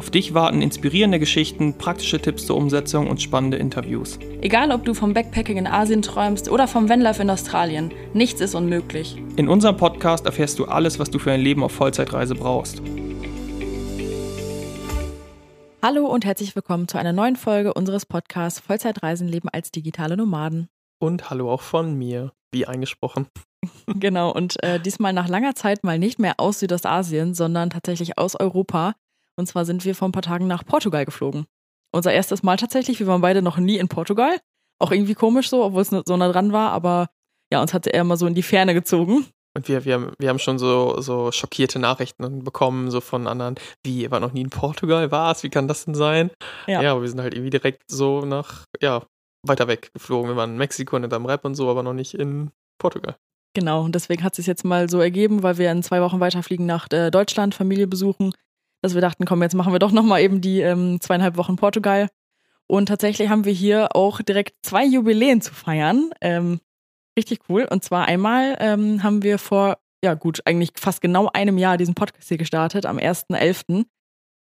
Auf 0.00 0.08
dich 0.08 0.32
warten 0.32 0.62
inspirierende 0.62 1.18
Geschichten, 1.18 1.76
praktische 1.76 2.18
Tipps 2.18 2.46
zur 2.46 2.56
Umsetzung 2.56 3.06
und 3.10 3.20
spannende 3.20 3.58
Interviews. 3.58 4.18
Egal, 4.40 4.72
ob 4.72 4.82
du 4.86 4.94
vom 4.94 5.12
Backpacking 5.12 5.58
in 5.58 5.66
Asien 5.66 6.00
träumst 6.00 6.48
oder 6.50 6.66
vom 6.66 6.88
Vanlife 6.88 7.20
in 7.20 7.28
Australien, 7.28 7.92
nichts 8.14 8.40
ist 8.40 8.54
unmöglich. 8.54 9.22
In 9.36 9.46
unserem 9.46 9.76
Podcast 9.76 10.24
erfährst 10.24 10.58
du 10.58 10.64
alles, 10.64 10.98
was 10.98 11.10
du 11.10 11.18
für 11.18 11.32
ein 11.32 11.42
Leben 11.42 11.62
auf 11.62 11.72
Vollzeitreise 11.72 12.34
brauchst. 12.34 12.80
Hallo 15.82 16.06
und 16.06 16.24
herzlich 16.24 16.56
willkommen 16.56 16.88
zu 16.88 16.96
einer 16.96 17.12
neuen 17.12 17.36
Folge 17.36 17.74
unseres 17.74 18.06
Podcasts 18.06 18.58
Vollzeitreisen 18.58 19.28
leben 19.28 19.50
als 19.50 19.70
digitale 19.70 20.16
Nomaden. 20.16 20.70
Und 20.98 21.28
hallo 21.28 21.52
auch 21.52 21.60
von 21.60 21.94
mir, 21.94 22.32
wie 22.52 22.64
eingesprochen. 22.64 23.26
genau, 23.86 24.32
und 24.32 24.62
äh, 24.62 24.80
diesmal 24.80 25.12
nach 25.12 25.28
langer 25.28 25.54
Zeit 25.54 25.84
mal 25.84 25.98
nicht 25.98 26.18
mehr 26.18 26.36
aus 26.38 26.60
Südostasien, 26.60 27.34
sondern 27.34 27.68
tatsächlich 27.68 28.16
aus 28.16 28.34
Europa. 28.34 28.94
Und 29.40 29.46
zwar 29.46 29.64
sind 29.64 29.84
wir 29.84 29.94
vor 29.96 30.08
ein 30.08 30.12
paar 30.12 30.22
Tagen 30.22 30.46
nach 30.46 30.64
Portugal 30.64 31.04
geflogen. 31.04 31.46
Unser 31.92 32.12
erstes 32.12 32.44
Mal 32.44 32.56
tatsächlich, 32.56 33.00
wir 33.00 33.08
waren 33.08 33.20
beide 33.20 33.42
noch 33.42 33.58
nie 33.58 33.78
in 33.78 33.88
Portugal. 33.88 34.38
Auch 34.78 34.92
irgendwie 34.92 35.14
komisch 35.14 35.50
so, 35.50 35.64
obwohl 35.64 35.82
es 35.82 35.88
so 35.88 36.16
nah 36.16 36.30
dran 36.30 36.52
war, 36.52 36.70
aber 36.70 37.08
ja, 37.52 37.60
uns 37.60 37.74
hat 37.74 37.86
er 37.86 38.04
mal 38.04 38.16
so 38.16 38.26
in 38.26 38.34
die 38.34 38.42
Ferne 38.42 38.74
gezogen. 38.74 39.26
Und 39.56 39.66
wir, 39.66 39.84
wir, 39.84 39.94
haben, 39.94 40.12
wir 40.18 40.28
haben 40.28 40.38
schon 40.38 40.60
so, 40.60 41.00
so 41.00 41.32
schockierte 41.32 41.80
Nachrichten 41.80 42.44
bekommen, 42.44 42.90
so 42.90 43.00
von 43.00 43.26
anderen, 43.26 43.56
wie, 43.84 44.02
ihr 44.02 44.10
war 44.12 44.20
noch 44.20 44.32
nie 44.32 44.42
in 44.42 44.50
Portugal, 44.50 45.10
was? 45.10 45.42
Wie 45.42 45.50
kann 45.50 45.66
das 45.66 45.84
denn 45.84 45.94
sein? 45.94 46.30
Ja. 46.68 46.82
ja, 46.82 46.92
aber 46.92 47.02
wir 47.02 47.08
sind 47.08 47.20
halt 47.20 47.34
irgendwie 47.34 47.50
direkt 47.50 47.82
so 47.90 48.24
nach, 48.24 48.64
ja, 48.80 49.02
weiter 49.44 49.66
weg 49.66 49.90
geflogen. 49.92 50.30
Wir 50.30 50.36
waren 50.36 50.52
in 50.52 50.58
Mexiko 50.58 50.96
und 50.96 51.12
am 51.12 51.26
Rap 51.26 51.44
und 51.44 51.56
so, 51.56 51.68
aber 51.68 51.82
noch 51.82 51.94
nicht 51.94 52.14
in 52.14 52.52
Portugal. 52.78 53.16
Genau, 53.54 53.82
und 53.82 53.94
deswegen 53.96 54.22
hat 54.22 54.34
es 54.34 54.36
sich 54.36 54.46
jetzt 54.46 54.64
mal 54.64 54.88
so 54.88 55.00
ergeben, 55.00 55.42
weil 55.42 55.58
wir 55.58 55.72
in 55.72 55.82
zwei 55.82 56.00
Wochen 56.00 56.20
weiterfliegen 56.20 56.66
nach 56.66 56.86
äh, 56.92 57.10
Deutschland, 57.10 57.54
Familie 57.54 57.88
besuchen, 57.88 58.32
dass 58.82 58.94
wir 58.94 59.00
dachten, 59.00 59.24
komm, 59.24 59.42
jetzt 59.42 59.54
machen 59.54 59.72
wir 59.72 59.78
doch 59.78 59.92
nochmal 59.92 60.22
eben 60.22 60.40
die 60.40 60.60
ähm, 60.60 61.00
zweieinhalb 61.00 61.36
Wochen 61.36 61.56
Portugal. 61.56 62.08
Und 62.66 62.86
tatsächlich 62.86 63.28
haben 63.28 63.44
wir 63.44 63.52
hier 63.52 63.96
auch 63.96 64.22
direkt 64.22 64.54
zwei 64.62 64.84
Jubiläen 64.84 65.40
zu 65.40 65.52
feiern. 65.52 66.10
Ähm, 66.20 66.60
Richtig 67.18 67.40
cool. 67.48 67.66
Und 67.70 67.84
zwar 67.84 68.06
einmal 68.06 68.56
ähm, 68.60 69.02
haben 69.02 69.22
wir 69.22 69.38
vor, 69.38 69.78
ja 70.04 70.14
gut, 70.14 70.40
eigentlich 70.46 70.70
fast 70.76 71.00
genau 71.00 71.28
einem 71.32 71.58
Jahr 71.58 71.76
diesen 71.76 71.94
Podcast 71.94 72.28
hier 72.28 72.38
gestartet, 72.38 72.86
am 72.86 72.98
1.11. 72.98 73.84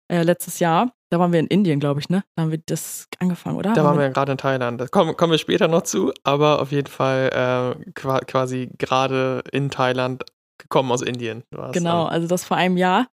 Äh, 0.10 0.24
letztes 0.24 0.60
Jahr. 0.60 0.92
Da 1.10 1.20
waren 1.20 1.32
wir 1.32 1.40
in 1.40 1.48
Indien, 1.48 1.80
glaube 1.80 2.00
ich, 2.02 2.10
ne? 2.10 2.24
Da 2.36 2.44
haben 2.44 2.52
wir 2.52 2.62
das 2.66 3.08
angefangen, 3.20 3.58
oder? 3.58 3.74
Da 3.74 3.84
waren 3.84 3.98
wir, 3.98 4.04
wir 4.04 4.10
gerade 4.10 4.34
in 4.34 4.38
Thailand. 4.38 4.82
Da 4.82 4.88
kommen, 4.88 5.16
kommen 5.16 5.32
wir 5.32 5.38
später 5.38 5.68
noch 5.68 5.84
zu, 5.84 6.12
aber 6.24 6.62
auf 6.62 6.72
jeden 6.72 6.88
Fall 6.88 7.78
äh, 7.86 7.92
quasi 7.94 8.70
gerade 8.78 9.44
in 9.52 9.70
Thailand 9.70 10.26
gekommen 10.58 10.92
aus 10.92 11.02
Indien. 11.02 11.44
Genau, 11.72 12.06
also 12.06 12.28
das 12.28 12.44
vor 12.44 12.58
einem 12.58 12.76
Jahr. 12.76 13.08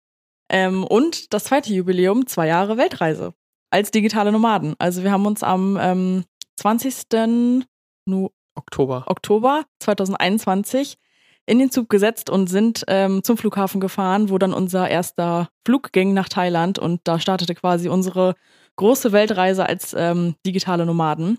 Ähm, 0.50 0.84
und 0.84 1.32
das 1.32 1.44
zweite 1.44 1.72
Jubiläum, 1.72 2.26
zwei 2.26 2.48
Jahre 2.48 2.76
Weltreise 2.76 3.32
als 3.70 3.90
digitale 3.90 4.32
Nomaden. 4.32 4.74
Also 4.78 5.04
wir 5.04 5.12
haben 5.12 5.26
uns 5.26 5.42
am 5.42 5.78
ähm, 5.80 6.24
20. 6.56 7.64
Nu 8.06 8.30
Oktober. 8.56 9.04
Oktober 9.06 9.64
2021 9.78 10.98
in 11.46 11.58
den 11.58 11.70
Zug 11.70 11.88
gesetzt 11.88 12.30
und 12.30 12.48
sind 12.48 12.84
ähm, 12.88 13.22
zum 13.22 13.36
Flughafen 13.36 13.80
gefahren, 13.80 14.28
wo 14.28 14.38
dann 14.38 14.52
unser 14.52 14.88
erster 14.88 15.48
Flug 15.66 15.92
ging 15.92 16.14
nach 16.14 16.28
Thailand 16.28 16.78
und 16.78 17.00
da 17.04 17.18
startete 17.18 17.54
quasi 17.54 17.88
unsere 17.88 18.34
große 18.76 19.12
Weltreise 19.12 19.66
als 19.66 19.94
ähm, 19.96 20.34
digitale 20.44 20.84
Nomaden. 20.84 21.38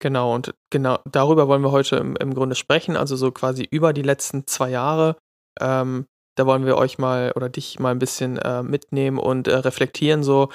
Genau, 0.00 0.34
und 0.34 0.52
genau 0.70 0.98
darüber 1.10 1.48
wollen 1.48 1.62
wir 1.62 1.70
heute 1.70 1.96
im, 1.96 2.16
im 2.16 2.34
Grunde 2.34 2.56
sprechen, 2.56 2.96
also 2.96 3.14
so 3.14 3.30
quasi 3.30 3.66
über 3.70 3.92
die 3.92 4.02
letzten 4.02 4.46
zwei 4.46 4.70
Jahre. 4.70 5.16
Ähm, 5.60 6.06
da 6.34 6.46
wollen 6.46 6.66
wir 6.66 6.76
euch 6.76 6.98
mal 6.98 7.32
oder 7.34 7.48
dich 7.48 7.78
mal 7.78 7.90
ein 7.90 7.98
bisschen 7.98 8.38
äh, 8.38 8.62
mitnehmen 8.62 9.18
und 9.18 9.48
äh, 9.48 9.56
reflektieren, 9.56 10.22
so 10.22 10.48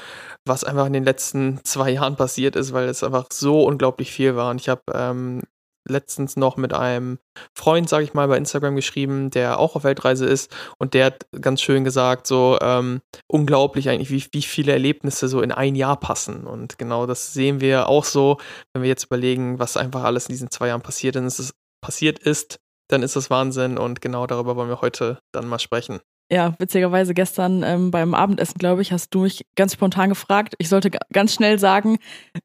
was 0.45 0.63
einfach 0.63 0.85
in 0.85 0.93
den 0.93 1.03
letzten 1.03 1.59
zwei 1.63 1.89
Jahren 1.91 2.15
passiert 2.15 2.55
ist, 2.55 2.73
weil 2.73 2.87
es 2.87 3.03
einfach 3.03 3.27
so 3.31 3.63
unglaublich 3.63 4.11
viel 4.11 4.35
war. 4.35 4.51
Und 4.51 4.61
ich 4.61 4.69
habe 4.69 4.81
ähm, 4.93 5.41
letztens 5.89 6.35
noch 6.35 6.57
mit 6.57 6.73
einem 6.73 7.19
Freund, 7.53 7.89
sage 7.89 8.03
ich 8.03 8.13
mal, 8.13 8.27
bei 8.27 8.37
Instagram 8.37 8.75
geschrieben, 8.75 9.29
der 9.29 9.59
auch 9.59 9.75
auf 9.75 9.83
Weltreise 9.83 10.25
ist 10.25 10.53
und 10.79 10.93
der 10.93 11.05
hat 11.05 11.27
ganz 11.41 11.61
schön 11.61 11.83
gesagt, 11.83 12.27
so 12.27 12.57
ähm, 12.61 13.01
unglaublich 13.27 13.89
eigentlich, 13.89 14.11
wie, 14.11 14.25
wie 14.31 14.41
viele 14.41 14.73
Erlebnisse 14.73 15.27
so 15.27 15.41
in 15.41 15.51
ein 15.51 15.75
Jahr 15.75 15.99
passen. 15.99 16.45
Und 16.45 16.77
genau 16.77 17.05
das 17.05 17.33
sehen 17.33 17.61
wir 17.61 17.87
auch 17.87 18.03
so, 18.03 18.37
wenn 18.73 18.83
wir 18.83 18.89
jetzt 18.89 19.05
überlegen, 19.05 19.59
was 19.59 19.77
einfach 19.77 20.03
alles 20.03 20.27
in 20.27 20.33
diesen 20.33 20.51
zwei 20.51 20.67
Jahren 20.67 20.81
passiert 20.81 21.15
ist, 21.15 21.53
passiert 21.81 22.19
ist, 22.19 22.59
dann 22.87 23.03
ist 23.03 23.15
das 23.15 23.29
Wahnsinn 23.29 23.77
und 23.77 24.01
genau 24.01 24.27
darüber 24.27 24.55
wollen 24.55 24.69
wir 24.69 24.81
heute 24.81 25.19
dann 25.31 25.47
mal 25.47 25.59
sprechen. 25.59 25.99
Ja, 26.31 26.55
witzigerweise 26.59 27.13
gestern 27.13 27.63
ähm, 27.63 27.89
beim 27.89 28.13
Abendessen, 28.13 28.57
glaube 28.57 28.81
ich, 28.81 28.91
hast 28.91 29.13
du 29.13 29.21
mich 29.21 29.45
ganz 29.55 29.73
spontan 29.73 30.09
gefragt. 30.09 30.55
Ich 30.57 30.67
sollte 30.67 30.91
ganz 31.13 31.33
schnell 31.33 31.57
sagen, 31.57 31.99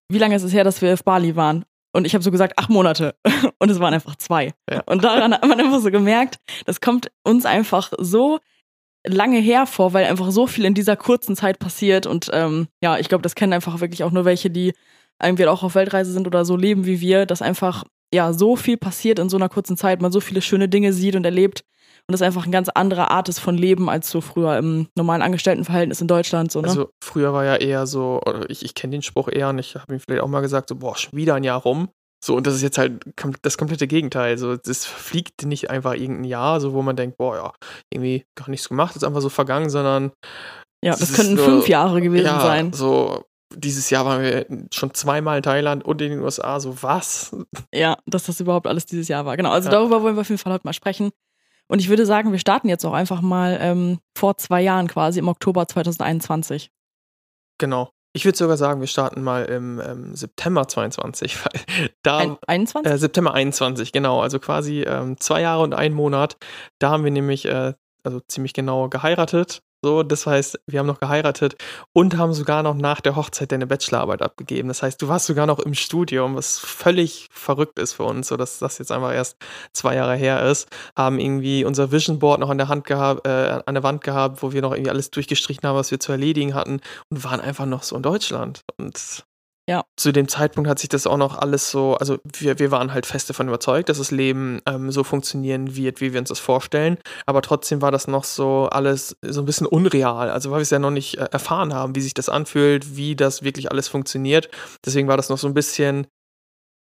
wie 0.08 0.18
lange 0.18 0.36
ist 0.36 0.44
es 0.44 0.52
her, 0.52 0.62
dass 0.62 0.82
wir 0.82 0.92
auf 0.92 1.02
Bali 1.02 1.34
waren? 1.34 1.64
Und 1.92 2.06
ich 2.06 2.14
habe 2.14 2.22
so 2.22 2.30
gesagt, 2.30 2.58
acht 2.58 2.70
Monate. 2.70 3.14
Und 3.58 3.70
es 3.70 3.80
waren 3.80 3.92
einfach 3.92 4.16
zwei. 4.16 4.54
Ja. 4.70 4.82
Und 4.86 5.04
daran 5.04 5.34
hat 5.34 5.46
man 5.46 5.60
einfach 5.60 5.80
so 5.80 5.90
gemerkt, 5.90 6.38
das 6.64 6.80
kommt 6.80 7.10
uns 7.24 7.44
einfach 7.44 7.92
so 7.98 8.38
lange 9.04 9.38
her 9.38 9.66
vor, 9.66 9.92
weil 9.92 10.06
einfach 10.06 10.30
so 10.30 10.46
viel 10.46 10.64
in 10.64 10.74
dieser 10.74 10.96
kurzen 10.96 11.36
Zeit 11.36 11.58
passiert. 11.58 12.06
Und 12.06 12.30
ähm, 12.32 12.68
ja, 12.82 12.98
ich 12.98 13.08
glaube, 13.08 13.22
das 13.22 13.34
kennen 13.34 13.52
einfach 13.52 13.80
wirklich 13.80 14.04
auch 14.04 14.12
nur 14.12 14.24
welche, 14.24 14.48
die 14.48 14.74
irgendwie 15.22 15.46
auch 15.46 15.62
auf 15.62 15.74
Weltreise 15.74 16.12
sind 16.12 16.26
oder 16.26 16.44
so 16.44 16.56
leben 16.56 16.86
wie 16.86 17.00
wir, 17.00 17.26
dass 17.26 17.42
einfach 17.42 17.84
ja 18.12 18.32
so 18.32 18.56
viel 18.56 18.76
passiert 18.76 19.18
in 19.18 19.28
so 19.28 19.36
einer 19.36 19.48
kurzen 19.48 19.76
Zeit, 19.76 20.02
man 20.02 20.12
so 20.12 20.20
viele 20.20 20.42
schöne 20.42 20.68
Dinge 20.68 20.92
sieht 20.92 21.16
und 21.16 21.24
erlebt 21.24 21.64
und 22.08 22.12
das 22.12 22.22
einfach 22.22 22.42
eine 22.42 22.52
ganz 22.52 22.68
andere 22.68 23.10
Art 23.10 23.28
ist 23.28 23.38
von 23.38 23.56
Leben 23.56 23.88
als 23.88 24.10
so 24.10 24.20
früher 24.20 24.56
im 24.58 24.88
normalen 24.96 25.22
Angestelltenverhältnis 25.22 26.00
in 26.00 26.08
Deutschland. 26.08 26.50
So, 26.50 26.60
ne? 26.60 26.68
Also 26.68 26.90
früher 27.02 27.32
war 27.32 27.44
ja 27.44 27.56
eher 27.56 27.86
so, 27.86 28.20
ich, 28.48 28.64
ich 28.64 28.74
kenne 28.74 28.92
den 28.92 29.02
Spruch 29.02 29.28
eher 29.28 29.50
und 29.50 29.58
ich 29.58 29.76
habe 29.76 29.94
ihn 29.94 30.00
vielleicht 30.00 30.22
auch 30.22 30.28
mal 30.28 30.40
gesagt, 30.40 30.68
so, 30.68 30.76
boah, 30.76 30.96
schon 30.96 31.16
wieder 31.16 31.34
ein 31.34 31.44
Jahr 31.44 31.62
rum. 31.62 31.88
So, 32.24 32.36
und 32.36 32.46
das 32.46 32.54
ist 32.54 32.62
jetzt 32.62 32.78
halt 32.78 33.04
das 33.42 33.58
komplette 33.58 33.86
Gegenteil. 33.86 34.38
So, 34.38 34.52
es 34.52 34.84
fliegt 34.84 35.44
nicht 35.44 35.70
einfach 35.70 35.94
irgendein 35.94 36.24
Jahr, 36.24 36.60
so 36.60 36.72
wo 36.72 36.82
man 36.82 36.96
denkt, 36.96 37.18
boah, 37.18 37.36
ja, 37.36 37.52
irgendwie 37.90 38.24
gar 38.36 38.48
nichts 38.48 38.68
gemacht, 38.68 38.94
ist 38.94 39.04
einfach 39.04 39.20
so 39.20 39.28
vergangen, 39.28 39.70
sondern. 39.70 40.12
Ja, 40.84 40.96
das 40.96 41.14
könnten 41.14 41.36
so, 41.36 41.44
fünf 41.44 41.68
Jahre 41.68 42.00
gewesen 42.00 42.26
ja, 42.26 42.40
sein. 42.40 42.72
So, 42.72 43.24
dieses 43.56 43.90
Jahr 43.90 44.04
waren 44.04 44.22
wir 44.22 44.46
schon 44.70 44.94
zweimal 44.94 45.38
in 45.38 45.42
Thailand 45.42 45.84
und 45.84 46.00
in 46.00 46.10
den 46.10 46.20
USA, 46.20 46.60
so 46.60 46.82
was? 46.82 47.34
Ja, 47.72 47.96
dass 48.06 48.24
das 48.24 48.40
überhaupt 48.40 48.66
alles 48.66 48.86
dieses 48.86 49.08
Jahr 49.08 49.24
war. 49.26 49.36
Genau, 49.36 49.50
also 49.50 49.68
ja. 49.68 49.72
darüber 49.72 50.02
wollen 50.02 50.16
wir 50.16 50.22
auf 50.22 50.28
jeden 50.28 50.38
Fall 50.38 50.52
heute 50.52 50.66
mal 50.66 50.72
sprechen. 50.72 51.10
Und 51.68 51.78
ich 51.78 51.88
würde 51.88 52.06
sagen, 52.06 52.32
wir 52.32 52.38
starten 52.38 52.68
jetzt 52.68 52.84
auch 52.84 52.92
einfach 52.92 53.20
mal 53.20 53.58
ähm, 53.60 53.98
vor 54.16 54.36
zwei 54.36 54.60
Jahren 54.60 54.88
quasi, 54.88 55.18
im 55.18 55.28
Oktober 55.28 55.66
2021. 55.66 56.70
Genau. 57.58 57.90
Ich 58.14 58.26
würde 58.26 58.36
sogar 58.36 58.58
sagen, 58.58 58.80
wir 58.80 58.88
starten 58.88 59.22
mal 59.22 59.46
im 59.46 59.80
ähm, 59.80 60.14
September 60.14 60.68
22, 60.68 61.44
weil 61.44 61.90
da. 62.02 62.18
Ein, 62.18 62.36
21? 62.46 62.92
Äh, 62.92 62.98
September 62.98 63.32
21, 63.32 63.92
genau. 63.92 64.20
Also 64.20 64.38
quasi 64.38 64.82
ähm, 64.82 65.18
zwei 65.18 65.40
Jahre 65.40 65.62
und 65.62 65.72
einen 65.72 65.94
Monat. 65.94 66.36
Da 66.78 66.90
haben 66.90 67.04
wir 67.04 67.10
nämlich 67.10 67.46
äh, 67.46 67.72
also 68.02 68.20
ziemlich 68.28 68.52
genau 68.52 68.88
geheiratet 68.88 69.62
so, 69.84 70.04
das 70.04 70.26
heißt, 70.26 70.60
wir 70.66 70.78
haben 70.78 70.86
noch 70.86 71.00
geheiratet 71.00 71.56
und 71.92 72.16
haben 72.16 72.32
sogar 72.32 72.62
noch 72.62 72.74
nach 72.74 73.00
der 73.00 73.16
Hochzeit 73.16 73.50
deine 73.50 73.66
Bachelorarbeit 73.66 74.22
abgegeben. 74.22 74.68
Das 74.68 74.82
heißt, 74.82 75.02
du 75.02 75.08
warst 75.08 75.26
sogar 75.26 75.46
noch 75.46 75.58
im 75.58 75.74
Studium, 75.74 76.36
was 76.36 76.60
völlig 76.60 77.28
verrückt 77.32 77.80
ist 77.80 77.94
für 77.94 78.04
uns, 78.04 78.28
so 78.28 78.36
dass 78.36 78.60
das 78.60 78.78
jetzt 78.78 78.92
einfach 78.92 79.12
erst 79.12 79.38
zwei 79.72 79.96
Jahre 79.96 80.14
her 80.14 80.48
ist. 80.48 80.68
Haben 80.96 81.18
irgendwie 81.18 81.64
unser 81.64 81.90
Vision 81.90 82.20
Board 82.20 82.38
noch 82.38 82.50
an 82.50 82.58
der 82.58 82.68
Hand 82.68 82.86
gehabt, 82.86 83.26
äh, 83.26 83.60
an 83.66 83.74
der 83.74 83.82
Wand 83.82 84.04
gehabt, 84.04 84.42
wo 84.42 84.52
wir 84.52 84.62
noch 84.62 84.72
irgendwie 84.72 84.90
alles 84.90 85.10
durchgestrichen 85.10 85.68
haben, 85.68 85.76
was 85.76 85.90
wir 85.90 85.98
zu 85.98 86.12
erledigen 86.12 86.54
hatten 86.54 86.80
und 87.10 87.24
waren 87.24 87.40
einfach 87.40 87.66
noch 87.66 87.82
so 87.82 87.96
in 87.96 88.02
Deutschland. 88.02 88.62
Und 88.78 89.24
ja. 89.72 89.84
Zu 89.96 90.12
dem 90.12 90.28
Zeitpunkt 90.28 90.68
hat 90.68 90.78
sich 90.78 90.90
das 90.90 91.06
auch 91.06 91.16
noch 91.16 91.38
alles 91.38 91.70
so, 91.70 91.94
also 91.96 92.18
wir, 92.24 92.58
wir 92.58 92.70
waren 92.70 92.92
halt 92.92 93.06
fest 93.06 93.30
davon 93.30 93.48
überzeugt, 93.48 93.88
dass 93.88 93.96
das 93.96 94.10
Leben 94.10 94.60
ähm, 94.66 94.90
so 94.90 95.02
funktionieren 95.02 95.74
wird, 95.74 96.02
wie 96.02 96.12
wir 96.12 96.20
uns 96.20 96.28
das 96.28 96.40
vorstellen. 96.40 96.98
Aber 97.24 97.40
trotzdem 97.40 97.80
war 97.80 97.90
das 97.90 98.06
noch 98.06 98.24
so 98.24 98.68
alles 98.70 99.16
so 99.22 99.40
ein 99.40 99.46
bisschen 99.46 99.66
unreal. 99.66 100.28
Also 100.28 100.50
weil 100.50 100.58
wir 100.58 100.62
es 100.62 100.70
ja 100.70 100.78
noch 100.78 100.90
nicht 100.90 101.16
äh, 101.16 101.28
erfahren 101.32 101.72
haben, 101.72 101.94
wie 101.94 102.02
sich 102.02 102.12
das 102.12 102.28
anfühlt, 102.28 102.96
wie 102.96 103.16
das 103.16 103.44
wirklich 103.44 103.70
alles 103.70 103.88
funktioniert. 103.88 104.50
Deswegen 104.84 105.08
war 105.08 105.16
das 105.16 105.30
noch 105.30 105.38
so 105.38 105.46
ein 105.46 105.54
bisschen 105.54 106.06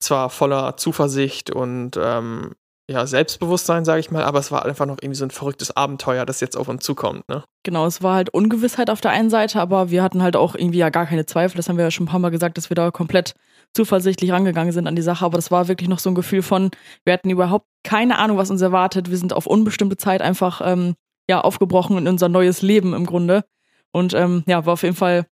zwar 0.03 0.31
voller 0.31 0.79
Zuversicht 0.79 1.51
und 1.51 1.99
ähm, 2.01 2.55
ja, 2.91 3.07
Selbstbewusstsein, 3.07 3.85
sage 3.85 4.01
ich 4.01 4.11
mal, 4.11 4.25
aber 4.25 4.39
es 4.39 4.51
war 4.51 4.65
einfach 4.65 4.87
noch 4.87 4.97
irgendwie 5.01 5.19
so 5.19 5.25
ein 5.25 5.31
verrücktes 5.31 5.77
Abenteuer, 5.77 6.25
das 6.25 6.41
jetzt 6.41 6.57
auf 6.57 6.69
uns 6.69 6.83
zukommt. 6.83 7.29
Ne? 7.29 7.45
Genau, 7.63 7.85
es 7.85 8.03
war 8.03 8.15
halt 8.15 8.31
Ungewissheit 8.31 8.89
auf 8.89 9.03
der 9.03 9.11
einen 9.11 9.29
Seite, 9.29 9.61
aber 9.61 9.91
wir 9.91 10.03
hatten 10.03 10.23
halt 10.23 10.37
auch 10.37 10.55
irgendwie 10.55 10.79
ja 10.79 10.89
gar 10.89 11.05
keine 11.05 11.27
Zweifel. 11.27 11.59
Das 11.59 11.69
haben 11.69 11.77
wir 11.77 11.85
ja 11.85 11.91
schon 11.91 12.05
ein 12.05 12.09
paar 12.09 12.19
Mal 12.19 12.31
gesagt, 12.31 12.57
dass 12.57 12.71
wir 12.71 12.75
da 12.75 12.91
komplett 12.91 13.35
zuversichtlich 13.75 14.33
rangegangen 14.33 14.73
sind 14.73 14.87
an 14.87 14.97
die 14.97 15.03
Sache. 15.03 15.25
Aber 15.25 15.37
das 15.37 15.51
war 15.51 15.69
wirklich 15.69 15.91
noch 15.91 15.99
so 15.99 16.11
ein 16.11 16.15
Gefühl 16.15 16.41
von, 16.41 16.71
wir 17.05 17.13
hatten 17.13 17.29
überhaupt 17.29 17.67
keine 17.85 18.19
Ahnung, 18.19 18.39
was 18.39 18.51
uns 18.51 18.63
erwartet. 18.63 19.11
Wir 19.11 19.19
sind 19.19 19.35
auf 19.35 19.47
unbestimmte 19.47 19.99
Zeit 19.99 20.23
einfach 20.23 20.63
ähm, 20.65 20.95
ja 21.29 21.43
aufgebrochen 21.43 21.99
in 21.99 22.09
unser 22.09 22.31
neues 22.31 22.63
Leben 22.63 22.95
im 22.95 23.05
Grunde. 23.05 23.45
Und 23.93 24.15
ähm, 24.15 24.45
ja, 24.47 24.65
war 24.65 24.73
auf 24.73 24.83
jeden 24.83 24.97
Fall 24.97 25.27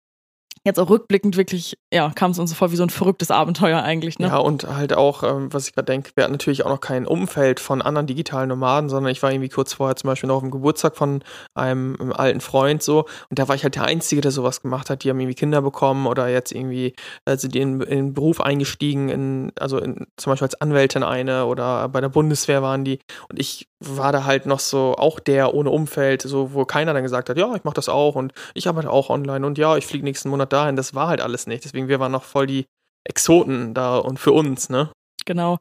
jetzt 0.66 0.80
auch 0.80 0.90
rückblickend 0.90 1.36
wirklich, 1.36 1.78
ja, 1.92 2.10
kam 2.14 2.32
es 2.32 2.38
uns 2.38 2.50
so 2.50 2.56
vor 2.56 2.72
wie 2.72 2.76
so 2.76 2.82
ein 2.82 2.90
verrücktes 2.90 3.30
Abenteuer 3.30 3.82
eigentlich. 3.82 4.18
Ne? 4.18 4.26
Ja, 4.26 4.38
und 4.38 4.64
halt 4.64 4.92
auch, 4.92 5.22
ähm, 5.22 5.52
was 5.52 5.68
ich 5.68 5.74
gerade 5.74 5.86
denke, 5.86 6.10
wir 6.14 6.24
hatten 6.24 6.32
natürlich 6.32 6.64
auch 6.64 6.70
noch 6.70 6.80
kein 6.80 7.06
Umfeld 7.06 7.60
von 7.60 7.80
anderen 7.80 8.06
digitalen 8.06 8.48
Nomaden, 8.48 8.90
sondern 8.90 9.12
ich 9.12 9.22
war 9.22 9.30
irgendwie 9.30 9.48
kurz 9.48 9.72
vorher 9.72 9.96
zum 9.96 10.08
Beispiel 10.08 10.28
noch 10.28 10.36
auf 10.36 10.42
dem 10.42 10.50
Geburtstag 10.50 10.96
von 10.96 11.22
einem, 11.54 11.96
einem 12.00 12.12
alten 12.12 12.40
Freund 12.40 12.82
so 12.82 13.06
und 13.30 13.38
da 13.38 13.48
war 13.48 13.54
ich 13.54 13.62
halt 13.62 13.76
der 13.76 13.84
Einzige, 13.84 14.20
der 14.20 14.32
sowas 14.32 14.60
gemacht 14.60 14.90
hat. 14.90 15.04
Die 15.04 15.10
haben 15.10 15.20
irgendwie 15.20 15.36
Kinder 15.36 15.62
bekommen 15.62 16.06
oder 16.06 16.28
jetzt 16.28 16.52
irgendwie 16.52 16.94
äh, 17.24 17.36
sind 17.36 17.54
die 17.54 17.60
in, 17.60 17.80
in 17.80 17.96
den 17.96 18.14
Beruf 18.14 18.40
eingestiegen, 18.40 19.08
in, 19.08 19.52
also 19.58 19.78
in, 19.78 20.06
zum 20.16 20.32
Beispiel 20.32 20.46
als 20.46 20.60
Anwältin 20.60 21.02
eine 21.02 21.46
oder 21.46 21.88
bei 21.88 22.00
der 22.00 22.08
Bundeswehr 22.08 22.62
waren 22.62 22.84
die 22.84 22.98
und 23.28 23.38
ich 23.38 23.68
war 23.78 24.10
da 24.10 24.24
halt 24.24 24.46
noch 24.46 24.60
so 24.60 24.94
auch 24.96 25.20
der 25.20 25.54
ohne 25.54 25.70
Umfeld, 25.70 26.22
so 26.22 26.54
wo 26.54 26.64
keiner 26.64 26.94
dann 26.94 27.02
gesagt 27.02 27.28
hat, 27.28 27.36
ja, 27.36 27.54
ich 27.54 27.64
mache 27.64 27.74
das 27.74 27.88
auch 27.88 28.14
und 28.14 28.32
ich 28.54 28.68
arbeite 28.68 28.90
auch 28.90 29.10
online 29.10 29.46
und 29.46 29.58
ja, 29.58 29.76
ich 29.76 29.86
fliege 29.86 30.04
nächsten 30.04 30.30
Monat 30.30 30.52
dahin. 30.56 30.76
Das 30.76 30.94
war 30.94 31.08
halt 31.08 31.20
alles 31.20 31.46
nicht. 31.46 31.64
Deswegen 31.64 31.88
wir 31.88 32.00
waren 32.00 32.12
noch 32.12 32.24
voll 32.24 32.46
die 32.46 32.66
Exoten 33.04 33.74
da 33.74 33.98
und 33.98 34.18
für 34.18 34.32
uns, 34.32 34.68
ne? 34.68 34.90
Genau. 35.24 35.58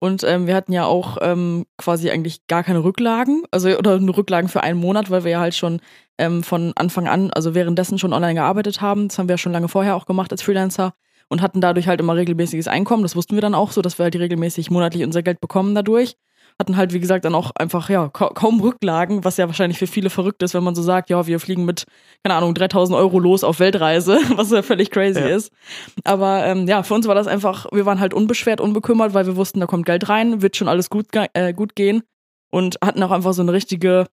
Und 0.00 0.22
ähm, 0.22 0.46
wir 0.46 0.54
hatten 0.54 0.72
ja 0.72 0.84
auch 0.84 1.16
ähm, 1.22 1.64
quasi 1.78 2.10
eigentlich 2.10 2.46
gar 2.46 2.62
keine 2.62 2.84
Rücklagen, 2.84 3.42
also 3.50 3.70
oder 3.70 3.98
nur 3.98 4.16
Rücklagen 4.18 4.50
für 4.50 4.62
einen 4.62 4.78
Monat, 4.78 5.10
weil 5.10 5.24
wir 5.24 5.30
ja 5.30 5.40
halt 5.40 5.54
schon 5.54 5.80
ähm, 6.18 6.42
von 6.42 6.72
Anfang 6.76 7.08
an, 7.08 7.30
also 7.30 7.54
währenddessen 7.54 7.98
schon 7.98 8.12
online 8.12 8.34
gearbeitet 8.34 8.80
haben. 8.82 9.08
Das 9.08 9.18
haben 9.18 9.28
wir 9.28 9.34
ja 9.34 9.38
schon 9.38 9.52
lange 9.52 9.68
vorher 9.68 9.96
auch 9.96 10.04
gemacht 10.04 10.30
als 10.30 10.42
Freelancer 10.42 10.92
und 11.28 11.40
hatten 11.40 11.62
dadurch 11.62 11.88
halt 11.88 12.00
immer 12.00 12.16
regelmäßiges 12.16 12.68
Einkommen. 12.68 13.02
Das 13.02 13.16
wussten 13.16 13.34
wir 13.34 13.40
dann 13.40 13.54
auch 13.54 13.72
so, 13.72 13.80
dass 13.80 13.98
wir 13.98 14.04
halt 14.04 14.16
regelmäßig 14.16 14.70
monatlich 14.70 15.04
unser 15.04 15.22
Geld 15.22 15.40
bekommen 15.40 15.74
dadurch 15.74 16.16
hatten 16.60 16.76
halt, 16.76 16.92
wie 16.92 17.00
gesagt, 17.00 17.24
dann 17.24 17.34
auch 17.34 17.50
einfach, 17.56 17.88
ja, 17.88 18.08
kaum 18.08 18.60
Rücklagen, 18.60 19.24
was 19.24 19.36
ja 19.36 19.46
wahrscheinlich 19.46 19.78
für 19.78 19.86
viele 19.86 20.08
verrückt 20.08 20.42
ist, 20.42 20.54
wenn 20.54 20.62
man 20.62 20.74
so 20.74 20.82
sagt, 20.82 21.10
ja, 21.10 21.26
wir 21.26 21.40
fliegen 21.40 21.64
mit, 21.64 21.84
keine 22.22 22.36
Ahnung, 22.36 22.54
3000 22.54 22.96
Euro 22.96 23.18
los 23.18 23.42
auf 23.42 23.58
Weltreise, 23.58 24.18
was 24.36 24.50
ja 24.50 24.62
völlig 24.62 24.90
crazy 24.90 25.20
ja. 25.20 25.26
ist. 25.26 25.52
Aber 26.04 26.44
ähm, 26.44 26.68
ja, 26.68 26.82
für 26.82 26.94
uns 26.94 27.08
war 27.08 27.14
das 27.14 27.26
einfach, 27.26 27.66
wir 27.72 27.86
waren 27.86 28.00
halt 28.00 28.14
unbeschwert, 28.14 28.60
unbekümmert, 28.60 29.14
weil 29.14 29.26
wir 29.26 29.36
wussten, 29.36 29.60
da 29.60 29.66
kommt 29.66 29.86
Geld 29.86 30.08
rein, 30.08 30.42
wird 30.42 30.56
schon 30.56 30.68
alles 30.68 30.90
gut, 30.90 31.06
äh, 31.32 31.52
gut 31.52 31.74
gehen 31.74 32.02
und 32.50 32.78
hatten 32.84 33.02
auch 33.02 33.10
einfach 33.10 33.32
so 33.32 33.42
eine 33.42 33.52
richtige 33.52 34.06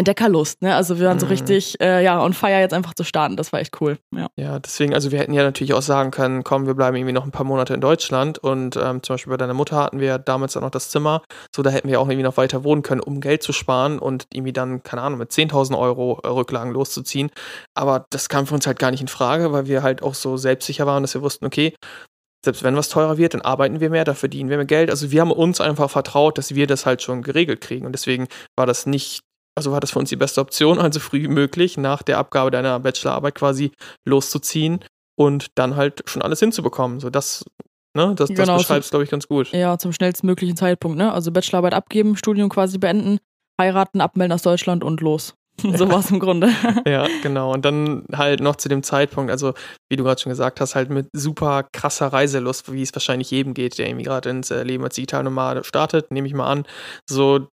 Entdeckerlust, 0.00 0.62
ne? 0.62 0.74
Also 0.74 0.98
wir 0.98 1.08
waren 1.08 1.20
so 1.20 1.26
mhm. 1.26 1.32
richtig, 1.32 1.80
äh, 1.80 2.02
ja, 2.02 2.22
on 2.22 2.32
fire 2.32 2.58
jetzt 2.58 2.72
einfach 2.72 2.94
zu 2.94 3.04
starten. 3.04 3.36
Das 3.36 3.52
war 3.52 3.60
echt 3.60 3.80
cool. 3.80 3.98
Ja. 4.14 4.28
ja, 4.36 4.58
deswegen, 4.58 4.94
also 4.94 5.12
wir 5.12 5.18
hätten 5.18 5.32
ja 5.32 5.42
natürlich 5.42 5.74
auch 5.74 5.82
sagen 5.82 6.10
können, 6.10 6.42
komm, 6.42 6.66
wir 6.66 6.74
bleiben 6.74 6.96
irgendwie 6.96 7.12
noch 7.12 7.24
ein 7.24 7.30
paar 7.30 7.44
Monate 7.44 7.74
in 7.74 7.80
Deutschland 7.80 8.38
und 8.38 8.76
ähm, 8.76 9.02
zum 9.02 9.14
Beispiel 9.14 9.30
bei 9.30 9.36
deiner 9.36 9.54
Mutter 9.54 9.76
hatten 9.76 10.00
wir 10.00 10.18
damals 10.18 10.54
dann 10.54 10.62
noch 10.62 10.70
das 10.70 10.90
Zimmer, 10.90 11.22
so 11.54 11.62
da 11.62 11.70
hätten 11.70 11.88
wir 11.88 12.00
auch 12.00 12.08
irgendwie 12.08 12.24
noch 12.24 12.38
weiter 12.38 12.64
wohnen 12.64 12.82
können, 12.82 13.00
um 13.00 13.20
Geld 13.20 13.42
zu 13.42 13.52
sparen 13.52 13.98
und 13.98 14.26
irgendwie 14.32 14.52
dann, 14.52 14.82
keine 14.82 15.02
Ahnung, 15.02 15.18
mit 15.18 15.30
10.000 15.30 15.78
Euro 15.78 16.18
äh, 16.24 16.28
Rücklagen 16.28 16.72
loszuziehen. 16.72 17.30
Aber 17.74 18.06
das 18.10 18.28
kam 18.28 18.46
für 18.46 18.54
uns 18.54 18.66
halt 18.66 18.78
gar 18.78 18.90
nicht 18.90 19.02
in 19.02 19.08
Frage, 19.08 19.52
weil 19.52 19.66
wir 19.66 19.82
halt 19.82 20.02
auch 20.02 20.14
so 20.14 20.36
selbstsicher 20.36 20.86
waren, 20.86 21.02
dass 21.02 21.14
wir 21.14 21.22
wussten, 21.22 21.44
okay, 21.44 21.74
selbst 22.44 22.62
wenn 22.62 22.76
was 22.76 22.88
teurer 22.88 23.18
wird, 23.18 23.34
dann 23.34 23.42
arbeiten 23.42 23.80
wir 23.80 23.90
mehr, 23.90 24.04
da 24.04 24.14
verdienen 24.14 24.48
wir 24.48 24.56
mehr 24.56 24.66
Geld. 24.66 24.90
Also 24.90 25.10
wir 25.10 25.20
haben 25.20 25.30
uns 25.30 25.60
einfach 25.60 25.90
vertraut, 25.90 26.38
dass 26.38 26.54
wir 26.54 26.66
das 26.66 26.86
halt 26.86 27.02
schon 27.02 27.22
geregelt 27.22 27.60
kriegen. 27.60 27.84
Und 27.84 27.92
deswegen 27.92 28.28
war 28.56 28.66
das 28.66 28.86
nicht 28.86 29.20
also 29.60 29.72
war 29.72 29.80
das 29.80 29.90
für 29.90 29.98
uns 29.98 30.08
die 30.08 30.16
beste 30.16 30.40
Option, 30.40 30.78
also 30.78 31.00
früh 31.00 31.22
wie 31.22 31.28
möglich 31.28 31.76
nach 31.76 32.02
der 32.02 32.16
Abgabe 32.16 32.50
deiner 32.50 32.80
Bachelorarbeit 32.80 33.34
quasi 33.34 33.72
loszuziehen 34.06 34.82
und 35.18 35.48
dann 35.56 35.76
halt 35.76 36.00
schon 36.06 36.22
alles 36.22 36.40
hinzubekommen. 36.40 36.98
So 36.98 37.10
das, 37.10 37.44
ne, 37.94 38.14
das, 38.14 38.30
genau, 38.30 38.54
das 38.54 38.62
beschreibt 38.62 38.84
es, 38.84 38.90
glaube 38.90 39.04
ich, 39.04 39.10
ganz 39.10 39.28
gut. 39.28 39.52
Ja, 39.52 39.76
zum 39.76 39.92
schnellstmöglichen 39.92 40.56
Zeitpunkt, 40.56 40.96
ne? 40.96 41.12
Also 41.12 41.30
Bachelorarbeit 41.30 41.74
abgeben, 41.74 42.16
Studium 42.16 42.48
quasi 42.48 42.78
beenden, 42.78 43.18
heiraten, 43.60 44.00
abmelden 44.00 44.32
aus 44.32 44.40
Deutschland 44.40 44.82
und 44.82 45.02
los. 45.02 45.34
so 45.76 45.90
war 45.90 45.98
es 45.98 46.10
im 46.10 46.20
Grunde. 46.20 46.48
ja, 46.86 47.06
genau. 47.22 47.52
Und 47.52 47.66
dann 47.66 48.06
halt 48.14 48.40
noch 48.40 48.56
zu 48.56 48.70
dem 48.70 48.82
Zeitpunkt, 48.82 49.30
also 49.30 49.52
wie 49.90 49.96
du 49.96 50.04
gerade 50.04 50.22
schon 50.22 50.30
gesagt 50.30 50.58
hast, 50.62 50.74
halt 50.74 50.88
mit 50.88 51.08
super 51.12 51.68
krasser 51.70 52.14
Reiselust, 52.14 52.72
wie 52.72 52.80
es 52.80 52.94
wahrscheinlich 52.94 53.30
jedem 53.30 53.52
geht, 53.52 53.76
der 53.76 53.88
irgendwie 53.88 54.04
gerade 54.04 54.30
ins 54.30 54.50
äh, 54.50 54.62
Leben 54.62 54.84
als 54.84 54.94
Digitalnomade 54.94 55.64
startet, 55.64 56.10
nehme 56.12 56.26
ich 56.26 56.32
mal 56.32 56.50
an. 56.50 56.64
So 57.06 57.48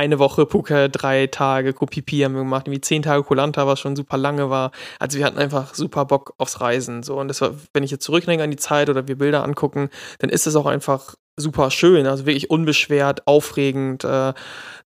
eine 0.00 0.18
Woche 0.18 0.46
Puka, 0.46 0.88
drei 0.88 1.26
Tage 1.26 1.74
Kopipi 1.74 2.20
haben 2.20 2.32
wir 2.32 2.40
gemacht, 2.40 2.66
irgendwie 2.66 2.80
zehn 2.80 3.02
Tage 3.02 3.22
Kolanta, 3.22 3.66
was 3.66 3.80
schon 3.80 3.96
super 3.96 4.16
lange 4.16 4.48
war. 4.48 4.70
Also 4.98 5.18
wir 5.18 5.26
hatten 5.26 5.38
einfach 5.38 5.74
super 5.74 6.06
Bock 6.06 6.32
aufs 6.38 6.62
Reisen. 6.62 7.02
So. 7.02 7.20
Und 7.20 7.28
das 7.28 7.42
war, 7.42 7.52
wenn 7.74 7.82
ich 7.82 7.90
jetzt 7.90 8.04
zurückdenke 8.04 8.42
an 8.42 8.50
die 8.50 8.56
Zeit 8.56 8.88
oder 8.88 9.06
wir 9.08 9.18
Bilder 9.18 9.44
angucken, 9.44 9.90
dann 10.18 10.30
ist 10.30 10.46
es 10.46 10.56
auch 10.56 10.64
einfach 10.64 11.16
super 11.36 11.70
schön. 11.70 12.06
Also 12.06 12.24
wirklich 12.24 12.48
unbeschwert, 12.48 13.26
aufregend, 13.26 14.04
äh, 14.04 14.08
ein 14.08 14.34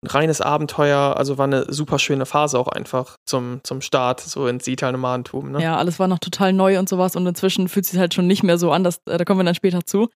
reines 0.09 0.41
Abenteuer. 0.41 1.15
Also 1.19 1.37
war 1.37 1.45
eine 1.45 1.71
super 1.71 1.99
schöne 1.99 2.25
Phase 2.25 2.59
auch 2.59 2.69
einfach 2.69 3.17
zum, 3.27 3.61
zum 3.65 3.83
Start, 3.83 4.21
so 4.21 4.47
ins 4.47 4.65
Digital-Nomadentum. 4.65 5.53
Ne? 5.53 5.63
Ja, 5.63 5.77
alles 5.77 5.99
war 5.99 6.09
noch 6.09 6.21
total 6.21 6.55
neu 6.55 6.79
und 6.79 6.89
sowas. 6.89 7.17
Und 7.17 7.27
inzwischen 7.27 7.69
fühlt 7.69 7.85
sich 7.85 7.99
halt 8.01 8.15
schon 8.15 8.27
nicht 8.27 8.45
mehr 8.45 8.57
so 8.57 8.73
an. 8.73 8.83
Dass, 8.83 9.03
äh, 9.05 9.19
da 9.19 9.25
kommen 9.27 9.41
wir 9.41 9.45
dann 9.45 9.55
später 9.55 9.85
zu. 9.85 10.09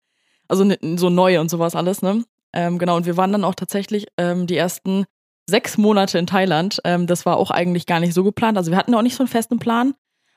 Also 0.49 0.65
so 0.97 1.11
neu 1.11 1.39
und 1.39 1.51
sowas 1.51 1.75
alles, 1.75 2.01
ne? 2.01 2.25
Ähm, 2.57 2.79
genau, 2.79 2.97
und 2.97 3.05
wir 3.05 3.19
waren 3.19 3.33
dann 3.33 3.45
auch 3.45 3.55
tatsächlich 3.55 4.07
ähm, 4.17 4.47
die 4.47 4.57
ersten 4.57 5.05
sechs 5.49 5.77
Monate 5.77 6.19
in 6.19 6.27
Thailand. 6.27 6.81
Ähm, 6.85 7.07
das 7.07 7.27
war 7.27 7.37
auch 7.37 7.51
eigentlich 7.51 7.85
gar 7.85 8.01
nicht 8.01 8.15
so 8.15 8.25
geplant. 8.25 8.57
Also 8.57 8.71
wir 8.71 8.79
hatten 8.79 8.95
auch 8.95 9.03
nicht 9.03 9.15
so 9.15 9.23
einen 9.23 9.29
festen 9.29 9.59
Plan, 9.59 9.93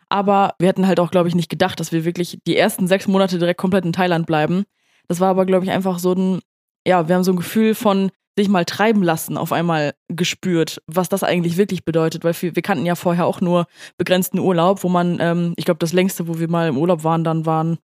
aber 0.10 0.54
wir 0.60 0.68
hatten 0.68 0.86
halt 0.86 1.00
auch, 1.00 1.12
glaube 1.12 1.30
ich, 1.30 1.36
nicht 1.36 1.50
gedacht, 1.50 1.80
dass 1.80 1.94
wir 1.94 2.04
wirklich 2.04 2.40
die 2.46 2.58
ersten 2.58 2.88
sechs 2.88 3.08
Monate 3.08 3.40
direkt 3.40 3.60
komplett 3.60 3.86
in 3.86 3.94
Thailand 3.94 4.28
bleiben. 4.28 4.66
Das 5.08 5.22
war 5.22 5.30
aber, 5.30 5.46
glaube 5.46 5.64
ich, 5.64 5.72
einfach 5.72 5.98
so 5.98 6.12
ein, 6.12 6.42
ja, 6.86 7.08
wir 7.08 7.16
haben 7.16 7.24
so 7.24 7.32
ein 7.32 7.38
Gefühl 7.38 7.74
von 7.74 8.12
sich 8.38 8.50
mal 8.50 8.66
treiben 8.66 9.02
lassen 9.02 9.38
auf 9.38 9.54
einmal 9.54 9.94
gespürt, 10.10 10.82
was 10.88 11.08
das 11.08 11.24
eigentlich 11.24 11.56
wirklich 11.56 11.86
bedeutet, 11.86 12.26
weil 12.26 12.34
wir, 12.42 12.56
wir 12.56 12.62
kannten 12.62 12.86
ja 12.86 12.96
vorher 12.96 13.26
auch 13.28 13.40
nur 13.40 13.66
begrenzten 13.98 14.40
Urlaub, 14.40 14.84
wo 14.84 14.90
man, 14.90 15.20
ähm, 15.22 15.54
ich 15.56 15.64
glaube, 15.64 15.80
das 15.80 15.94
längste, 15.94 16.28
wo 16.28 16.38
wir 16.38 16.50
mal 16.50 16.68
im 16.68 16.78
Urlaub 16.78 17.06
waren, 17.06 17.24
dann 17.24 17.46
waren 17.46 17.78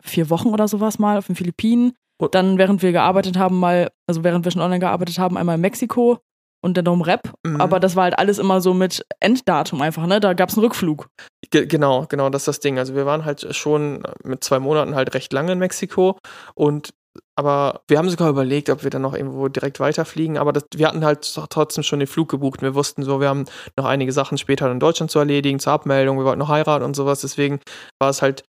vier 0.00 0.30
Wochen 0.30 0.48
oder 0.48 0.66
sowas 0.66 0.98
mal 0.98 1.18
auf 1.18 1.26
den 1.26 1.36
Philippinen. 1.36 1.92
Dann, 2.30 2.58
während 2.58 2.82
wir 2.82 2.92
gearbeitet 2.92 3.38
haben, 3.38 3.58
mal, 3.58 3.90
also 4.06 4.24
während 4.24 4.44
wir 4.44 4.52
schon 4.52 4.62
online 4.62 4.80
gearbeitet 4.80 5.18
haben, 5.18 5.36
einmal 5.36 5.56
in 5.56 5.60
Mexiko 5.60 6.18
und 6.62 6.76
dann 6.76 6.84
noch 6.84 6.94
im 6.94 7.02
Rap. 7.02 7.32
Mhm. 7.44 7.60
Aber 7.60 7.80
das 7.80 7.96
war 7.96 8.04
halt 8.04 8.18
alles 8.18 8.38
immer 8.38 8.60
so 8.60 8.74
mit 8.74 9.04
Enddatum 9.20 9.82
einfach, 9.82 10.06
ne? 10.06 10.20
Da 10.20 10.34
gab 10.34 10.48
es 10.48 10.56
einen 10.56 10.64
Rückflug. 10.64 11.08
Ge 11.50 11.66
genau, 11.66 12.06
genau, 12.08 12.30
das 12.30 12.42
ist 12.42 12.48
das 12.48 12.60
Ding. 12.60 12.78
Also 12.78 12.94
wir 12.94 13.06
waren 13.06 13.24
halt 13.24 13.54
schon 13.54 14.02
mit 14.24 14.42
zwei 14.42 14.58
Monaten 14.58 14.94
halt 14.94 15.14
recht 15.14 15.32
lange 15.32 15.52
in 15.52 15.58
Mexiko 15.58 16.18
und 16.54 16.90
aber 17.34 17.82
wir 17.88 17.98
haben 17.98 18.10
sogar 18.10 18.28
überlegt, 18.28 18.68
ob 18.68 18.82
wir 18.82 18.90
dann 18.90 19.02
noch 19.02 19.14
irgendwo 19.14 19.48
direkt 19.48 19.80
weiterfliegen, 19.80 20.36
aber 20.36 20.52
das, 20.52 20.64
wir 20.74 20.88
hatten 20.88 21.04
halt 21.04 21.32
trotzdem 21.50 21.82
schon 21.82 21.98
den 21.98 22.08
Flug 22.08 22.28
gebucht. 22.28 22.62
Wir 22.62 22.74
wussten 22.74 23.02
so, 23.02 23.20
wir 23.20 23.28
haben 23.28 23.44
noch 23.76 23.84
einige 23.84 24.12
Sachen 24.12 24.38
später 24.38 24.70
in 24.70 24.80
Deutschland 24.80 25.10
zu 25.10 25.18
erledigen, 25.18 25.58
zur 25.58 25.72
Abmeldung, 25.72 26.18
wir 26.18 26.24
wollten 26.24 26.38
noch 26.38 26.48
heiraten 26.48 26.84
und 26.84 26.94
sowas. 26.94 27.20
Deswegen 27.20 27.60
war 27.98 28.10
es 28.10 28.22
halt 28.22 28.44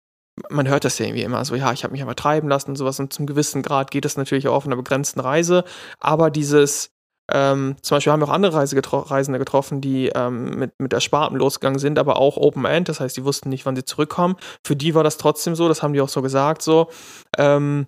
man 0.50 0.68
hört 0.68 0.86
das 0.86 1.00
ja 1.00 1.06
irgendwie 1.06 1.24
immer 1.24 1.44
so, 1.46 1.56
ja, 1.56 1.72
ich 1.74 1.84
habe 1.84 1.92
mich 1.92 2.02
aber 2.02 2.16
treiben 2.16 2.48
lassen 2.48 2.72
und 2.72 2.76
sowas 2.76 3.00
und 3.00 3.14
zum 3.14 3.26
gewissen 3.26 3.62
Grad 3.62 3.92
geht 3.92 4.06
das 4.06 4.18
natürlich 4.18 4.48
auch 4.48 4.56
auf 4.56 4.66
einer 4.66 4.76
begrenzten 4.76 5.20
Reise, 5.20 5.64
aber 6.00 6.30
dieses, 6.30 6.92
ähm, 7.32 7.76
zum 7.82 7.98
Beispiel 7.98 8.14
haben 8.14 8.22
wir 8.22 8.28
auch 8.28 8.34
andere 8.34 8.54
Reise 8.54 8.76
getro 8.76 9.00
Reisende 9.00 9.40
getroffen, 9.40 9.82
die 9.82 10.10
ähm, 10.16 10.58
mit, 10.58 10.72
mit 10.80 10.94
Ersparten 10.94 11.38
losgegangen 11.38 11.80
sind, 11.80 12.00
aber 12.00 12.18
auch 12.18 12.38
Open 12.38 12.66
End, 12.66 12.88
das 12.90 13.00
heißt, 13.00 13.18
die 13.18 13.26
wussten 13.26 13.50
nicht, 13.50 13.66
wann 13.66 13.76
sie 13.76 13.86
zurückkommen. 13.86 14.36
Für 14.66 14.76
die 14.76 14.96
war 14.96 15.04
das 15.04 15.18
trotzdem 15.18 15.56
so, 15.56 15.68
das 15.68 15.84
haben 15.84 15.94
die 15.94 16.02
auch 16.02 16.10
so 16.10 16.22
gesagt, 16.22 16.62
so, 16.62 16.90
ähm, 17.38 17.88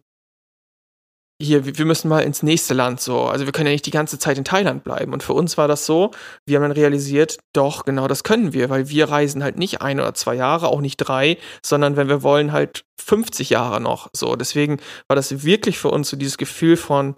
hier, 1.42 1.66
wir 1.66 1.86
müssen 1.86 2.10
mal 2.10 2.22
ins 2.22 2.44
nächste 2.44 2.74
Land 2.74 3.00
so. 3.00 3.24
Also 3.24 3.46
wir 3.46 3.54
können 3.54 3.68
ja 3.68 3.72
nicht 3.72 3.86
die 3.86 3.92
ganze 3.92 4.20
Zeit 4.20 4.38
in 4.38 4.44
Thailand 4.44 4.84
bleiben. 4.84 5.14
Und 5.14 5.24
für 5.24 5.34
uns 5.34 5.58
war 5.58 5.68
das 5.68 5.86
so, 5.86 6.12
wir 6.46 6.58
haben 6.58 6.64
dann 6.64 6.72
realisiert, 6.74 7.38
doch, 7.54 7.86
genau 7.86 8.08
das 8.08 8.24
können 8.24 8.52
wir, 8.52 8.70
weil 8.70 8.90
wir 8.90 9.10
reisen 9.10 9.42
halt 9.44 9.58
nicht 9.58 9.82
ein 9.82 10.00
oder 10.00 10.14
zwei 10.14 10.36
Jahre, 10.36 10.68
auch 10.68 10.82
nicht 10.82 10.98
drei, 10.98 11.38
sondern 11.66 11.96
wenn 11.96 12.10
wir 12.10 12.24
wollen, 12.24 12.52
halt 12.52 12.84
50 13.02 13.50
Jahre 13.52 13.80
noch. 13.80 14.10
So, 14.14 14.36
deswegen 14.36 14.78
war 15.08 15.16
das 15.16 15.44
wirklich 15.44 15.80
für 15.80 15.90
uns 15.90 16.10
so 16.10 16.18
dieses 16.18 16.38
Gefühl 16.38 16.76
von, 16.76 17.16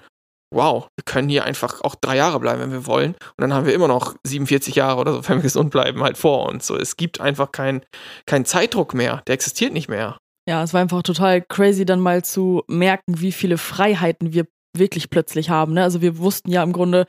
wow, 0.54 0.88
wir 0.96 1.04
können 1.06 1.30
hier 1.30 1.46
einfach 1.46 1.82
auch 1.82 1.96
drei 1.96 2.18
Jahre 2.18 2.40
bleiben, 2.40 2.62
wenn 2.62 2.72
wir 2.72 2.86
wollen. 2.86 3.14
Und 3.14 3.42
dann 3.42 3.54
haben 3.54 3.66
wir 3.66 3.74
immer 3.74 3.88
noch 3.88 4.16
47 4.24 4.76
Jahre 4.76 5.00
oder 5.00 5.14
so, 5.14 5.24
wenn 5.30 5.38
wir 5.38 5.44
gesund 5.44 5.72
bleiben, 5.72 6.04
halt 6.04 6.18
vor 6.18 6.48
uns. 6.48 6.68
So, 6.68 6.78
es 6.78 6.96
gibt 6.96 7.20
einfach 7.22 7.52
keinen 7.52 7.82
kein 8.28 8.46
Zeitdruck 8.46 8.94
mehr. 8.94 9.24
Der 9.28 9.34
existiert 9.34 9.74
nicht 9.74 9.90
mehr. 9.90 10.18
Ja, 10.48 10.64
es 10.64 10.74
war 10.74 10.82
einfach 10.82 11.04
total 11.04 11.42
crazy, 11.42 11.86
dann 11.86 12.00
mal 12.00 12.24
zu 12.24 12.64
merken, 12.68 13.22
wie 13.22 13.32
viele 13.32 13.58
Freiheiten 13.58 14.34
wir 14.34 14.48
wirklich 14.76 15.10
plötzlich 15.10 15.50
haben. 15.50 15.74
Ne? 15.74 15.84
Also 15.84 16.02
wir 16.02 16.18
wussten 16.18 16.52
ja 16.52 16.64
im 16.64 16.74
Grunde, 16.74 17.06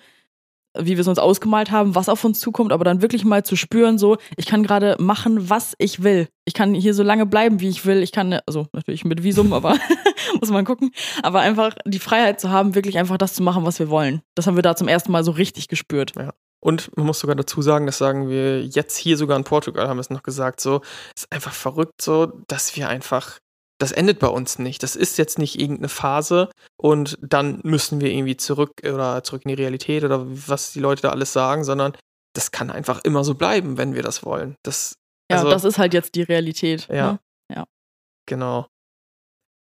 wie 0.79 0.97
wir 0.97 1.01
es 1.01 1.09
uns 1.09 1.19
ausgemalt 1.19 1.71
haben, 1.71 1.95
was 1.95 2.09
auf 2.09 2.25
uns 2.25 2.41
zukommt, 2.41 2.73
aber 2.73 2.85
dann 2.85 3.03
wirklich 3.03 3.25
mal 3.25 3.45
zu 3.45 3.57
spüren, 3.57 3.99
so, 3.99 4.17
ich 4.37 4.47
kann 4.47 4.63
gerade 4.63 4.97
machen, 4.99 5.51
was 5.51 5.75
ich 5.79 6.03
will. 6.03 6.29
Ich 6.45 6.55
kann 6.55 6.75
hier 6.75 6.95
so 6.95 7.03
lange 7.03 7.27
bleiben, 7.27 7.61
wie 7.61 7.69
ich 7.69 7.85
will. 7.85 8.03
Ich 8.03 8.13
kann, 8.13 8.39
also 8.47 8.67
natürlich 8.73 9.05
mit 9.05 9.23
Visum, 9.23 9.53
aber 9.53 9.77
muss 10.41 10.51
man 10.51 10.65
gucken. 10.65 10.91
Aber 11.23 11.41
einfach 11.41 11.75
die 11.85 11.99
Freiheit 11.99 12.41
zu 12.41 12.51
haben, 12.51 12.75
wirklich 12.75 12.99
einfach 12.99 13.19
das 13.19 13.35
zu 13.35 13.43
machen, 13.43 13.65
was 13.65 13.79
wir 13.79 13.91
wollen. 13.91 14.23
Das 14.35 14.47
haben 14.47 14.57
wir 14.57 14.63
da 14.63 14.75
zum 14.75 14.89
ersten 14.89 15.13
Mal 15.13 15.25
so 15.25 15.33
richtig 15.33 15.69
gespürt. 15.69 16.13
Ja. 16.17 16.33
Und 16.63 16.97
man 16.97 17.07
muss 17.07 17.19
sogar 17.19 17.35
dazu 17.35 17.61
sagen, 17.61 17.87
das 17.87 17.99
sagen 17.99 18.29
wir 18.29 18.65
jetzt 18.65 18.97
hier 18.97 19.17
sogar 19.17 19.37
in 19.37 19.45
Portugal, 19.45 19.89
haben 19.89 19.97
wir 19.97 20.03
es 20.03 20.11
noch 20.11 20.23
gesagt, 20.23 20.61
so, 20.61 20.81
ist 21.17 21.31
einfach 21.31 21.53
verrückt 21.53 22.01
so, 22.01 22.27
dass 22.47 22.77
wir 22.77 22.89
einfach 22.89 23.39
das 23.79 23.91
endet 23.91 24.21
bei 24.21 24.29
uns 24.29 24.61
nicht. 24.61 24.85
Das 24.85 24.95
ist 24.95 25.19
jetzt 25.19 25.41
nicht 25.41 25.61
irgendeine 25.61 25.89
Phase 25.89 26.51
und 26.77 27.19
dann 27.21 27.61
müssen 27.65 28.01
wir 28.01 28.13
irgendwie 28.13 28.37
zurück 28.37 28.75
oder 28.85 29.25
zurück 29.25 29.43
in 29.45 29.49
die 29.49 29.61
Realität 29.61 30.05
oder 30.05 30.25
was 30.25 30.73
die 30.73 30.79
Leute 30.79 31.03
da 31.03 31.11
alles 31.11 31.33
sagen, 31.33 31.65
sondern 31.65 31.97
das 32.33 32.53
kann 32.53 32.71
einfach 32.71 33.03
immer 33.03 33.25
so 33.25 33.35
bleiben, 33.35 33.79
wenn 33.79 33.95
wir 33.95 34.03
das 34.03 34.25
wollen. 34.25 34.55
Das, 34.63 34.95
ja, 35.31 35.39
also, 35.39 35.51
das 35.51 35.65
ist 35.65 35.79
halt 35.79 35.95
jetzt 35.95 36.15
die 36.15 36.23
Realität. 36.23 36.87
Ja. 36.89 37.13
Ne? 37.13 37.19
Ja. 37.53 37.65
Genau. 38.27 38.69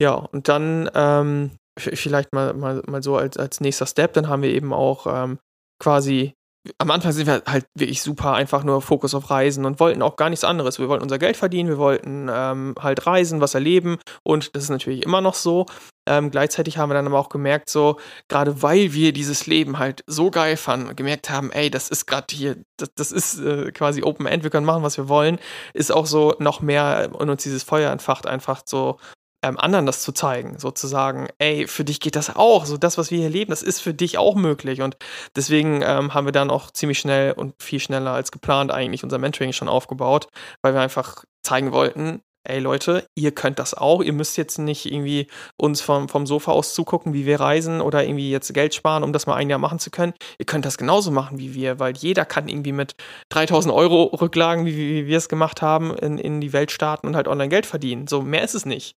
Ja, 0.00 0.14
und 0.14 0.48
dann 0.48 0.88
ähm, 0.94 1.50
vielleicht 1.76 2.32
mal, 2.32 2.54
mal, 2.54 2.82
mal 2.86 3.02
so 3.02 3.16
als, 3.16 3.36
als 3.36 3.60
nächster 3.60 3.86
Step, 3.86 4.12
dann 4.12 4.28
haben 4.28 4.42
wir 4.42 4.50
eben 4.50 4.72
auch 4.72 5.06
ähm, 5.08 5.38
quasi 5.80 6.34
am 6.78 6.90
Anfang 6.90 7.12
sind 7.12 7.26
wir 7.26 7.42
halt 7.46 7.66
wirklich 7.74 8.02
super 8.02 8.32
einfach 8.32 8.64
nur 8.64 8.80
Fokus 8.80 9.14
auf 9.14 9.30
Reisen 9.30 9.66
und 9.66 9.80
wollten 9.80 10.02
auch 10.02 10.16
gar 10.16 10.30
nichts 10.30 10.44
anderes. 10.44 10.78
Wir 10.78 10.88
wollten 10.88 11.02
unser 11.02 11.18
Geld 11.18 11.36
verdienen, 11.36 11.68
wir 11.68 11.78
wollten 11.78 12.28
ähm, 12.32 12.74
halt 12.80 13.06
reisen, 13.06 13.40
was 13.40 13.54
erleben 13.54 13.98
und 14.22 14.54
das 14.54 14.64
ist 14.64 14.70
natürlich 14.70 15.02
immer 15.02 15.20
noch 15.20 15.34
so. 15.34 15.66
Ähm, 16.06 16.30
gleichzeitig 16.30 16.78
haben 16.78 16.90
wir 16.90 16.94
dann 16.94 17.06
aber 17.06 17.18
auch 17.18 17.28
gemerkt, 17.28 17.68
so 17.68 17.98
gerade 18.28 18.62
weil 18.62 18.92
wir 18.92 19.12
dieses 19.12 19.46
Leben 19.46 19.78
halt 19.78 20.04
so 20.06 20.30
geil 20.30 20.56
fanden, 20.56 20.96
gemerkt 20.96 21.30
haben, 21.30 21.50
ey, 21.52 21.70
das 21.70 21.88
ist 21.88 22.06
gerade 22.06 22.26
hier, 22.30 22.56
das, 22.78 22.90
das 22.94 23.12
ist 23.12 23.38
äh, 23.40 23.72
quasi 23.72 24.02
Open 24.02 24.26
End, 24.26 24.42
wir 24.42 24.50
können 24.50 24.66
machen, 24.66 24.82
was 24.82 24.96
wir 24.96 25.08
wollen, 25.08 25.38
ist 25.72 25.92
auch 25.92 26.06
so 26.06 26.34
noch 26.38 26.60
mehr 26.60 27.10
und 27.12 27.30
uns 27.30 27.42
dieses 27.42 27.62
Feuer 27.62 27.90
entfacht, 27.90 28.26
einfach 28.26 28.62
so 28.64 28.98
ähm, 29.44 29.58
anderen 29.58 29.84
das 29.84 30.02
zu 30.02 30.12
zeigen, 30.12 30.58
sozusagen, 30.58 31.28
ey, 31.38 31.66
für 31.68 31.84
dich 31.84 32.00
geht 32.00 32.16
das 32.16 32.34
auch, 32.34 32.64
so 32.64 32.78
das, 32.78 32.96
was 32.96 33.10
wir 33.10 33.18
hier 33.18 33.28
leben, 33.28 33.50
das 33.50 33.62
ist 33.62 33.80
für 33.80 33.92
dich 33.92 34.16
auch 34.16 34.34
möglich 34.36 34.80
und 34.80 34.96
deswegen 35.36 35.82
ähm, 35.82 36.14
haben 36.14 36.26
wir 36.26 36.32
dann 36.32 36.50
auch 36.50 36.70
ziemlich 36.70 36.98
schnell 36.98 37.32
und 37.32 37.62
viel 37.62 37.80
schneller 37.80 38.12
als 38.12 38.32
geplant 38.32 38.72
eigentlich 38.72 39.04
unser 39.04 39.18
Mentoring 39.18 39.52
schon 39.52 39.68
aufgebaut, 39.68 40.28
weil 40.62 40.72
wir 40.72 40.80
einfach 40.80 41.24
zeigen 41.42 41.72
wollten, 41.72 42.22
ey 42.44 42.58
Leute, 42.58 43.06
ihr 43.14 43.32
könnt 43.32 43.58
das 43.58 43.74
auch, 43.74 44.02
ihr 44.02 44.14
müsst 44.14 44.38
jetzt 44.38 44.58
nicht 44.58 44.90
irgendwie 44.90 45.26
uns 45.58 45.82
vom, 45.82 46.08
vom 46.08 46.26
Sofa 46.26 46.52
aus 46.52 46.72
zugucken, 46.72 47.12
wie 47.12 47.26
wir 47.26 47.38
reisen 47.38 47.82
oder 47.82 48.02
irgendwie 48.02 48.30
jetzt 48.30 48.52
Geld 48.54 48.74
sparen, 48.74 49.02
um 49.02 49.12
das 49.12 49.26
mal 49.26 49.34
ein 49.34 49.50
Jahr 49.50 49.58
machen 49.58 49.78
zu 49.78 49.90
können. 49.90 50.14
Ihr 50.38 50.46
könnt 50.46 50.64
das 50.64 50.78
genauso 50.78 51.10
machen 51.10 51.38
wie 51.38 51.54
wir, 51.54 51.78
weil 51.80 51.94
jeder 51.96 52.24
kann 52.24 52.48
irgendwie 52.48 52.72
mit 52.72 52.96
3000 53.30 53.74
Euro 53.74 54.04
Rücklagen, 54.04 54.64
wie, 54.64 54.76
wie 54.76 55.06
wir 55.06 55.18
es 55.18 55.28
gemacht 55.28 55.60
haben, 55.60 55.94
in, 55.96 56.16
in 56.16 56.40
die 56.40 56.52
Welt 56.54 56.70
starten 56.70 57.06
und 57.06 57.16
halt 57.16 57.28
online 57.28 57.50
Geld 57.50 57.66
verdienen. 57.66 58.06
So, 58.06 58.22
mehr 58.22 58.42
ist 58.42 58.54
es 58.54 58.66
nicht. 58.66 58.96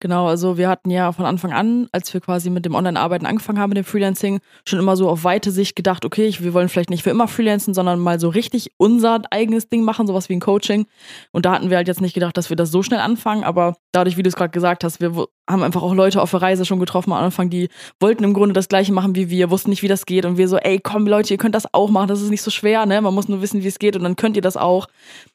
Genau, 0.00 0.26
also 0.26 0.58
wir 0.58 0.68
hatten 0.68 0.90
ja 0.90 1.10
von 1.12 1.24
Anfang 1.24 1.52
an, 1.52 1.88
als 1.90 2.12
wir 2.12 2.20
quasi 2.20 2.50
mit 2.50 2.66
dem 2.66 2.74
Online-Arbeiten 2.74 3.24
angefangen 3.24 3.58
haben, 3.58 3.70
mit 3.70 3.78
dem 3.78 3.84
Freelancing, 3.84 4.40
schon 4.68 4.78
immer 4.78 4.94
so 4.94 5.08
auf 5.08 5.24
weite 5.24 5.50
Sicht 5.50 5.74
gedacht, 5.74 6.04
okay, 6.04 6.34
wir 6.38 6.52
wollen 6.52 6.68
vielleicht 6.68 6.90
nicht 6.90 7.02
für 7.02 7.08
immer 7.08 7.28
freelancen, 7.28 7.72
sondern 7.72 7.98
mal 7.98 8.20
so 8.20 8.28
richtig 8.28 8.72
unser 8.76 9.22
eigenes 9.30 9.70
Ding 9.70 9.84
machen, 9.84 10.06
sowas 10.06 10.28
wie 10.28 10.34
ein 10.34 10.40
Coaching. 10.40 10.86
Und 11.32 11.46
da 11.46 11.52
hatten 11.52 11.70
wir 11.70 11.78
halt 11.78 11.88
jetzt 11.88 12.02
nicht 12.02 12.12
gedacht, 12.12 12.36
dass 12.36 12.50
wir 12.50 12.56
das 12.56 12.70
so 12.70 12.82
schnell 12.82 13.00
anfangen, 13.00 13.42
aber 13.42 13.76
dadurch, 13.92 14.18
wie 14.18 14.22
du 14.22 14.28
es 14.28 14.36
gerade 14.36 14.50
gesagt 14.50 14.84
hast, 14.84 15.00
wir 15.00 15.26
haben 15.48 15.62
einfach 15.62 15.82
auch 15.82 15.94
Leute 15.94 16.20
auf 16.20 16.30
der 16.30 16.42
Reise 16.42 16.64
schon 16.64 16.80
getroffen 16.80 17.12
am 17.12 17.24
Anfang, 17.24 17.50
die 17.50 17.68
wollten 18.00 18.24
im 18.24 18.34
Grunde 18.34 18.52
das 18.52 18.68
gleiche 18.68 18.92
machen 18.92 19.14
wie 19.14 19.30
wir, 19.30 19.50
wussten 19.50 19.70
nicht, 19.70 19.82
wie 19.82 19.88
das 19.88 20.06
geht 20.06 20.24
und 20.24 20.36
wir 20.36 20.48
so, 20.48 20.56
ey, 20.56 20.80
komm 20.80 21.06
Leute, 21.06 21.32
ihr 21.32 21.38
könnt 21.38 21.54
das 21.54 21.72
auch 21.72 21.90
machen, 21.90 22.08
das 22.08 22.20
ist 22.20 22.30
nicht 22.30 22.42
so 22.42 22.50
schwer, 22.50 22.86
ne? 22.86 23.00
Man 23.00 23.14
muss 23.14 23.28
nur 23.28 23.42
wissen, 23.42 23.62
wie 23.62 23.68
es 23.68 23.78
geht 23.78 23.96
und 23.96 24.02
dann 24.02 24.16
könnt 24.16 24.36
ihr 24.36 24.42
das 24.42 24.56
auch. 24.56 24.88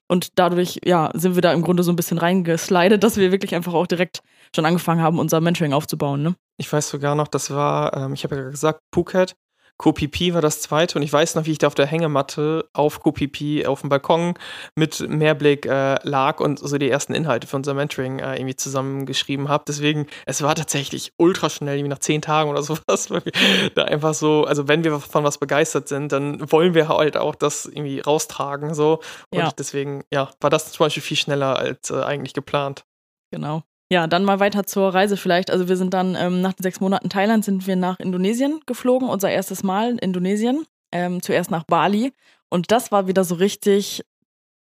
Und 0.08 0.38
dadurch, 0.38 0.80
ja, 0.84 1.10
sind 1.14 1.36
wir 1.36 1.42
da 1.42 1.54
im 1.54 1.62
Grunde 1.62 1.84
so 1.84 1.92
ein 1.92 1.96
bisschen 1.96 2.18
reingeslidet, 2.18 3.04
dass 3.04 3.18
wir 3.18 3.32
wirklich 3.32 3.56
einfach 3.56 3.74
auch 3.74 3.88
direkt 3.88 4.22
schon 4.54 4.66
angefangen 4.66 5.02
haben, 5.02 5.20
unser 5.20 5.40
Mentoring 5.40 5.74
aufzubauen. 5.74 6.22
Ne? 6.22 6.36
Ich 6.58 6.72
weiß 6.72 6.90
sogar 6.90 7.16
noch, 7.16 7.30
das 7.30 7.50
war, 7.52 7.96
ähm, 7.96 8.14
ich 8.14 8.24
habe 8.24 8.36
ja 8.36 8.50
gesagt, 8.50 8.82
Phuket. 8.94 9.36
Kopipi 9.82 10.36
war 10.36 10.42
das 10.42 10.62
zweite 10.62 11.00
und 11.00 11.02
ich 11.02 11.12
weiß 11.12 11.34
noch, 11.34 11.48
wie 11.48 11.54
ich 11.54 11.58
da 11.58 11.66
auf 11.66 11.74
der 11.74 11.88
Hängematte 11.88 12.70
auf 12.72 13.00
Kopipi 13.00 13.66
auf 13.66 13.82
dem 13.82 13.90
Balkon 13.90 14.36
mit 14.76 15.00
Mehrblick 15.10 15.66
äh, 15.66 15.96
lag 16.04 16.40
und 16.40 16.60
so 16.60 16.78
die 16.78 16.88
ersten 16.88 17.16
Inhalte 17.16 17.48
für 17.48 17.56
unser 17.56 17.74
Mentoring 17.74 18.20
äh, 18.20 18.36
irgendwie 18.36 18.56
zusammengeschrieben 18.56 19.50
habe. 19.50 19.64
Deswegen, 19.68 20.06
es 20.28 20.44
war 20.44 20.54
tatsächlich 20.54 21.14
ultra 21.18 21.50
schnell, 21.50 21.78
irgendwie 21.78 21.90
nach 21.90 21.98
zehn 21.98 22.22
Tagen 22.22 22.52
oder 22.52 22.62
sowas, 22.64 23.10
weil 23.10 23.26
wir 23.26 23.32
da 23.74 23.86
einfach 23.86 24.14
so, 24.14 24.46
also 24.46 24.68
wenn 24.68 24.84
wir 24.84 25.00
von 25.00 25.24
was 25.24 25.40
begeistert 25.40 25.88
sind, 25.88 26.12
dann 26.12 26.52
wollen 26.52 26.76
wir 26.76 26.88
halt 26.88 27.18
auch 27.18 27.34
das 27.34 27.66
irgendwie 27.66 28.02
raustragen 28.02 28.76
so. 28.76 29.00
Und 29.32 29.40
ja. 29.40 29.50
deswegen, 29.58 30.04
ja, 30.14 30.30
war 30.42 30.52
das 30.52 30.74
zum 30.74 30.86
Beispiel 30.86 31.02
viel 31.02 31.18
schneller 31.18 31.58
als 31.58 31.90
äh, 31.90 32.04
eigentlich 32.04 32.34
geplant. 32.34 32.86
Genau. 33.32 33.64
Ja, 33.92 34.08
dann 34.08 34.24
mal 34.24 34.40
weiter 34.40 34.66
zur 34.66 34.94
Reise 34.94 35.18
vielleicht. 35.18 35.52
Also 35.52 35.68
wir 35.68 35.76
sind 35.76 35.94
dann 35.94 36.16
ähm, 36.16 36.40
nach 36.40 36.54
den 36.54 36.64
sechs 36.64 36.80
Monaten 36.80 37.10
Thailand 37.10 37.44
sind 37.44 37.68
wir 37.68 37.76
nach 37.76 38.00
Indonesien 38.00 38.62
geflogen, 38.66 39.10
unser 39.10 39.30
erstes 39.30 39.64
Mal 39.64 39.92
in 39.92 39.98
Indonesien. 39.98 40.66
Ähm, 40.94 41.22
zuerst 41.22 41.52
nach 41.52 41.66
Bali. 41.66 42.14
Und 42.50 42.72
das 42.72 42.94
war 42.94 43.08
wieder 43.08 43.26
so 43.26 43.36
richtig, 43.36 44.06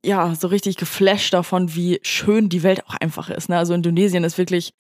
ja, 0.06 0.34
so 0.34 0.48
richtig 0.48 0.78
geflasht 0.78 1.34
davon, 1.34 1.76
wie 1.76 2.00
schön 2.04 2.48
die 2.48 2.64
Welt 2.64 2.86
auch 2.88 2.96
einfach 3.02 3.30
ist. 3.30 3.50
Ne? 3.50 3.58
Also 3.58 3.74
Indonesien 3.74 4.24
ist 4.24 4.38
wirklich 4.38 4.74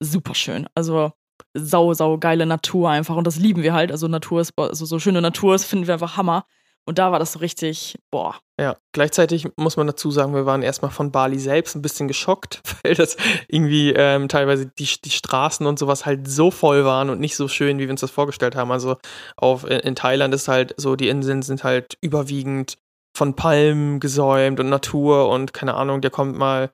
super 0.00 0.34
schön. 0.34 0.66
Also 0.74 1.12
sau, 1.54 1.94
sau 1.94 2.18
geile 2.18 2.44
Natur 2.44 2.90
einfach. 2.90 3.16
Und 3.16 3.26
das 3.26 3.36
lieben 3.36 3.62
wir 3.62 3.72
halt. 3.72 3.90
Also 3.90 4.06
Natur 4.06 4.42
ist, 4.42 4.52
also 4.58 4.84
so 4.84 4.98
schöne 4.98 5.22
Natur 5.22 5.54
ist, 5.54 5.64
finden 5.64 5.86
wir 5.86 5.94
einfach 5.94 6.18
Hammer. 6.18 6.44
Und 6.86 6.98
da 6.98 7.12
war 7.12 7.18
das 7.18 7.32
so 7.32 7.38
richtig, 7.38 7.98
boah. 8.10 8.36
Ja, 8.60 8.76
gleichzeitig 8.92 9.48
muss 9.56 9.76
man 9.76 9.86
dazu 9.86 10.10
sagen, 10.10 10.34
wir 10.34 10.46
waren 10.46 10.62
erstmal 10.62 10.90
von 10.90 11.10
Bali 11.10 11.38
selbst 11.38 11.74
ein 11.74 11.82
bisschen 11.82 12.08
geschockt, 12.08 12.60
weil 12.84 12.94
das 12.94 13.16
irgendwie 13.48 13.92
ähm, 13.92 14.28
teilweise 14.28 14.66
die, 14.66 14.88
die 15.02 15.10
Straßen 15.10 15.66
und 15.66 15.78
sowas 15.78 16.04
halt 16.04 16.28
so 16.28 16.50
voll 16.50 16.84
waren 16.84 17.10
und 17.10 17.20
nicht 17.20 17.36
so 17.36 17.48
schön, 17.48 17.78
wie 17.78 17.84
wir 17.84 17.90
uns 17.90 18.02
das 18.02 18.10
vorgestellt 18.10 18.54
haben. 18.54 18.70
Also 18.70 18.96
auf, 19.36 19.64
in, 19.64 19.80
in 19.80 19.94
Thailand 19.94 20.34
ist 20.34 20.48
halt 20.48 20.74
so, 20.76 20.94
die 20.94 21.08
Inseln 21.08 21.42
sind 21.42 21.64
halt 21.64 21.96
überwiegend 22.00 22.76
von 23.16 23.34
Palmen 23.34 24.00
gesäumt 24.00 24.60
und 24.60 24.68
Natur 24.68 25.28
und 25.30 25.54
keine 25.54 25.74
Ahnung, 25.74 26.00
der 26.00 26.10
kommt 26.10 26.36
mal 26.36 26.70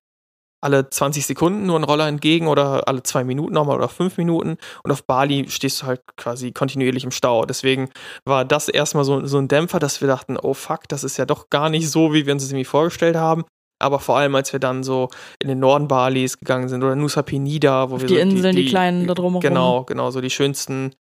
alle 0.61 0.91
20 0.91 1.27
Sekunden 1.27 1.67
nur 1.67 1.79
ein 1.79 1.85
Roller 1.85 2.07
entgegen 2.07 2.47
oder 2.47 2.87
alle 2.87 3.03
zwei 3.03 3.25
Minuten 3.25 3.55
nochmal 3.55 3.77
oder 3.77 3.89
fünf 3.89 4.19
Minuten. 4.19 4.57
Und 4.83 4.91
auf 4.91 5.05
Bali 5.05 5.47
stehst 5.49 5.83
du 5.83 5.87
halt 5.87 6.03
quasi 6.17 6.53
kontinuierlich 6.53 7.05
im 7.05 7.11
Stau. 7.11 7.45
Deswegen 7.45 7.91
war 8.25 8.45
das 8.45 8.69
erstmal 8.69 9.05
so, 9.05 9.25
so 9.27 9.39
ein 9.39 9.49
Dämpfer, 9.49 9.79
dass 9.79 10.01
wir 10.01 10.09
dachten, 10.09 10.37
oh 10.37 10.55
fuck, 10.55 10.89
das 10.89 11.05
ist 11.05 11.17
ja 11.17 11.25
doch 11.25 11.49
gar 11.51 11.71
nicht 11.71 11.91
so, 11.91 12.13
wie 12.13 12.27
wir 12.27 12.33
uns 12.33 12.43
das 12.43 12.51
irgendwie 12.51 12.65
vorgestellt 12.65 13.17
haben. 13.17 13.45
Aber 13.83 13.99
vor 13.99 14.19
allem, 14.19 14.35
als 14.35 14.53
wir 14.53 14.61
dann 14.61 14.83
so 14.83 15.09
in 15.41 15.49
den 15.49 15.59
Norden 15.59 15.89
Balis 15.89 16.39
gegangen 16.39 16.69
sind 16.69 16.83
oder 16.83 16.95
Nusa 16.95 17.23
Penida, 17.23 17.89
wo 17.89 17.95
auf 17.95 18.03
wir 18.03 18.09
die 18.09 18.15
so 18.15 18.21
Inseln, 18.21 18.55
die, 18.55 18.65
die, 18.65 18.69
kleinen 18.69 19.07
da 19.07 19.15
drumherum. 19.15 19.41
Genau, 19.41 19.85
genau, 19.85 20.11
so 20.11 20.21
die 20.21 20.29
schönsten, 20.29 20.95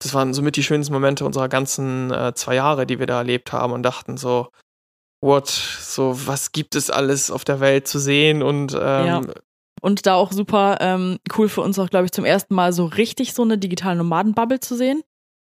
das 0.00 0.14
waren 0.14 0.32
somit 0.32 0.54
die 0.54 0.62
schönsten 0.62 0.92
Momente 0.92 1.24
unserer 1.24 1.48
ganzen 1.48 2.12
äh, 2.12 2.32
zwei 2.34 2.54
Jahre, 2.54 2.86
die 2.86 3.00
wir 3.00 3.06
da 3.06 3.18
erlebt 3.18 3.52
haben 3.52 3.72
und 3.72 3.82
dachten 3.82 4.16
so, 4.16 4.46
what, 5.22 5.48
so 5.48 6.14
was 6.26 6.52
gibt 6.52 6.74
es 6.74 6.90
alles 6.90 7.30
auf 7.30 7.44
der 7.44 7.60
Welt 7.60 7.88
zu 7.88 7.98
sehen 7.98 8.42
und 8.42 8.74
ähm, 8.74 9.06
ja. 9.06 9.20
Und 9.80 10.06
da 10.06 10.14
auch 10.14 10.30
super 10.30 10.78
ähm, 10.80 11.18
cool 11.36 11.48
für 11.48 11.60
uns 11.60 11.76
auch, 11.76 11.90
glaube 11.90 12.04
ich, 12.04 12.12
zum 12.12 12.24
ersten 12.24 12.54
Mal 12.54 12.72
so 12.72 12.84
richtig 12.84 13.34
so 13.34 13.42
eine 13.42 13.58
digitale 13.58 13.96
Nomadenbubble 13.96 14.60
zu 14.60 14.76
sehen. 14.76 15.02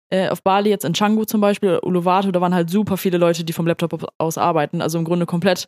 Äh, 0.09 0.29
auf 0.29 0.41
Bali, 0.41 0.69
jetzt 0.69 0.85
in 0.85 0.93
Canggu 0.93 1.25
zum 1.25 1.41
Beispiel, 1.41 1.79
Uluwatu, 1.83 2.31
da 2.31 2.39
waren 2.39 2.55
halt 2.55 2.69
super 2.69 2.95
viele 2.95 3.17
Leute, 3.17 3.43
die 3.43 3.51
vom 3.51 3.67
Laptop 3.67 4.07
aus 4.17 4.37
arbeiten. 4.37 4.81
Also 4.81 4.97
im 4.97 5.03
Grunde 5.03 5.25
komplett 5.25 5.67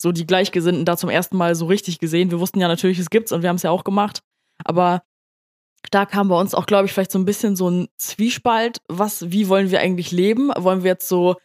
so 0.00 0.10
die 0.10 0.26
Gleichgesinnten 0.26 0.86
da 0.86 0.96
zum 0.96 1.10
ersten 1.10 1.36
Mal 1.36 1.54
so 1.54 1.66
richtig 1.66 1.98
gesehen. 1.98 2.30
Wir 2.30 2.40
wussten 2.40 2.60
ja 2.60 2.68
natürlich, 2.68 2.98
es 2.98 3.10
gibt's 3.10 3.30
und 3.30 3.42
wir 3.42 3.50
haben 3.50 3.56
es 3.56 3.62
ja 3.62 3.70
auch 3.70 3.84
gemacht. 3.84 4.22
Aber 4.64 5.02
da 5.90 6.06
kam 6.06 6.28
bei 6.28 6.40
uns 6.40 6.54
auch, 6.54 6.64
glaube 6.64 6.86
ich, 6.86 6.94
vielleicht 6.94 7.12
so 7.12 7.18
ein 7.18 7.26
bisschen 7.26 7.56
so 7.56 7.68
ein 7.68 7.88
Zwiespalt. 7.98 8.80
Was, 8.88 9.30
wie 9.30 9.48
wollen 9.48 9.70
wir 9.70 9.80
eigentlich 9.80 10.12
leben? 10.12 10.50
Wollen 10.56 10.82
wir 10.82 10.92
jetzt 10.92 11.08
so 11.08 11.36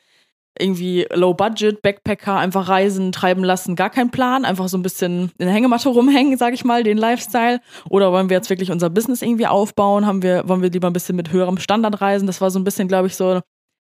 irgendwie 0.59 1.07
Low 1.13 1.33
Budget, 1.33 1.81
Backpacker, 1.81 2.37
einfach 2.37 2.67
reisen, 2.67 3.11
treiben 3.11 3.43
lassen, 3.43 3.75
gar 3.75 3.89
kein 3.89 4.11
Plan, 4.11 4.45
einfach 4.45 4.67
so 4.67 4.77
ein 4.77 4.83
bisschen 4.83 5.31
in 5.37 5.45
der 5.45 5.51
Hängematte 5.51 5.89
rumhängen, 5.89 6.37
sag 6.37 6.53
ich 6.53 6.63
mal, 6.63 6.83
den 6.83 6.97
Lifestyle. 6.97 7.59
Oder 7.89 8.11
wollen 8.11 8.29
wir 8.29 8.37
jetzt 8.37 8.49
wirklich 8.49 8.71
unser 8.71 8.89
Business 8.89 9.21
irgendwie 9.21 9.47
aufbauen? 9.47 10.05
Haben 10.05 10.21
wir, 10.21 10.47
wollen 10.47 10.61
wir 10.61 10.69
lieber 10.69 10.87
ein 10.87 10.93
bisschen 10.93 11.15
mit 11.15 11.31
höherem 11.31 11.57
Standard 11.57 12.01
reisen? 12.01 12.27
Das 12.27 12.41
war 12.41 12.51
so 12.51 12.59
ein 12.59 12.63
bisschen, 12.63 12.87
glaube 12.87 13.07
ich, 13.07 13.15
so 13.15 13.41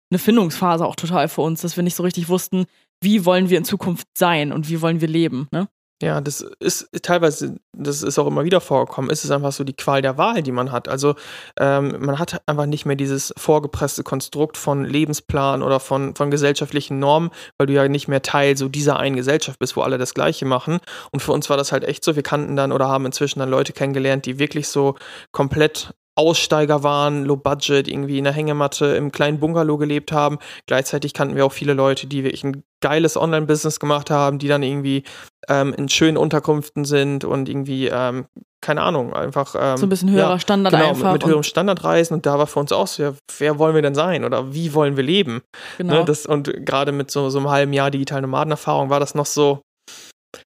eine 0.10 0.20
Findungsphase 0.20 0.86
auch 0.86 0.96
total 0.96 1.28
für 1.28 1.42
uns, 1.42 1.62
dass 1.62 1.76
wir 1.76 1.84
nicht 1.84 1.96
so 1.96 2.04
richtig 2.04 2.30
wussten, 2.30 2.66
wie 3.02 3.26
wollen 3.26 3.50
wir 3.50 3.58
in 3.58 3.66
Zukunft 3.66 4.08
sein 4.18 4.52
und 4.52 4.70
wie 4.70 4.82
wollen 4.82 5.02
wir 5.02 5.08
leben, 5.08 5.48
ne? 5.52 5.68
Ja, 6.00 6.22
das 6.22 6.42
ist 6.60 6.90
teilweise, 7.02 7.56
das 7.74 8.04
ist 8.04 8.20
auch 8.20 8.28
immer 8.28 8.44
wieder 8.44 8.62
vorgekommen, 8.62 9.10
ist 9.10 9.26
es 9.26 9.32
einfach 9.32 9.52
so 9.52 9.64
die 9.64 9.74
Qual 9.74 10.04
der 10.04 10.16
Wahl, 10.20 10.44
die 10.44 10.52
man 10.52 10.72
hat. 10.72 10.88
Also 10.88 11.16
ähm, 11.60 11.96
man 12.00 12.20
hat 12.20 12.40
einfach 12.46 12.68
nicht 12.68 12.86
mehr 12.86 12.96
dieses 12.96 13.34
vorgepresste 13.36 14.04
Konstrukt 14.04 14.58
von 14.58 14.86
Lebensplan 14.86 15.64
oder 15.64 15.80
von, 15.80 16.14
von 16.14 16.30
gesellschaftlichen 16.30 17.00
Normen, 17.00 17.32
weil 17.58 17.66
du 17.66 17.74
ja 17.74 17.88
nicht 17.88 18.08
mehr 18.08 18.22
Teil 18.22 18.56
so 18.58 18.70
dieser 18.70 19.00
einen 19.00 19.16
Gesellschaft 19.16 19.58
bist, 19.58 19.76
wo 19.76 19.82
alle 19.82 19.98
das 19.98 20.14
Gleiche 20.14 20.46
machen. 20.46 20.80
Und 21.12 21.22
für 21.22 21.32
uns 21.32 21.50
war 21.50 21.58
das 21.58 21.72
halt 21.72 21.84
echt 21.84 22.04
so, 22.04 22.16
wir 22.16 22.24
kannten 22.24 22.56
dann 22.56 22.72
oder 22.72 22.88
haben 22.88 23.08
inzwischen 23.08 23.40
dann 23.40 23.50
Leute 23.50 23.74
kennengelernt, 23.74 24.28
die 24.28 24.38
wirklich 24.38 24.68
so 24.68 24.96
komplett 25.32 25.96
Aussteiger 26.18 26.84
waren, 26.84 27.26
low 27.26 27.38
budget, 27.38 27.88
irgendwie 27.88 28.18
in 28.18 28.24
der 28.24 28.34
Hängematte 28.34 28.88
im 28.96 29.12
kleinen 29.12 29.40
Bungalow 29.40 29.78
gelebt 29.78 30.12
haben. 30.12 30.40
Gleichzeitig 30.66 31.14
kannten 31.14 31.36
wir 31.36 31.46
auch 31.46 31.52
viele 31.52 31.74
Leute, 31.74 32.08
die 32.08 32.24
wirklich 32.24 32.44
ein 32.44 32.64
geiles 32.82 33.18
Online-Business 33.18 33.80
gemacht 33.80 34.10
haben, 34.10 34.40
die 34.40 34.48
dann 34.48 34.64
irgendwie 34.64 35.04
ähm, 35.48 35.74
in 35.74 35.90
schönen 35.90 36.18
Unterkünften 36.18 36.86
sind 36.86 37.24
und 37.24 37.50
irgendwie, 37.50 37.88
ähm, 37.88 38.26
keine 38.62 38.82
Ahnung, 38.82 39.14
einfach. 39.14 39.56
Ähm, 39.58 39.78
so 39.78 39.86
ein 39.86 39.90
bisschen 39.90 40.12
höherer 40.12 40.32
ja, 40.32 40.40
Standard 40.40 40.74
genau, 40.74 40.90
einfach. 40.90 41.14
Mit, 41.14 41.22
mit 41.22 41.30
höherem 41.30 41.44
Standard 41.44 41.84
reisen 41.84 42.14
und 42.14 42.26
da 42.26 42.38
war 42.38 42.48
für 42.48 42.60
uns 42.60 42.72
auch 42.72 42.88
so, 42.88 43.04
ja, 43.04 43.14
wer 43.38 43.60
wollen 43.60 43.76
wir 43.76 43.82
denn 43.82 43.96
sein 43.96 44.24
oder 44.24 44.54
wie 44.54 44.74
wollen 44.74 44.98
wir 44.98 45.04
leben? 45.04 45.42
Genau. 45.78 46.00
Ne, 46.00 46.06
das, 46.06 46.26
und 46.26 46.66
gerade 46.66 46.92
mit 46.92 47.12
so, 47.12 47.30
so 47.30 47.40
einem 47.40 47.50
halben 47.50 47.74
Jahr 47.74 47.92
digitalen 47.92 48.24
Nomadenerfahrung 48.24 48.90
war 48.90 49.00
das 49.00 49.16
noch 49.16 49.26
so, 49.26 49.62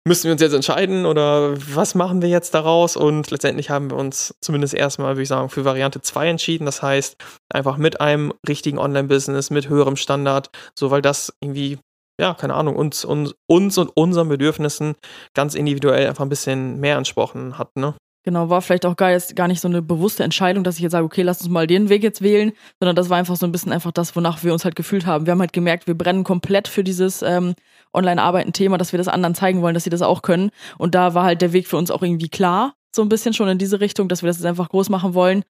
müssen 0.08 0.26
wir 0.26 0.32
uns 0.34 0.42
jetzt 0.42 0.54
entscheiden 0.54 1.06
oder 1.06 1.56
was 1.74 1.96
machen 1.96 2.22
wir 2.22 2.30
jetzt 2.30 2.54
daraus? 2.54 2.96
Und 2.96 3.32
letztendlich 3.32 3.70
haben 3.70 3.90
wir 3.90 3.98
uns 3.98 4.36
zumindest 4.42 4.74
erstmal, 4.74 5.16
würde 5.16 5.24
ich 5.24 5.30
sagen, 5.30 5.50
für 5.50 5.66
Variante 5.66 6.02
2 6.02 6.30
entschieden. 6.30 6.66
Das 6.66 6.82
heißt, 6.82 7.18
einfach 7.52 7.78
mit 7.78 8.02
einem 8.02 8.34
richtigen 8.48 8.78
Online-Business, 8.78 9.50
mit 9.50 9.68
höherem 9.68 9.96
Standard, 9.96 10.50
so 10.78 10.92
weil 10.92 11.02
das 11.02 11.34
irgendwie, 11.42 11.80
ja, 12.20 12.34
keine 12.34 12.54
Ahnung, 12.54 12.76
uns, 12.76 13.06
uns, 13.06 13.34
uns 13.48 13.78
und 13.78 13.90
unseren 13.96 14.30
Bedürfnissen 14.30 14.96
ganz 15.34 15.56
individuell 15.56 16.08
einfach 16.08 16.24
ein 16.24 16.30
bisschen 16.30 16.80
mehr 16.80 16.98
entsprochen 16.98 17.58
hat, 17.58 17.76
ne? 17.76 17.94
Genau, 18.26 18.50
war 18.50 18.64
vielleicht 18.64 18.88
auch 18.88 18.96
gar, 18.96 19.12
jetzt 19.12 19.36
gar 19.36 19.48
nicht 19.48 19.62
so 19.62 19.68
eine 19.68 19.84
bewusste 19.84 20.24
Entscheidung, 20.24 20.64
dass 20.64 20.78
ich 20.78 20.82
jetzt 20.82 20.94
sage, 20.94 21.06
okay, 21.06 21.22
lass 21.22 21.42
uns 21.42 21.50
mal 21.50 21.68
den 21.68 21.90
Weg 21.90 22.02
jetzt 22.02 22.24
wählen, 22.24 22.54
sondern 22.80 22.96
das 22.96 23.12
war 23.12 23.18
einfach 23.18 23.36
so 23.36 23.46
ein 23.46 23.52
bisschen 23.52 23.72
einfach 23.72 23.92
das, 23.92 24.16
wonach 24.16 24.44
wir 24.44 24.52
uns 24.52 24.66
halt 24.66 24.76
gefühlt 24.76 25.06
haben. 25.06 25.28
Wir 25.28 25.32
haben 25.32 25.42
halt 25.42 25.54
gemerkt, 25.54 25.86
wir 25.86 25.96
brennen 25.96 26.24
komplett 26.24 26.68
für 26.68 26.84
dieses 26.84 27.22
ähm, 27.22 27.54
Online-Arbeiten-Thema, 27.94 28.80
dass 28.80 28.94
wir 28.94 28.98
das 28.98 29.10
anderen 29.10 29.36
zeigen 29.36 29.62
wollen, 29.62 29.76
dass 29.76 29.84
sie 29.84 29.92
das 29.92 30.02
auch 30.02 30.24
können. 30.24 30.50
Und 30.80 30.96
da 30.96 31.14
war 31.14 31.24
halt 31.24 31.44
der 31.44 31.54
Weg 31.54 31.68
für 31.68 31.78
uns 31.78 31.92
auch 31.92 32.02
irgendwie 32.02 32.30
klar, 32.30 32.74
so 32.96 33.04
ein 33.04 33.10
bisschen 33.10 33.34
schon 33.36 33.48
in 33.48 33.60
diese 33.60 33.80
Richtung, 33.80 34.08
dass 34.08 34.24
wir 34.24 34.28
das 34.28 34.38
jetzt 34.38 34.48
einfach 34.48 34.70
groß 34.70 34.90
machen 34.90 35.14
wollen. 35.14 35.44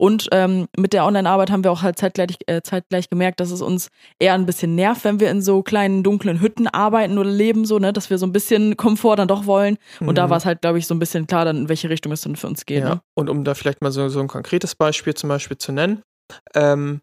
Und 0.00 0.28
ähm, 0.32 0.66
mit 0.78 0.94
der 0.94 1.04
Online-Arbeit 1.04 1.50
haben 1.50 1.62
wir 1.62 1.70
auch 1.70 1.82
halt 1.82 1.98
zeitgleich, 1.98 2.38
äh, 2.46 2.62
zeitgleich 2.62 3.10
gemerkt, 3.10 3.38
dass 3.38 3.50
es 3.50 3.60
uns 3.60 3.90
eher 4.18 4.32
ein 4.32 4.46
bisschen 4.46 4.74
nervt, 4.74 5.04
wenn 5.04 5.20
wir 5.20 5.30
in 5.30 5.42
so 5.42 5.62
kleinen 5.62 6.02
dunklen 6.02 6.40
Hütten 6.40 6.66
arbeiten 6.68 7.18
oder 7.18 7.28
leben, 7.28 7.66
so, 7.66 7.78
ne, 7.78 7.92
dass 7.92 8.08
wir 8.08 8.16
so 8.16 8.24
ein 8.24 8.32
bisschen 8.32 8.78
Komfort 8.78 9.16
dann 9.16 9.28
doch 9.28 9.44
wollen. 9.44 9.76
Und 10.00 10.06
Mhm. 10.08 10.14
da 10.14 10.30
war 10.30 10.38
es 10.38 10.46
halt, 10.46 10.62
glaube 10.62 10.78
ich, 10.78 10.86
so 10.86 10.94
ein 10.94 10.98
bisschen 10.98 11.26
klar, 11.26 11.44
dann 11.44 11.58
in 11.58 11.68
welche 11.68 11.90
Richtung 11.90 12.12
es 12.12 12.22
dann 12.22 12.36
für 12.36 12.46
uns 12.46 12.64
geht. 12.64 12.82
Ja. 12.82 12.94
Ne? 12.94 13.00
Und 13.14 13.28
um 13.28 13.44
da 13.44 13.52
vielleicht 13.52 13.82
mal 13.82 13.92
so, 13.92 14.08
so 14.08 14.20
ein 14.20 14.28
konkretes 14.28 14.74
Beispiel 14.74 15.12
zum 15.12 15.28
Beispiel 15.28 15.58
zu 15.58 15.70
nennen, 15.70 16.00
ähm, 16.54 17.02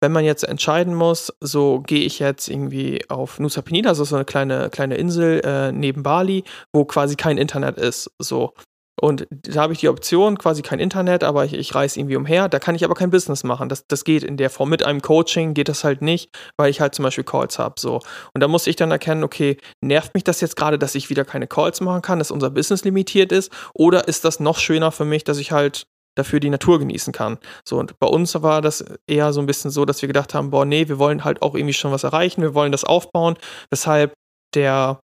wenn 0.00 0.12
man 0.12 0.24
jetzt 0.24 0.44
entscheiden 0.44 0.94
muss, 0.94 1.32
so 1.40 1.80
gehe 1.80 2.04
ich 2.04 2.20
jetzt 2.20 2.46
irgendwie 2.48 3.02
auf 3.08 3.40
Nusa 3.40 3.60
Penida, 3.60 3.88
also 3.88 4.04
so 4.04 4.14
eine 4.14 4.24
kleine, 4.24 4.70
kleine 4.70 4.94
Insel 4.96 5.40
äh, 5.44 5.72
neben 5.72 6.04
Bali, 6.04 6.44
wo 6.72 6.84
quasi 6.84 7.16
kein 7.16 7.38
Internet 7.38 7.76
ist, 7.76 8.08
so. 8.20 8.52
Und 9.00 9.26
da 9.30 9.62
habe 9.62 9.74
ich 9.74 9.80
die 9.80 9.88
Option, 9.88 10.38
quasi 10.38 10.62
kein 10.62 10.78
Internet, 10.78 11.22
aber 11.22 11.44
ich, 11.44 11.52
ich 11.52 11.74
reise 11.74 12.00
irgendwie 12.00 12.16
umher. 12.16 12.48
Da 12.48 12.58
kann 12.58 12.74
ich 12.74 12.84
aber 12.84 12.94
kein 12.94 13.10
Business 13.10 13.44
machen. 13.44 13.68
Das, 13.68 13.86
das 13.86 14.04
geht 14.04 14.22
in 14.22 14.36
der 14.38 14.48
Form. 14.48 14.70
Mit 14.70 14.82
einem 14.82 15.02
Coaching 15.02 15.52
geht 15.52 15.68
das 15.68 15.84
halt 15.84 16.00
nicht, 16.00 16.30
weil 16.56 16.70
ich 16.70 16.80
halt 16.80 16.94
zum 16.94 17.02
Beispiel 17.02 17.24
Calls 17.24 17.58
habe. 17.58 17.74
So. 17.78 18.00
Und 18.32 18.40
da 18.40 18.48
muss 18.48 18.66
ich 18.66 18.76
dann 18.76 18.90
erkennen, 18.90 19.22
okay, 19.22 19.58
nervt 19.82 20.14
mich 20.14 20.24
das 20.24 20.40
jetzt 20.40 20.56
gerade, 20.56 20.78
dass 20.78 20.94
ich 20.94 21.10
wieder 21.10 21.26
keine 21.26 21.46
Calls 21.46 21.80
machen 21.82 22.00
kann, 22.00 22.18
dass 22.18 22.30
unser 22.30 22.50
Business 22.50 22.84
limitiert 22.84 23.32
ist? 23.32 23.52
Oder 23.74 24.08
ist 24.08 24.24
das 24.24 24.40
noch 24.40 24.58
schöner 24.58 24.90
für 24.92 25.04
mich, 25.04 25.24
dass 25.24 25.38
ich 25.38 25.52
halt 25.52 25.86
dafür 26.14 26.40
die 26.40 26.48
Natur 26.48 26.78
genießen 26.78 27.12
kann? 27.12 27.36
So, 27.68 27.78
und 27.78 27.98
bei 27.98 28.06
uns 28.06 28.34
war 28.42 28.62
das 28.62 28.82
eher 29.06 29.34
so 29.34 29.40
ein 29.40 29.46
bisschen 29.46 29.70
so, 29.70 29.84
dass 29.84 30.00
wir 30.00 30.06
gedacht 30.06 30.32
haben, 30.32 30.50
boah, 30.50 30.64
nee, 30.64 30.88
wir 30.88 30.98
wollen 30.98 31.22
halt 31.22 31.42
auch 31.42 31.54
irgendwie 31.54 31.74
schon 31.74 31.92
was 31.92 32.04
erreichen, 32.04 32.40
wir 32.40 32.54
wollen 32.54 32.72
das 32.72 32.84
aufbauen, 32.84 33.36
weshalb 33.70 34.14
der, 34.54 35.00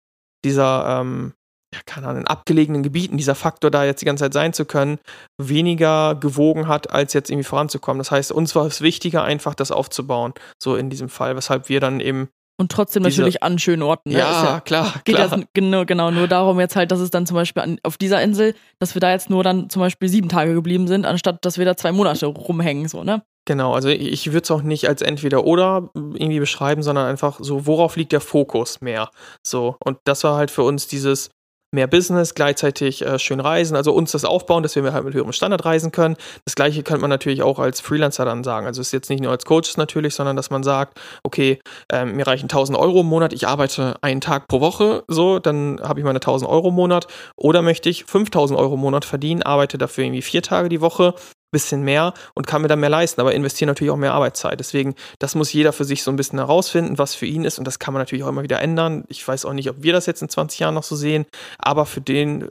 dieser, 0.44 1.00
ähm, 1.00 1.34
ja, 1.76 1.80
keine 1.86 2.06
Ahnung, 2.08 2.22
in 2.22 2.26
abgelegenen 2.26 2.82
Gebieten, 2.82 3.16
dieser 3.16 3.34
Faktor 3.34 3.70
da 3.70 3.84
jetzt 3.84 4.00
die 4.00 4.06
ganze 4.06 4.24
Zeit 4.24 4.32
sein 4.32 4.52
zu 4.52 4.64
können, 4.64 4.98
weniger 5.40 6.14
gewogen 6.14 6.68
hat, 6.68 6.90
als 6.90 7.12
jetzt 7.12 7.30
irgendwie 7.30 7.44
voranzukommen. 7.44 7.98
Das 7.98 8.10
heißt, 8.10 8.32
uns 8.32 8.54
war 8.54 8.66
es 8.66 8.80
wichtiger, 8.80 9.22
einfach 9.24 9.54
das 9.54 9.70
aufzubauen, 9.70 10.32
so 10.62 10.76
in 10.76 10.90
diesem 10.90 11.08
Fall, 11.08 11.36
weshalb 11.36 11.68
wir 11.68 11.80
dann 11.80 12.00
eben, 12.00 12.28
Und 12.58 12.72
trotzdem 12.72 13.02
Diese- 13.04 13.20
natürlich 13.20 13.42
an 13.42 13.58
schönen 13.58 13.82
Orten. 13.82 14.10
Ne? 14.10 14.18
ja, 14.18 14.56
Ist 14.56 14.64
klar, 14.64 14.94
Geht 15.04 15.16
klar. 15.16 15.28
das 15.28 15.40
genau, 15.52 15.84
genau 15.84 16.10
nur 16.10 16.26
darum 16.26 16.58
jetzt 16.58 16.74
halt, 16.74 16.90
dass 16.90 17.00
es 17.00 17.10
dann 17.10 17.26
zum 17.26 17.34
Beispiel 17.34 17.62
an, 17.62 17.78
auf 17.82 17.98
dieser 17.98 18.22
Insel, 18.22 18.54
dass 18.78 18.94
wir 18.94 19.00
da 19.00 19.10
jetzt 19.10 19.28
nur 19.28 19.44
dann 19.44 19.68
zum 19.68 19.80
Beispiel 19.80 20.08
sieben 20.08 20.30
Tage 20.30 20.54
geblieben 20.54 20.88
sind, 20.88 21.04
anstatt 21.04 21.44
dass 21.44 21.58
wir 21.58 21.66
da 21.66 21.76
zwei 21.76 21.92
Monate 21.92 22.24
rumhängen, 22.26 22.88
so, 22.88 23.04
ne? 23.04 23.22
Genau, 23.48 23.74
also 23.74 23.88
ich, 23.90 24.00
ich 24.10 24.26
würde 24.32 24.42
es 24.42 24.50
auch 24.50 24.62
nicht 24.62 24.88
als 24.88 25.02
entweder 25.02 25.44
oder 25.44 25.90
irgendwie 25.94 26.40
beschreiben, 26.40 26.82
sondern 26.82 27.06
einfach 27.06 27.38
so, 27.40 27.66
worauf 27.66 27.94
liegt 27.96 28.10
der 28.12 28.20
Fokus 28.22 28.80
mehr? 28.80 29.10
So, 29.46 29.76
und 29.84 29.98
das 30.04 30.24
war 30.24 30.36
halt 30.36 30.50
für 30.50 30.62
uns 30.64 30.88
dieses 30.88 31.28
mehr 31.76 31.86
Business, 31.86 32.34
gleichzeitig 32.34 33.06
äh, 33.06 33.18
schön 33.20 33.38
reisen, 33.38 33.76
also 33.76 33.92
uns 33.92 34.10
das 34.10 34.24
aufbauen, 34.24 34.64
dass 34.64 34.74
wir 34.74 34.92
halt 34.92 35.04
mit 35.04 35.14
höherem 35.14 35.32
Standard 35.32 35.64
reisen 35.64 35.92
können. 35.92 36.16
Das 36.44 36.56
gleiche 36.56 36.82
könnte 36.82 37.02
man 37.02 37.10
natürlich 37.10 37.42
auch 37.42 37.60
als 37.60 37.80
Freelancer 37.80 38.24
dann 38.24 38.42
sagen. 38.42 38.66
Also 38.66 38.80
es 38.80 38.88
ist 38.88 38.92
jetzt 38.92 39.10
nicht 39.10 39.22
nur 39.22 39.30
als 39.30 39.44
Coaches 39.44 39.76
natürlich, 39.76 40.14
sondern 40.14 40.34
dass 40.34 40.50
man 40.50 40.64
sagt, 40.64 40.98
okay, 41.22 41.60
ähm, 41.92 42.16
mir 42.16 42.26
reichen 42.26 42.46
1000 42.46 42.76
Euro 42.76 43.02
im 43.02 43.06
Monat, 43.06 43.32
ich 43.32 43.46
arbeite 43.46 43.94
einen 44.00 44.20
Tag 44.20 44.48
pro 44.48 44.60
Woche, 44.60 45.04
so, 45.06 45.38
dann 45.38 45.80
habe 45.82 46.00
ich 46.00 46.04
meine 46.04 46.16
1000 46.16 46.50
Euro 46.50 46.68
im 46.68 46.74
Monat. 46.74 47.06
Oder 47.36 47.62
möchte 47.62 47.88
ich 47.88 48.04
5000 48.04 48.58
Euro 48.58 48.74
im 48.74 48.80
Monat 48.80 49.04
verdienen, 49.04 49.42
arbeite 49.42 49.78
dafür 49.78 50.04
irgendwie 50.04 50.22
vier 50.22 50.42
Tage 50.42 50.68
die 50.68 50.80
Woche, 50.80 51.14
bisschen 51.50 51.82
mehr 51.82 52.12
und 52.34 52.46
kann 52.46 52.62
mir 52.62 52.68
dann 52.68 52.80
mehr 52.80 52.90
leisten, 52.90 53.20
aber 53.20 53.34
investiere 53.34 53.68
natürlich 53.68 53.90
auch 53.90 53.96
mehr 53.96 54.14
Arbeitszeit. 54.14 54.58
Deswegen, 54.60 54.94
das 55.18 55.34
muss 55.34 55.52
jeder 55.52 55.72
für 55.72 55.84
sich 55.84 56.02
so 56.02 56.10
ein 56.10 56.16
bisschen 56.16 56.38
herausfinden, 56.38 56.98
was 56.98 57.14
für 57.14 57.26
ihn 57.26 57.44
ist 57.44 57.58
und 57.58 57.64
das 57.64 57.78
kann 57.78 57.94
man 57.94 58.00
natürlich 58.00 58.24
auch 58.24 58.28
immer 58.28 58.42
wieder 58.42 58.60
ändern. 58.60 59.04
Ich 59.08 59.26
weiß 59.26 59.44
auch 59.44 59.52
nicht, 59.52 59.70
ob 59.70 59.82
wir 59.82 59.92
das 59.92 60.06
jetzt 60.06 60.22
in 60.22 60.28
20 60.28 60.58
Jahren 60.58 60.74
noch 60.74 60.82
so 60.82 60.96
sehen, 60.96 61.26
aber 61.58 61.86
für 61.86 62.00
den, 62.00 62.48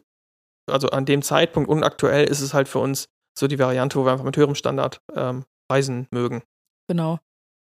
also 0.72 0.90
an 0.90 1.06
dem 1.06 1.22
Zeitpunkt 1.22 1.70
und 1.70 1.84
aktuell 1.84 2.26
ist 2.26 2.42
es 2.42 2.54
halt 2.54 2.68
für 2.68 2.80
uns 2.80 3.08
so 3.38 3.48
die 3.48 3.60
Variante, 3.60 4.00
wo 4.00 4.06
wir 4.06 4.12
einfach 4.12 4.26
mit 4.26 4.38
höherem 4.38 4.56
Standard 4.56 5.02
ähm, 5.14 5.46
reisen 5.70 6.08
mögen. 6.12 6.44
Genau. 6.88 7.20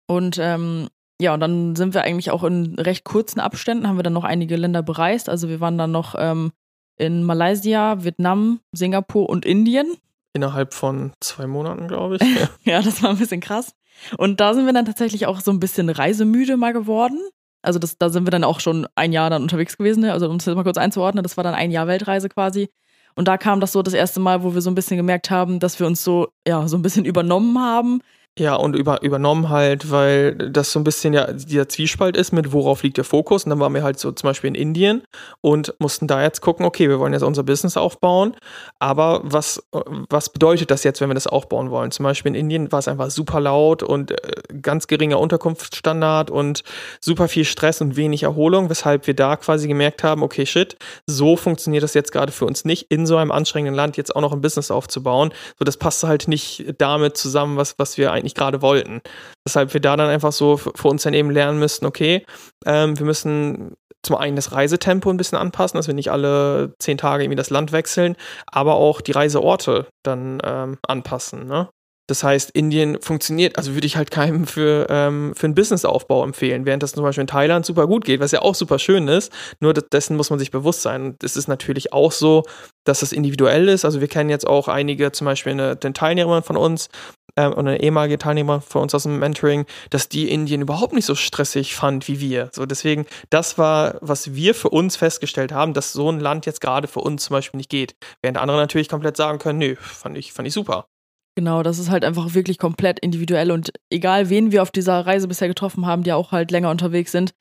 Und 0.07 0.37
ähm, 0.39 0.89
ja, 1.21 1.33
und 1.33 1.39
dann 1.39 1.75
sind 1.75 1.93
wir 1.93 2.03
eigentlich 2.03 2.31
auch 2.31 2.43
in 2.43 2.75
recht 2.75 3.05
kurzen 3.05 3.39
Abständen, 3.39 3.87
haben 3.87 3.97
wir 3.97 4.03
dann 4.03 4.13
noch 4.13 4.23
einige 4.23 4.55
Länder 4.55 4.83
bereist. 4.83 5.29
Also 5.29 5.47
wir 5.47 5.59
waren 5.59 5.77
dann 5.77 5.91
noch 5.91 6.15
ähm, 6.17 6.51
in 6.97 7.23
Malaysia, 7.23 8.03
Vietnam, 8.03 8.59
Singapur 8.71 9.29
und 9.29 9.45
Indien. 9.45 9.95
Innerhalb 10.33 10.73
von 10.73 11.13
zwei 11.19 11.47
Monaten, 11.47 11.87
glaube 11.87 12.17
ich. 12.17 12.21
Ja. 12.63 12.81
Das 12.81 13.03
war 13.03 13.11
ein 13.11 13.17
bisschen 13.17 13.41
krass. 13.41 13.73
Und 14.17 14.39
da 14.39 14.53
sind 14.53 14.65
wir 14.65 14.73
dann 14.73 14.85
tatsächlich 14.85 15.27
auch 15.27 15.39
so 15.39 15.51
ein 15.51 15.59
bisschen 15.59 15.89
reisemüde 15.89 16.57
mal 16.57 16.73
geworden. 16.73 17.19
Also 17.61 17.79
das, 17.79 17.97
da 17.97 18.09
sind 18.09 18.25
wir 18.25 18.31
dann 18.31 18.43
auch 18.43 18.59
schon 18.59 18.87
ein 18.95 19.13
Jahr 19.13 19.29
dann 19.29 19.43
unterwegs 19.43 19.77
gewesen. 19.77 20.01
ne? 20.01 20.11
Also 20.11 20.29
um 20.29 20.37
es 20.37 20.45
jetzt 20.45 20.55
mal 20.55 20.63
kurz 20.63 20.77
einzuordnen, 20.77 21.23
das 21.23 21.37
war 21.37 21.43
dann 21.43 21.53
ein 21.53 21.71
Jahr 21.71 21.87
Weltreise 21.87 22.29
quasi. 22.29 22.69
Und 23.15 23.27
da 23.27 23.37
kam 23.37 23.59
das 23.59 23.71
so 23.71 23.81
das 23.81 23.93
erste 23.93 24.19
Mal, 24.19 24.43
wo 24.43 24.53
wir 24.53 24.61
so 24.61 24.71
ein 24.71 24.75
bisschen 24.75 24.97
gemerkt 24.97 25.29
haben, 25.29 25.59
dass 25.59 25.79
wir 25.79 25.87
uns 25.87 26.03
so, 26.03 26.29
ja, 26.47 26.67
so 26.67 26.77
ein 26.77 26.81
bisschen 26.81 27.05
übernommen 27.05 27.59
haben. 27.59 28.01
Ja, 28.39 28.55
und 28.55 28.75
über, 28.75 29.03
übernommen 29.03 29.49
halt, 29.49 29.91
weil 29.91 30.33
das 30.33 30.71
so 30.71 30.79
ein 30.79 30.83
bisschen 30.83 31.13
ja 31.13 31.31
dieser 31.31 31.69
Zwiespalt 31.69 32.17
ist 32.17 32.31
mit, 32.31 32.51
worauf 32.51 32.81
liegt 32.81 32.97
der 32.97 33.03
Fokus. 33.03 33.43
Und 33.43 33.51
dann 33.51 33.59
waren 33.59 33.75
wir 33.75 33.83
halt 33.83 33.99
so 33.99 34.11
zum 34.11 34.27
Beispiel 34.27 34.47
in 34.47 34.55
Indien 34.55 35.03
und 35.41 35.75
mussten 35.77 36.07
da 36.07 36.19
jetzt 36.19 36.41
gucken, 36.41 36.65
okay, 36.65 36.89
wir 36.89 36.97
wollen 36.97 37.13
jetzt 37.13 37.21
unser 37.21 37.43
Business 37.43 37.77
aufbauen, 37.77 38.35
aber 38.79 39.21
was, 39.23 39.61
was 40.09 40.29
bedeutet 40.29 40.71
das 40.71 40.83
jetzt, 40.83 40.99
wenn 40.99 41.11
wir 41.11 41.13
das 41.13 41.27
aufbauen 41.27 41.69
wollen? 41.69 41.91
Zum 41.91 42.05
Beispiel 42.05 42.31
in 42.31 42.35
Indien 42.35 42.71
war 42.71 42.79
es 42.79 42.87
einfach 42.87 43.11
super 43.11 43.39
laut 43.39 43.83
und 43.83 44.09
äh, 44.09 44.17
ganz 44.63 44.87
geringer 44.87 45.19
Unterkunftsstandard 45.19 46.31
und 46.31 46.63
super 46.99 47.27
viel 47.27 47.45
Stress 47.45 47.81
und 47.81 47.97
wenig 47.97 48.23
Erholung, 48.23 48.67
weshalb 48.67 49.05
wir 49.05 49.13
da 49.13 49.35
quasi 49.35 49.67
gemerkt 49.67 50.03
haben, 50.03 50.23
okay, 50.23 50.47
shit, 50.47 50.75
so 51.05 51.37
funktioniert 51.37 51.83
das 51.83 51.93
jetzt 51.93 52.11
gerade 52.11 52.31
für 52.31 52.47
uns 52.47 52.65
nicht, 52.65 52.87
in 52.89 53.05
so 53.05 53.15
einem 53.15 53.31
anstrengenden 53.31 53.75
Land 53.75 53.95
jetzt 53.95 54.15
auch 54.15 54.21
noch 54.21 54.33
ein 54.33 54.41
Business 54.41 54.71
aufzubauen. 54.71 55.31
So, 55.59 55.65
das 55.65 55.77
passt 55.77 56.03
halt 56.03 56.27
nicht 56.27 56.73
damit 56.79 57.15
zusammen, 57.15 57.57
was, 57.57 57.77
was 57.77 57.99
wir 57.99 58.11
eigentlich 58.11 58.22
gerade 58.35 58.61
wollten. 58.61 59.01
Weshalb 59.45 59.73
wir 59.73 59.81
da 59.81 59.97
dann 59.97 60.09
einfach 60.09 60.31
so 60.31 60.57
für 60.57 60.87
uns 60.87 61.03
dann 61.03 61.13
eben 61.13 61.29
lernen 61.29 61.59
müssten, 61.59 61.85
okay, 61.85 62.25
ähm, 62.65 62.97
wir 62.97 63.05
müssen 63.05 63.75
zum 64.03 64.17
einen 64.17 64.35
das 64.35 64.51
Reisetempo 64.51 65.09
ein 65.09 65.17
bisschen 65.17 65.37
anpassen, 65.37 65.77
dass 65.77 65.87
wir 65.87 65.93
nicht 65.93 66.11
alle 66.11 66.73
zehn 66.79 66.97
Tage 66.97 67.23
irgendwie 67.23 67.37
das 67.37 67.49
Land 67.49 67.71
wechseln, 67.71 68.15
aber 68.47 68.75
auch 68.75 69.01
die 69.01 69.13
Reiseorte 69.13 69.87
dann 70.03 70.39
ähm, 70.43 70.77
anpassen. 70.87 71.47
Ne? 71.47 71.69
Das 72.07 72.21
heißt, 72.21 72.51
Indien 72.51 73.01
funktioniert, 73.01 73.57
also 73.57 73.75
würde 73.75 73.87
ich 73.87 73.95
halt 73.95 74.11
keinem 74.11 74.45
für, 74.45 74.87
ähm, 74.89 75.33
für 75.37 75.47
einen 75.47 75.55
Businessaufbau 75.55 76.23
empfehlen, 76.25 76.65
während 76.65 76.83
das 76.83 76.91
zum 76.91 77.03
Beispiel 77.03 77.21
in 77.21 77.27
Thailand 77.27 77.65
super 77.65 77.87
gut 77.87 78.03
geht, 78.03 78.19
was 78.19 78.33
ja 78.33 78.41
auch 78.41 78.55
super 78.55 78.77
schön 78.77 79.07
ist. 79.07 79.31
Nur 79.61 79.73
dessen 79.73 80.17
muss 80.17 80.29
man 80.29 80.37
sich 80.37 80.51
bewusst 80.51 80.81
sein. 80.81 81.01
Und 81.01 81.23
es 81.23 81.37
ist 81.37 81.47
natürlich 81.47 81.93
auch 81.93 82.11
so, 82.11 82.43
dass 82.83 82.99
das 82.99 83.13
individuell 83.13 83.69
ist. 83.69 83.85
Also 83.85 84.01
wir 84.01 84.09
kennen 84.09 84.29
jetzt 84.29 84.45
auch 84.45 84.67
einige, 84.67 85.13
zum 85.13 85.25
Beispiel 85.25 85.53
eine, 85.53 85.77
eine 85.81 85.93
Teilnehmerin 85.93 86.43
von 86.43 86.57
uns, 86.57 86.89
ähm, 87.35 87.53
und 87.53 87.67
eine 87.67 87.81
ehemalige 87.81 88.17
Teilnehmer 88.17 88.61
von 88.61 88.83
uns 88.83 88.95
aus 88.95 89.03
dem 89.03 89.19
Mentoring, 89.19 89.65
dass 89.89 90.09
die 90.09 90.29
Indien 90.29 90.61
überhaupt 90.61 90.93
nicht 90.93 91.05
so 91.05 91.15
stressig 91.15 91.75
fand 91.75 92.07
wie 92.07 92.19
wir. 92.19 92.49
So 92.51 92.65
deswegen, 92.65 93.05
das 93.29 93.57
war, 93.57 93.95
was 94.01 94.35
wir 94.35 94.55
für 94.55 94.69
uns 94.69 94.95
festgestellt 94.95 95.51
haben, 95.51 95.73
dass 95.73 95.93
so 95.93 96.09
ein 96.11 96.19
Land 96.19 96.45
jetzt 96.45 96.61
gerade 96.61 96.87
für 96.87 96.99
uns 96.99 97.25
zum 97.25 97.35
Beispiel 97.35 97.57
nicht 97.57 97.69
geht. 97.69 97.95
Während 98.21 98.37
andere 98.37 98.57
natürlich 98.57 98.89
komplett 98.89 99.17
sagen 99.17 99.39
können, 99.39 99.59
nö, 99.59 99.75
fand 99.75 100.17
ich, 100.17 100.33
fand 100.33 100.47
ich 100.47 100.53
super. 100.53 100.87
Genau, 101.35 101.63
das 101.63 101.79
ist 101.79 101.89
halt 101.89 102.05
einfach 102.05 102.35
wirklich 102.35 102.59
komplett 102.59 102.99
individuell 102.99 103.49
und 103.49 103.71
egal 103.89 104.29
wen 104.29 104.51
wir 104.51 104.61
auf 104.61 104.69
dieser 104.69 105.03
Reise 105.03 105.27
bisher 105.27 105.47
getroffen 105.47 105.87
haben, 105.87 106.03
die 106.03 106.13
auch 106.13 106.31
halt 106.31 106.51
länger 106.51 106.69
unterwegs 106.69 107.11
sind, 107.11 107.33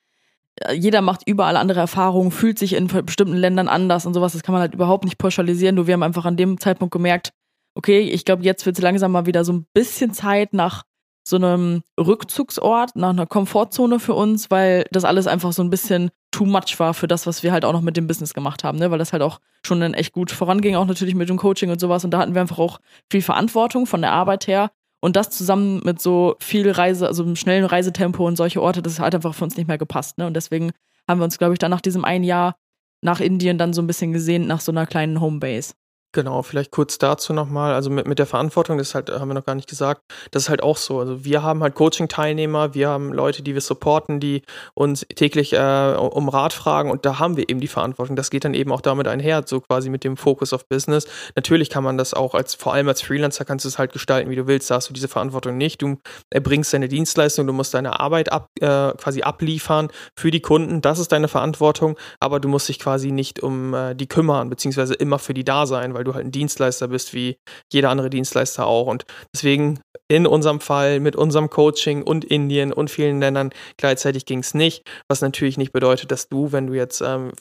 äh, 0.61 0.73
jeder 0.73 1.03
macht 1.03 1.23
überall 1.27 1.57
andere 1.57 1.81
Erfahrungen, 1.81 2.31
fühlt 2.31 2.59
sich 2.59 2.73
in 2.73 2.87
bestimmten 2.87 3.37
Ländern 3.37 3.69
anders 3.69 4.07
und 4.07 4.15
sowas. 4.15 4.33
Das 4.33 4.43
kann 4.43 4.55
man 4.55 4.63
halt 4.63 4.75
überhaupt 4.75 5.05
nicht 5.05 5.19
pauschalisieren. 5.19 5.75
Nur 5.75 5.87
wir 5.87 5.95
haben 5.95 6.03
einfach 6.03 6.25
an 6.25 6.37
dem 6.37 6.59
Zeitpunkt 6.59 6.93
gemerkt, 6.93 7.33
okay, 7.75 8.01
ich 8.01 8.25
glaube, 8.25 8.43
jetzt 8.43 8.67
wird 8.67 8.77
es 8.77 8.83
langsam 8.83 9.13
mal 9.13 9.27
wieder 9.27 9.45
so 9.45 9.53
ein 9.53 9.67
bisschen 9.73 10.13
Zeit 10.13 10.53
nach 10.53 10.85
so 11.25 11.37
einem 11.37 11.83
Rückzugsort, 11.99 12.97
nach 12.97 13.11
einer 13.11 13.27
Komfortzone 13.27 14.01
für 14.01 14.15
uns, 14.15 14.51
weil 14.51 14.87
das 14.91 15.05
alles 15.05 15.27
einfach 15.27 15.53
so 15.53 15.63
ein 15.63 15.71
bisschen 15.71 16.11
too 16.33 16.45
much 16.45 16.79
war 16.79 16.95
für 16.95 17.07
das, 17.07 17.27
was 17.27 17.43
wir 17.43 17.53
halt 17.53 17.65
auch 17.65 17.73
noch 17.73 17.83
mit 17.83 17.97
dem 17.97 18.07
Business 18.07 18.35
gemacht 18.35 18.65
haben, 18.65 18.79
ne? 18.79 18.91
weil 18.91 18.99
das 18.99 19.13
halt 19.13 19.23
auch 19.23 19.39
schon 19.65 19.81
dann 19.81 19.95
echt 19.95 20.13
gut 20.13 20.31
voranging, 20.31 20.75
auch 20.75 20.87
natürlich 20.87 21.15
mit 21.15 21.29
dem 21.29 21.37
Coaching 21.37 21.71
und 21.71 21.81
sowas. 21.81 22.05
Und 22.05 22.11
da 22.11 22.19
hatten 22.19 22.35
wir 22.35 22.41
einfach 22.41 22.59
auch 22.59 22.81
viel 23.11 23.23
Verantwortung 23.23 23.87
von 23.87 24.01
der 24.01 24.13
Arbeit 24.13 24.47
her. 24.47 24.71
Und 25.01 25.17
das 25.17 25.31
zusammen 25.31 25.81
mit 25.85 26.01
so 26.01 26.37
viel 26.39 26.71
Reise, 26.71 27.07
also 27.07 27.25
einem 27.25 27.37
schnellen 27.37 27.65
Reisetempo 27.65 28.27
und 28.27 28.37
solche 28.37 28.63
Orte, 28.63 28.83
das 28.83 29.01
hat 29.01 29.15
einfach 29.15 29.35
für 29.35 29.45
uns 29.45 29.57
nicht 29.57 29.67
mehr 29.67 29.79
gepasst. 29.79 30.19
Ne? 30.19 30.27
Und 30.27 30.35
deswegen 30.35 30.73
haben 31.09 31.21
wir 31.21 31.25
uns, 31.25 31.39
glaube 31.39 31.55
ich, 31.55 31.59
dann 31.59 31.71
nach 31.71 31.81
diesem 31.81 32.05
einen 32.05 32.25
Jahr 32.25 32.57
nach 33.03 33.21
Indien 33.21 33.59
dann 33.59 33.73
so 33.73 33.83
ein 33.83 33.89
bisschen 33.89 34.13
gesehnt 34.13 34.47
nach 34.47 34.61
so 34.61 34.71
einer 34.71 34.87
kleinen 34.87 35.21
Homebase. 35.21 35.75
Genau, 36.15 36.43
vielleicht 36.43 36.71
kurz 36.73 36.99
dazu 36.99 37.33
nochmal. 37.33 37.73
Also 37.73 37.89
mit, 37.89 38.07
mit 38.07 38.19
der 38.19 38.27
Verantwortung, 38.27 38.77
das 38.77 38.95
halt, 38.95 39.11
haben 39.11 39.29
wir 39.29 39.35
noch 39.35 39.47
gar 39.47 39.55
nicht 39.55 39.69
gesagt, 39.69 40.03
das 40.31 40.45
ist 40.45 40.49
halt 40.51 40.63
auch 40.63 40.77
so. 40.77 41.01
Also 41.01 41.25
wir 41.25 41.43
haben 41.43 41.63
halt 41.63 41.75
Coaching-Teilnehmer, 41.75 42.75
wir 42.75 42.91
haben 42.91 43.15
Leute, 43.15 43.43
die 43.43 43.55
wir 43.55 43.63
supporten, 43.63 44.21
die 44.21 44.43
uns 44.75 45.07
täglich 45.15 45.55
äh, 45.55 45.97
um 45.97 46.29
Rat 46.29 46.53
fragen 46.53 46.91
und 46.91 47.07
da 47.07 47.19
haben 47.19 47.39
wir 47.39 47.49
eben 47.49 47.61
die 47.61 47.69
Verantwortung. 47.69 48.15
Das 48.15 48.29
geht 48.29 48.45
dann 48.45 48.53
eben 48.53 48.73
auch 48.73 48.83
damit 48.83 49.09
einher, 49.09 49.43
so 49.47 49.63
quasi 49.63 49.89
mit 49.89 50.05
dem 50.05 50.19
Fokus 50.19 50.53
auf 50.53 50.69
Business. 50.69 51.07
Natürlich 51.35 51.71
kann 51.71 51.83
man 51.83 51.97
das 51.97 52.13
auch 52.13 52.35
als, 52.35 52.55
vor 52.55 52.75
allem 52.75 52.89
als 52.89 53.01
Freelancer 53.01 53.47
kannst 53.47 53.65
du 53.65 53.71
es 53.71 53.79
halt 53.79 53.95
gestalten, 53.95 54.29
wie 54.29 54.37
du 54.37 54.47
willst. 54.47 54.71
Da 54.71 54.75
hast 54.75 54.91
du 54.91 54.93
diese 54.93 55.09
Verantwortung 55.09 55.57
nicht. 55.57 55.81
Du 55.81 55.97
erbringst 56.29 56.75
deine 56.75 56.89
Dienstleistung, 56.89 57.47
du 57.47 57.55
musst 57.55 57.73
deine 57.73 58.01
Arbeit 58.01 58.31
ab, 58.31 58.51
äh, 58.61 58.93
quasi 58.99 59.23
abliefern 59.23 59.89
für 60.15 60.31
die 60.31 60.43
Kunden. 60.43 60.83
Das 60.83 60.99
ist 60.99 61.11
deine 61.11 61.29
Verantwortung, 61.29 61.97
aber 62.21 62.39
du 62.39 62.49
musst 62.49 62.69
dich 62.69 62.79
quasi 62.79 63.13
nicht 63.13 63.43
um 63.43 63.73
äh, 63.73 63.95
die 63.95 64.09
kümmern, 64.09 64.51
beziehungsweise 64.51 64.93
immer 64.93 65.19
für 65.19 65.33
die 65.33 65.45
da 65.45 65.65
sein, 65.65 65.95
weil 65.95 66.02
weil 66.03 66.05
du 66.05 66.15
halt 66.15 66.27
ein 66.27 66.33
Dienstleister 66.33 66.89
bist, 66.89 67.15
wie 67.15 67.37
jeder 67.73 67.91
andere 67.91 68.11
Dienstleister 68.11 68.67
auch. 68.67 68.89
Und 68.89 69.05
deswegen 69.33 69.81
in 70.09 70.27
unserem 70.27 70.61
Fall 70.61 70.99
mit 70.99 71.15
unserem 71.15 71.49
Coaching 71.49 72.03
und 72.03 72.25
Indien 72.25 72.73
und 72.73 72.91
vielen 72.91 73.21
Ländern 73.21 73.51
gleichzeitig 73.77 74.27
ging 74.27 74.41
es 74.41 74.53
nicht, 74.53 74.83
was 75.09 75.21
natürlich 75.21 75.59
nicht 75.59 75.73
bedeutet, 75.73 76.11
dass 76.11 76.29
du, 76.29 76.51
wenn 76.51 76.67
du 76.67 76.75
jetzt 76.75 77.01
ähm, 77.03 77.33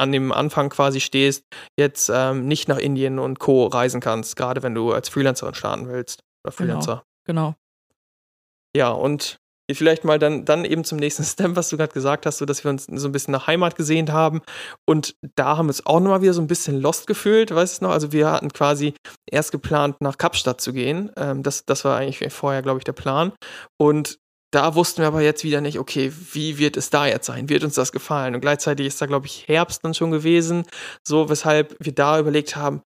an 0.00 0.10
dem 0.10 0.32
Anfang 0.32 0.68
quasi 0.68 1.00
stehst, 1.00 1.44
jetzt 1.78 2.10
ähm, 2.12 2.46
nicht 2.48 2.68
nach 2.68 2.78
Indien 2.78 3.20
und 3.20 3.38
Co. 3.38 3.66
reisen 3.66 4.00
kannst, 4.00 4.34
gerade 4.36 4.62
wenn 4.64 4.74
du 4.74 4.92
als 4.92 5.08
Freelancerin 5.08 5.54
starten 5.54 5.88
willst 5.88 6.20
oder 6.44 6.54
Genau. 6.56 6.56
Freelancer. 6.56 7.02
Genau. 7.24 7.54
Ja, 8.76 8.90
und 8.90 9.38
vielleicht 9.74 10.04
mal 10.04 10.18
dann, 10.18 10.44
dann 10.44 10.64
eben 10.64 10.84
zum 10.84 10.98
nächsten 10.98 11.24
Step, 11.24 11.56
was 11.56 11.68
du 11.68 11.76
gerade 11.76 11.92
gesagt 11.92 12.26
hast, 12.26 12.38
so 12.38 12.44
dass 12.44 12.64
wir 12.64 12.70
uns 12.70 12.86
so 12.86 13.08
ein 13.08 13.12
bisschen 13.12 13.32
nach 13.32 13.46
Heimat 13.46 13.76
gesehnt 13.76 14.10
haben. 14.10 14.40
Und 14.86 15.14
da 15.36 15.56
haben 15.56 15.66
wir 15.66 15.70
uns 15.70 15.86
auch 15.86 16.00
nochmal 16.00 16.22
wieder 16.22 16.34
so 16.34 16.40
ein 16.40 16.46
bisschen 16.46 16.80
lost 16.80 17.06
gefühlt, 17.06 17.54
weißt 17.54 17.80
du 17.80 17.86
noch? 17.86 17.92
Also 17.92 18.12
wir 18.12 18.30
hatten 18.30 18.52
quasi 18.52 18.94
erst 19.30 19.52
geplant, 19.52 19.96
nach 20.00 20.18
Kapstadt 20.18 20.60
zu 20.60 20.72
gehen. 20.72 21.10
Ähm, 21.16 21.42
das, 21.42 21.64
das 21.64 21.84
war 21.84 21.96
eigentlich 21.96 22.32
vorher, 22.32 22.62
glaube 22.62 22.78
ich, 22.78 22.84
der 22.84 22.92
Plan. 22.92 23.32
Und 23.78 24.18
da 24.50 24.74
wussten 24.74 25.02
wir 25.02 25.08
aber 25.08 25.20
jetzt 25.20 25.44
wieder 25.44 25.60
nicht, 25.60 25.78
okay, 25.78 26.10
wie 26.32 26.58
wird 26.58 26.78
es 26.78 26.88
da 26.88 27.06
jetzt 27.06 27.26
sein? 27.26 27.50
Wird 27.50 27.64
uns 27.64 27.74
das 27.74 27.92
gefallen? 27.92 28.34
Und 28.34 28.40
gleichzeitig 28.40 28.86
ist 28.86 29.00
da, 29.00 29.06
glaube 29.06 29.26
ich, 29.26 29.46
Herbst 29.46 29.84
dann 29.84 29.92
schon 29.92 30.10
gewesen, 30.10 30.64
so 31.06 31.28
weshalb 31.28 31.76
wir 31.80 31.94
da 31.94 32.18
überlegt 32.18 32.56
haben, 32.56 32.80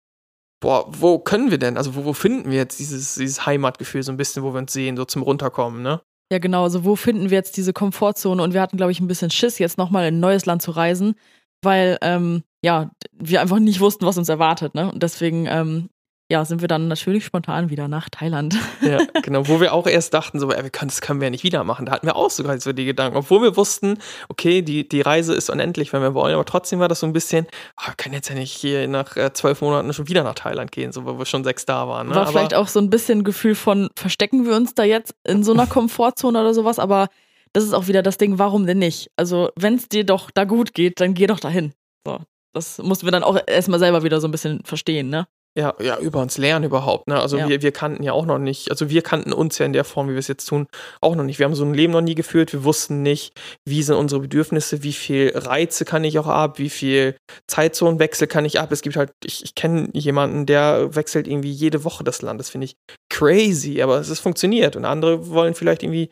boah, 0.60 0.86
wo 0.88 1.18
können 1.20 1.50
wir 1.50 1.58
denn? 1.58 1.76
Also 1.76 1.94
wo, 1.94 2.04
wo 2.04 2.12
finden 2.14 2.50
wir 2.50 2.58
jetzt 2.58 2.80
dieses, 2.80 3.14
dieses 3.14 3.46
Heimatgefühl 3.46 4.02
so 4.02 4.10
ein 4.10 4.16
bisschen, 4.16 4.42
wo 4.42 4.52
wir 4.52 4.58
uns 4.58 4.72
sehen, 4.72 4.96
so 4.96 5.04
zum 5.04 5.22
Runterkommen, 5.22 5.82
ne? 5.82 6.00
Ja, 6.32 6.38
genau. 6.38 6.62
Also 6.62 6.86
wo 6.86 6.96
finden 6.96 7.28
wir 7.28 7.36
jetzt 7.36 7.58
diese 7.58 7.74
Komfortzone? 7.74 8.42
Und 8.42 8.54
wir 8.54 8.62
hatten, 8.62 8.78
glaube 8.78 8.90
ich, 8.90 9.00
ein 9.00 9.06
bisschen 9.06 9.30
Schiss, 9.30 9.58
jetzt 9.58 9.76
nochmal 9.76 10.08
in 10.08 10.14
ein 10.14 10.20
neues 10.20 10.46
Land 10.46 10.62
zu 10.62 10.70
reisen, 10.70 11.14
weil 11.60 11.98
ähm, 12.00 12.42
ja, 12.64 12.90
wir 13.12 13.42
einfach 13.42 13.58
nicht 13.58 13.80
wussten, 13.80 14.06
was 14.06 14.16
uns 14.16 14.30
erwartet. 14.30 14.74
Ne? 14.74 14.90
Und 14.90 15.02
deswegen 15.02 15.44
ähm, 15.46 15.90
ja, 16.32 16.46
sind 16.46 16.62
wir 16.62 16.68
dann 16.68 16.88
natürlich 16.88 17.26
spontan 17.26 17.68
wieder 17.68 17.88
nach 17.88 18.08
Thailand. 18.08 18.56
Ja, 18.80 19.00
genau. 19.22 19.46
Wo 19.48 19.60
wir 19.60 19.74
auch 19.74 19.86
erst 19.86 20.14
dachten, 20.14 20.40
so, 20.40 20.50
ey, 20.50 20.70
das 20.70 21.02
können 21.02 21.20
wir 21.20 21.26
ja 21.26 21.30
nicht 21.30 21.44
wieder 21.44 21.62
machen. 21.62 21.84
Da 21.84 21.92
hatten 21.92 22.06
wir 22.06 22.16
auch 22.16 22.30
sogar 22.30 22.58
so 22.58 22.72
die 22.72 22.86
Gedanken. 22.86 23.18
Obwohl 23.18 23.42
wir 23.42 23.54
wussten, 23.54 23.98
okay, 24.30 24.62
die, 24.62 24.88
die 24.88 25.02
Reise 25.02 25.34
ist 25.34 25.50
unendlich, 25.50 25.92
wenn 25.92 26.00
wir 26.00 26.14
wollen. 26.14 26.32
Aber 26.32 26.46
trotzdem 26.46 26.80
war 26.80 26.88
das 26.88 27.00
so 27.00 27.06
ein 27.06 27.12
bisschen, 27.12 27.46
oh, 27.78 27.88
wir 27.88 27.94
können 27.98 28.14
jetzt 28.14 28.30
ja 28.30 28.34
nicht 28.34 28.50
hier 28.54 28.88
nach 28.88 29.14
äh, 29.18 29.30
zwölf 29.34 29.60
Monaten 29.60 29.92
schon 29.92 30.08
wieder 30.08 30.24
nach 30.24 30.34
Thailand 30.34 30.72
gehen, 30.72 30.90
so, 30.90 31.04
wo 31.04 31.18
wir 31.18 31.26
schon 31.26 31.44
sechs 31.44 31.66
da 31.66 31.86
waren. 31.86 32.08
Ne? 32.08 32.14
War 32.14 32.22
aber, 32.22 32.30
vielleicht 32.30 32.54
auch 32.54 32.68
so 32.68 32.80
ein 32.80 32.88
bisschen 32.88 33.18
ein 33.18 33.24
Gefühl 33.24 33.54
von, 33.54 33.90
verstecken 33.94 34.46
wir 34.46 34.56
uns 34.56 34.72
da 34.74 34.84
jetzt 34.84 35.14
in 35.24 35.44
so 35.44 35.52
einer 35.52 35.66
Komfortzone 35.68 36.40
oder 36.40 36.54
sowas, 36.54 36.78
aber 36.78 37.08
das 37.52 37.64
ist 37.64 37.74
auch 37.74 37.88
wieder 37.88 38.02
das 38.02 38.16
Ding, 38.16 38.38
warum 38.38 38.66
denn 38.66 38.78
nicht? 38.78 39.10
Also, 39.16 39.50
wenn 39.56 39.74
es 39.74 39.90
dir 39.90 40.04
doch 40.04 40.30
da 40.30 40.44
gut 40.44 40.72
geht, 40.72 40.98
dann 40.98 41.12
geh 41.12 41.26
doch 41.26 41.40
dahin. 41.40 41.74
So. 42.06 42.20
Das 42.54 42.78
mussten 42.78 43.06
wir 43.06 43.12
dann 43.12 43.22
auch 43.22 43.38
erstmal 43.46 43.78
selber 43.78 44.02
wieder 44.02 44.18
so 44.18 44.28
ein 44.28 44.30
bisschen 44.30 44.64
verstehen, 44.64 45.10
ne? 45.10 45.26
Ja, 45.54 45.74
ja, 45.80 45.98
über 45.98 46.20
uns 46.22 46.38
lernen 46.38 46.64
überhaupt. 46.64 47.08
Ne? 47.08 47.20
Also 47.20 47.36
Ja. 47.36 47.46
wir, 47.46 47.60
wir 47.60 47.72
kannten 47.72 48.02
ja 48.02 48.12
auch 48.12 48.24
noch 48.24 48.38
nicht, 48.38 48.70
also 48.70 48.88
wir 48.88 49.02
kannten 49.02 49.34
uns 49.34 49.58
ja 49.58 49.66
in 49.66 49.74
der 49.74 49.84
Form, 49.84 50.08
wie 50.08 50.12
wir 50.12 50.18
es 50.18 50.28
jetzt 50.28 50.46
tun, 50.46 50.66
auch 51.02 51.14
noch 51.14 51.24
nicht. 51.24 51.38
Wir 51.38 51.44
haben 51.44 51.54
so 51.54 51.64
ein 51.64 51.74
Leben 51.74 51.92
noch 51.92 52.00
nie 52.00 52.14
geführt. 52.14 52.54
Wir 52.54 52.64
wussten 52.64 53.02
nicht, 53.02 53.34
wie 53.66 53.82
sind 53.82 53.96
unsere 53.96 54.22
Bedürfnisse, 54.22 54.82
wie 54.82 54.94
viel 54.94 55.32
Reize 55.34 55.84
kann 55.84 56.04
ich 56.04 56.18
auch 56.18 56.26
ab, 56.26 56.58
wie 56.58 56.70
viel 56.70 57.16
Zeitzonenwechsel 57.48 58.28
kann 58.28 58.46
ich 58.46 58.60
ab. 58.60 58.72
Es 58.72 58.80
gibt 58.80 58.96
halt, 58.96 59.12
ich, 59.24 59.44
ich 59.44 59.54
kenne 59.54 59.90
jemanden, 59.92 60.46
der 60.46 60.94
wechselt 60.94 61.28
irgendwie 61.28 61.50
jede 61.52 61.84
Woche 61.84 62.02
das 62.02 62.22
Land. 62.22 62.40
Das 62.40 62.48
finde 62.48 62.64
ich 62.64 62.74
crazy, 63.10 63.82
aber 63.82 63.98
es 63.98 64.08
ist 64.08 64.20
funktioniert. 64.20 64.74
Und 64.74 64.86
andere 64.86 65.28
wollen 65.28 65.54
vielleicht 65.54 65.82
irgendwie 65.82 66.08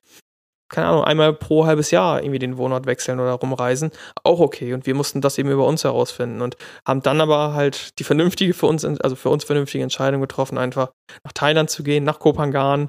keine 0.70 0.86
Ahnung, 0.86 1.04
einmal 1.04 1.34
pro 1.34 1.66
halbes 1.66 1.90
Jahr 1.90 2.22
irgendwie 2.22 2.38
den 2.38 2.56
Wohnort 2.56 2.86
wechseln 2.86 3.20
oder 3.20 3.32
rumreisen, 3.32 3.90
auch 4.24 4.40
okay. 4.40 4.72
Und 4.72 4.86
wir 4.86 4.94
mussten 4.94 5.20
das 5.20 5.36
eben 5.36 5.50
über 5.50 5.66
uns 5.66 5.84
herausfinden 5.84 6.40
und 6.40 6.56
haben 6.86 7.02
dann 7.02 7.20
aber 7.20 7.52
halt 7.52 7.98
die 7.98 8.04
vernünftige 8.04 8.54
für 8.54 8.66
uns, 8.66 8.84
also 8.84 9.16
für 9.16 9.28
uns 9.28 9.44
vernünftige 9.44 9.82
Entscheidung 9.82 10.20
getroffen, 10.20 10.56
einfach 10.56 10.92
nach 11.24 11.32
Thailand 11.32 11.68
zu 11.68 11.82
gehen, 11.82 12.04
nach 12.04 12.20
Kopangan 12.20 12.88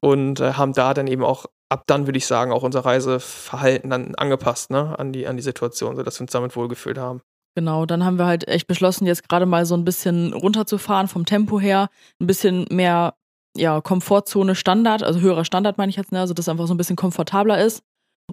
und 0.00 0.40
äh, 0.40 0.52
haben 0.52 0.74
da 0.74 0.94
dann 0.94 1.06
eben 1.06 1.24
auch 1.24 1.46
ab 1.70 1.84
dann 1.86 2.06
würde 2.06 2.18
ich 2.18 2.26
sagen 2.26 2.52
auch 2.52 2.62
unser 2.62 2.80
Reiseverhalten 2.80 3.88
dann 3.88 4.14
angepasst, 4.14 4.70
ne, 4.70 4.98
an 4.98 5.12
die 5.12 5.26
an 5.26 5.36
die 5.36 5.42
Situation, 5.42 5.96
sodass 5.96 6.20
wir 6.20 6.24
uns 6.24 6.32
damit 6.32 6.54
wohlgefühlt 6.54 6.98
haben. 6.98 7.22
Genau, 7.54 7.84
dann 7.84 8.04
haben 8.04 8.18
wir 8.18 8.26
halt 8.26 8.48
echt 8.48 8.66
beschlossen, 8.66 9.06
jetzt 9.06 9.28
gerade 9.28 9.44
mal 9.44 9.66
so 9.66 9.74
ein 9.74 9.84
bisschen 9.84 10.32
runterzufahren 10.32 11.08
vom 11.08 11.26
Tempo 11.26 11.60
her, 11.60 11.88
ein 12.20 12.26
bisschen 12.26 12.66
mehr 12.70 13.14
ja, 13.56 13.80
Komfortzone 13.80 14.54
Standard, 14.54 15.02
also 15.02 15.20
höherer 15.20 15.44
Standard 15.44 15.78
meine 15.78 15.90
ich 15.90 15.96
jetzt, 15.96 16.12
ne? 16.12 16.20
also 16.20 16.34
dass 16.34 16.44
es 16.44 16.48
einfach 16.48 16.66
so 16.66 16.74
ein 16.74 16.78
bisschen 16.78 16.96
komfortabler 16.96 17.62
ist. 17.64 17.82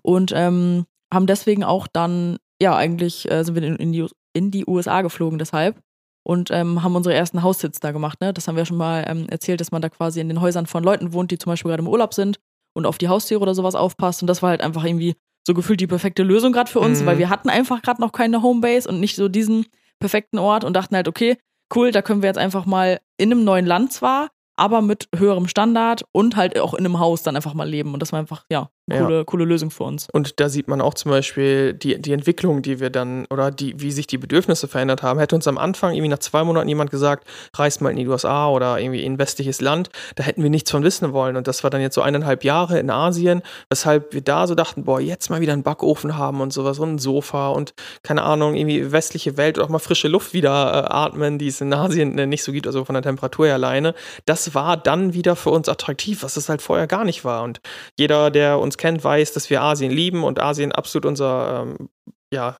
Und 0.02 0.32
ähm, 0.36 0.86
haben 1.14 1.26
deswegen 1.28 1.64
auch 1.64 1.88
dann, 1.88 2.38
ja, 2.62 2.76
eigentlich 2.76 3.30
äh, 3.30 3.44
sind 3.44 3.56
wir 3.56 3.64
in, 3.64 3.76
in, 3.76 3.92
die, 3.92 4.06
in 4.34 4.52
die 4.52 4.66
USA 4.68 5.02
geflogen 5.02 5.40
deshalb 5.40 5.82
und 6.24 6.52
ähm, 6.52 6.84
haben 6.84 6.96
unsere 6.96 7.16
ersten 7.16 7.42
Haussitz 7.44 7.80
da 7.80 7.92
gemacht. 7.92 8.22
Ne? 8.22 8.34
Das 8.34 8.48
haben 8.48 8.56
wir 8.56 8.66
schon 8.66 8.78
mal 8.78 9.04
ähm, 9.08 9.28
erzählt, 9.30 9.62
dass 9.62 9.72
man 9.72 9.82
da 9.82 9.90
quasi 9.90 10.20
in 10.22 10.30
den 10.30 10.42
Häusern 10.42 10.68
von 10.68 10.84
Leuten 10.84 11.12
wohnt, 11.14 11.32
die 11.32 11.38
zum 11.38 11.52
Beispiel 11.52 11.70
gerade 11.70 11.82
im 11.82 11.88
Urlaub 11.88 12.14
sind 12.14 12.40
und 12.74 12.86
auf 12.86 12.98
die 12.98 13.10
Haustiere 13.10 13.42
oder 13.42 13.56
sowas 13.56 13.76
aufpasst. 13.76 14.22
Und 14.22 14.28
das 14.28 14.42
war 14.42 14.52
halt 14.52 14.62
einfach 14.62 14.84
irgendwie 14.86 15.16
so 15.48 15.54
gefühlt 15.54 15.82
die 15.82 15.88
perfekte 15.88 16.24
Lösung 16.24 16.52
gerade 16.54 16.70
für 16.70 16.80
uns, 16.80 17.02
Mhm. 17.02 17.06
weil 17.08 17.18
wir 17.18 17.30
hatten 17.30 17.50
einfach 17.50 17.82
gerade 17.82 18.00
noch 18.02 18.12
keine 18.12 18.44
Homebase 18.44 18.88
und 18.88 19.00
nicht 19.00 19.16
so 19.16 19.28
diesen 19.28 19.66
perfekten 20.00 20.38
Ort 20.38 20.64
und 20.64 20.74
dachten 20.74 20.96
halt, 20.96 21.08
okay, 21.08 21.38
cool, 21.76 21.92
da 21.92 22.02
können 22.02 22.22
wir 22.22 22.28
jetzt 22.28 22.38
einfach 22.38 22.66
mal 22.66 23.00
in 23.18 23.32
einem 23.32 23.44
neuen 23.44 23.66
Land 23.66 23.92
zwar, 23.92 24.30
aber 24.60 24.82
mit 24.82 25.08
höherem 25.16 25.48
Standard 25.48 26.04
und 26.12 26.36
halt 26.36 26.60
auch 26.60 26.74
in 26.74 26.86
einem 26.86 27.00
Haus 27.00 27.24
dann 27.24 27.36
einfach 27.36 27.54
mal 27.54 27.68
leben. 27.68 27.94
Und 27.94 28.02
das 28.02 28.12
war 28.12 28.20
einfach, 28.20 28.46
ja, 28.52 28.70
eine 28.92 29.00
Ja. 29.00 29.06
coole, 29.06 29.26
coole 29.26 29.46
Lösung 29.46 29.72
für 29.72 29.84
uns. 29.84 30.08
Und 30.12 30.40
da 30.40 30.50
sieht 30.50 30.68
man 30.68 30.82
auch 30.82 30.94
zum 30.94 31.12
Beispiel 31.12 31.74
die, 31.74 32.02
die 32.02 32.12
Entwicklung, 32.14 32.62
die 32.62 32.80
wir 32.80 32.90
dann, 32.90 33.26
oder 33.30 33.52
die, 33.52 33.80
wie 33.80 33.92
sich 33.92 34.08
die 34.08 34.18
Bedürfnisse 34.18 34.68
verändert 34.68 35.04
haben. 35.04 35.20
Hätte 35.20 35.36
uns 35.36 35.48
am 35.48 35.58
Anfang 35.58 35.94
irgendwie 35.94 36.10
nach 36.10 36.20
zwei 36.20 36.44
Monaten 36.44 36.68
jemand 36.68 36.92
gesagt, 36.92 37.28
reist 37.56 37.82
mal 37.82 37.90
in 37.92 37.98
die 37.98 38.08
USA 38.08 38.50
oder 38.50 38.80
irgendwie 38.80 39.04
in 39.04 39.14
ein 39.14 39.20
westliches 39.20 39.62
Land, 39.62 39.90
da 40.16 40.24
hätten 40.24 40.44
wir 40.44 40.50
nichts 40.50 40.72
von 40.72 40.84
wissen 40.84 41.14
wollen. 41.14 41.36
Und 41.38 41.48
das 41.48 41.64
war 41.64 41.70
dann 41.70 41.82
jetzt 41.82 41.96
so 41.96 42.02
eineinhalb 42.02 42.44
Jahre 42.44 42.80
in 42.80 42.90
Asien, 42.90 43.42
weshalb 43.70 44.14
wir 44.14 44.22
da 44.22 44.48
so 44.48 44.56
dachten, 44.56 44.84
boah, 44.84 45.00
jetzt 45.00 45.30
mal 45.30 45.42
wieder 45.42 45.54
einen 45.54 45.64
Backofen 45.64 46.18
haben 46.18 46.42
und 46.42 46.52
sowas 46.54 46.80
und 46.80 46.96
ein 46.96 47.00
Sofa 47.00 47.50
und 47.50 47.74
keine 48.04 48.24
Ahnung, 48.24 48.56
irgendwie 48.56 48.92
westliche 48.92 49.38
Welt 49.38 49.58
oder 49.58 49.66
auch 49.66 49.70
mal 49.70 49.80
frische 49.80 50.08
Luft 50.08 50.34
wieder 50.34 50.50
äh, 50.50 50.94
atmen, 50.94 51.38
die 51.38 51.48
es 51.48 51.62
in 51.62 51.74
Asien 51.74 52.18
äh, 52.18 52.26
nicht 52.26 52.44
so 52.44 52.52
gibt, 52.52 52.68
also 52.68 52.86
von 52.86 52.94
der 52.94 53.04
Temperatur 53.04 53.46
her 53.48 53.56
alleine. 53.56 53.94
Das 54.26 54.56
war 54.56 54.78
dann 54.78 55.14
wieder 55.14 55.36
für 55.36 55.50
uns 55.52 55.70
attraktiv, 55.70 56.24
was 56.24 56.38
es 56.38 56.50
halt 56.50 56.62
vorher 56.62 56.88
gar 56.88 57.04
nicht 57.04 57.24
war. 57.26 57.44
Und 57.44 57.62
jeder, 57.98 58.32
der 58.32 58.60
uns 58.60 58.78
kennt, 58.80 59.04
weiß, 59.04 59.34
dass 59.34 59.50
wir 59.52 59.62
Asien 59.62 59.92
lieben 59.92 60.24
und 60.24 60.40
Asien 60.40 60.72
absolut 60.72 61.06
unser, 61.06 61.62
ähm, 61.68 61.90
ja, 62.34 62.58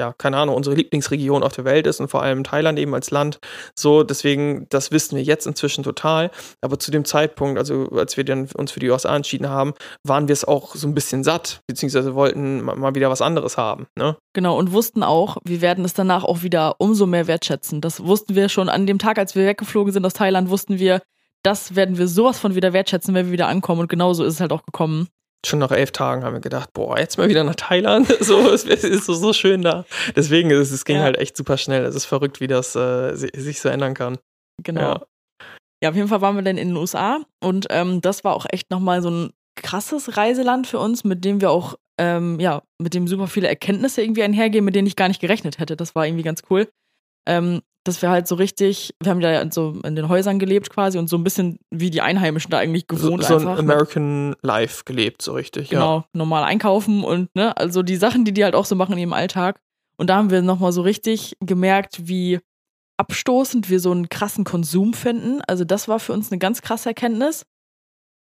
ja, 0.00 0.12
keine 0.12 0.38
Ahnung, 0.38 0.56
unsere 0.56 0.74
Lieblingsregion 0.74 1.44
auf 1.44 1.52
der 1.52 1.64
Welt 1.64 1.86
ist 1.86 2.00
und 2.00 2.08
vor 2.08 2.20
allem 2.20 2.42
Thailand 2.42 2.80
eben 2.80 2.92
als 2.94 3.12
Land. 3.12 3.38
So, 3.78 4.02
deswegen, 4.02 4.66
das 4.68 4.90
wissen 4.90 5.14
wir 5.14 5.22
jetzt 5.22 5.46
inzwischen 5.46 5.84
total. 5.84 6.32
Aber 6.60 6.80
zu 6.80 6.90
dem 6.90 7.04
Zeitpunkt, 7.04 7.60
also 7.60 7.88
als 7.92 8.16
wir 8.16 8.24
dann 8.24 8.48
uns 8.56 8.72
für 8.72 8.80
die 8.80 8.90
USA 8.90 9.14
entschieden 9.14 9.48
haben, 9.48 9.72
waren 10.02 10.26
wir 10.26 10.32
es 10.32 10.44
auch 10.44 10.74
so 10.74 10.88
ein 10.88 10.94
bisschen 10.96 11.22
satt, 11.22 11.60
beziehungsweise 11.68 12.16
wollten 12.16 12.62
ma- 12.62 12.74
mal 12.74 12.96
wieder 12.96 13.08
was 13.08 13.22
anderes 13.22 13.56
haben. 13.56 13.86
Ne? 13.96 14.16
Genau, 14.32 14.58
und 14.58 14.72
wussten 14.72 15.04
auch, 15.04 15.36
wir 15.44 15.60
werden 15.60 15.84
es 15.84 15.94
danach 15.94 16.24
auch 16.24 16.42
wieder 16.42 16.74
umso 16.78 17.06
mehr 17.06 17.28
wertschätzen. 17.28 17.80
Das 17.80 18.04
wussten 18.04 18.34
wir 18.34 18.48
schon 18.48 18.68
an 18.68 18.88
dem 18.88 18.98
Tag, 18.98 19.16
als 19.16 19.36
wir 19.36 19.46
weggeflogen 19.46 19.92
sind 19.92 20.04
aus 20.04 20.14
Thailand, 20.14 20.50
wussten 20.50 20.80
wir, 20.80 21.02
das 21.44 21.76
werden 21.76 21.98
wir 21.98 22.08
sowas 22.08 22.40
von 22.40 22.56
wieder 22.56 22.72
wertschätzen, 22.72 23.14
wenn 23.14 23.26
wir 23.26 23.32
wieder 23.32 23.46
ankommen. 23.46 23.82
Und 23.82 23.88
genauso 23.88 24.24
ist 24.24 24.34
es 24.34 24.40
halt 24.40 24.50
auch 24.52 24.64
gekommen. 24.64 25.06
Schon 25.44 25.58
nach 25.58 25.70
elf 25.70 25.92
Tagen 25.92 26.24
haben 26.24 26.32
wir 26.34 26.40
gedacht, 26.40 26.70
boah, 26.72 26.98
jetzt 26.98 27.18
mal 27.18 27.28
wieder 27.28 27.44
nach 27.44 27.54
Thailand. 27.56 28.08
So, 28.20 28.50
es 28.50 28.64
ist 28.64 29.04
so, 29.06 29.12
so 29.14 29.32
schön 29.32 29.62
da. 29.62 29.84
Deswegen, 30.16 30.50
es, 30.50 30.70
es 30.70 30.84
ging 30.84 30.96
Ja. 30.96 31.02
halt 31.02 31.18
echt 31.18 31.36
super 31.36 31.58
schnell. 31.58 31.84
Es 31.84 31.94
ist 31.94 32.06
verrückt, 32.06 32.40
wie 32.40 32.46
das 32.46 32.74
äh, 32.76 33.14
si- 33.14 33.30
sich 33.34 33.60
so 33.60 33.68
ändern 33.68 33.94
kann. 33.94 34.18
Genau. 34.62 34.80
Ja. 34.80 35.02
Ja, 35.82 35.90
auf 35.90 35.96
jeden 35.96 36.08
Fall 36.08 36.22
waren 36.22 36.34
wir 36.36 36.42
dann 36.42 36.56
in 36.56 36.68
den 36.68 36.76
USA 36.78 37.20
und 37.42 37.66
ähm, 37.68 38.00
das 38.00 38.24
war 38.24 38.34
auch 38.34 38.46
echt 38.50 38.70
nochmal 38.70 39.02
so 39.02 39.10
ein 39.10 39.30
krasses 39.60 40.16
Reiseland 40.16 40.66
für 40.66 40.78
uns, 40.78 41.04
mit 41.04 41.24
dem 41.26 41.42
wir 41.42 41.50
auch, 41.50 41.74
ähm, 42.00 42.40
ja, 42.40 42.62
mit 42.80 42.94
dem 42.94 43.06
super 43.06 43.26
viele 43.26 43.48
Erkenntnisse 43.48 44.00
irgendwie 44.02 44.22
einhergehen, 44.22 44.64
mit 44.64 44.74
denen 44.74 44.86
ich 44.88 44.96
gar 44.96 45.08
nicht 45.08 45.20
gerechnet 45.20 45.58
hätte. 45.58 45.76
Das 45.76 45.94
war 45.94 46.06
irgendwie 46.06 46.22
ganz 46.22 46.42
cool. 46.48 46.68
Ähm, 47.26 47.62
dass 47.84 48.00
wir 48.00 48.08
halt 48.08 48.26
so 48.26 48.34
richtig, 48.34 48.94
wir 49.02 49.10
haben 49.10 49.20
ja 49.20 49.44
so 49.52 49.78
in 49.84 49.94
den 49.94 50.08
Häusern 50.08 50.38
gelebt 50.38 50.70
quasi 50.70 50.98
und 50.98 51.08
so 51.08 51.18
ein 51.18 51.24
bisschen 51.24 51.58
wie 51.70 51.90
die 51.90 52.00
Einheimischen 52.00 52.50
da 52.50 52.58
eigentlich 52.58 52.86
gewohnt 52.86 53.22
so, 53.22 53.38
so 53.38 53.46
einfach. 53.46 53.58
ein 53.58 53.70
American 53.70 54.34
Life 54.40 54.84
gelebt, 54.86 55.20
so 55.20 55.34
richtig, 55.34 55.68
genau, 55.68 55.98
ja. 55.98 56.04
normal 56.14 56.44
einkaufen 56.44 57.04
und 57.04 57.28
ne, 57.34 57.54
also 57.58 57.82
die 57.82 57.96
Sachen, 57.96 58.24
die 58.24 58.32
die 58.32 58.42
halt 58.42 58.54
auch 58.54 58.64
so 58.64 58.74
machen 58.74 58.94
in 58.94 59.00
ihrem 59.00 59.12
Alltag. 59.12 59.60
Und 59.96 60.08
da 60.08 60.16
haben 60.16 60.30
wir 60.30 60.42
nochmal 60.42 60.72
so 60.72 60.82
richtig 60.82 61.36
gemerkt, 61.40 62.08
wie 62.08 62.40
abstoßend 62.96 63.68
wir 63.70 63.80
so 63.80 63.90
einen 63.90 64.08
krassen 64.08 64.44
Konsum 64.44 64.94
finden. 64.94 65.40
Also 65.46 65.64
das 65.64 65.86
war 65.86 66.00
für 66.00 66.12
uns 66.12 66.32
eine 66.32 66.38
ganz 66.38 66.62
krasse 66.62 66.88
Erkenntnis. 66.88 67.44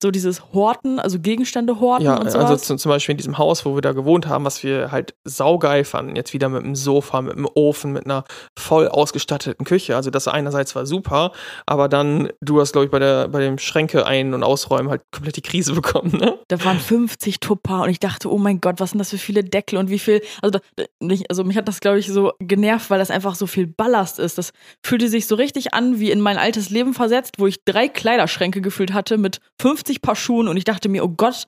So 0.02 0.12
dieses 0.12 0.54
Horten, 0.54 1.00
also 1.00 1.20
Gegenstände 1.20 1.80
horten 1.80 2.06
Ja, 2.06 2.18
und 2.18 2.30
sowas. 2.30 2.52
also 2.52 2.64
zum, 2.64 2.78
zum 2.78 2.90
Beispiel 2.90 3.14
in 3.14 3.18
diesem 3.18 3.38
Haus, 3.38 3.66
wo 3.66 3.76
wir 3.76 3.82
da 3.82 3.94
gewohnt 3.94 4.28
haben, 4.28 4.44
was 4.44 4.62
wir 4.64 4.92
halt 4.92 5.16
saugeil 5.24 5.86
fanden, 5.86 6.16
jetzt 6.16 6.34
wieder 6.34 6.50
mit 6.50 6.64
einem 6.64 6.76
Sofa, 6.76 7.22
mit 7.22 7.34
einem 7.34 7.48
Ofen, 7.56 7.94
mit 7.94 8.06
einer 8.06 8.26
voll 8.60 8.88
ausgestatteten 8.90 9.66
Küche. 9.66 9.96
Also 9.96 10.10
das 10.10 10.28
einerseits 10.28 10.76
war 10.76 10.86
super, 10.86 11.32
aber 11.66 11.88
dann, 11.88 12.30
du 12.42 12.60
hast, 12.60 12.74
glaube 12.74 12.86
ich, 12.86 12.92
bei, 12.92 13.00
der, 13.00 13.30
bei 13.30 13.40
dem 13.40 13.58
Schränke 13.58 14.06
ein- 14.06 14.34
und 14.34 14.44
ausräumen 14.44 14.90
halt 14.90 15.02
komplett 15.12 15.38
die 15.38 15.42
Krise 15.42 15.74
bekommen, 15.82 16.12
ne? 16.18 16.38
da 16.50 16.64
waren 16.64 16.80
50 16.80 17.40
Tupper 17.40 17.84
und 17.84 17.90
ich 17.90 18.00
dachte, 18.00 18.32
oh 18.32 18.38
mein 18.38 18.60
Gott, 18.62 18.80
was 18.80 18.92
sind 18.92 19.00
das 19.00 19.10
für 19.10 19.18
viele 19.18 19.44
Deckel 19.44 19.78
und 19.80 19.90
wie 19.90 20.00
viel. 20.00 20.22
Also, 20.42 20.60
da, 20.76 20.84
also 21.30 21.44
mich 21.44 21.58
hat 21.58 21.68
das, 21.68 21.80
glaube 21.80 22.00
ich, 22.00 22.08
so 22.08 22.34
genervt, 22.40 22.90
weil 22.90 23.00
das 23.00 23.12
einfach 23.12 23.36
so 23.36 23.48
viel 23.48 23.66
Ballast 23.66 24.20
ist. 24.20 24.38
Das 24.38 24.52
fühlte 24.86 25.08
sich 25.08 25.26
so 25.28 25.36
richtig 25.36 25.74
an, 25.74 26.00
wie 26.00 26.12
in 26.12 26.20
mein 26.20 26.38
altes 26.38 26.70
Leben 26.70 26.94
versetzt, 26.94 27.36
wo 27.38 27.48
ich 27.48 27.64
drei 27.64 27.88
Kleiderschränke 27.88 28.62
gefüllt 28.62 28.94
hatte 28.94 29.18
mit 29.18 29.40
50 29.62 29.95
Paar 30.02 30.16
Schuhen 30.16 30.48
und 30.48 30.58
ich 30.58 30.64
dachte 30.64 30.90
mir, 30.90 31.04
oh 31.04 31.10
Gott, 31.10 31.46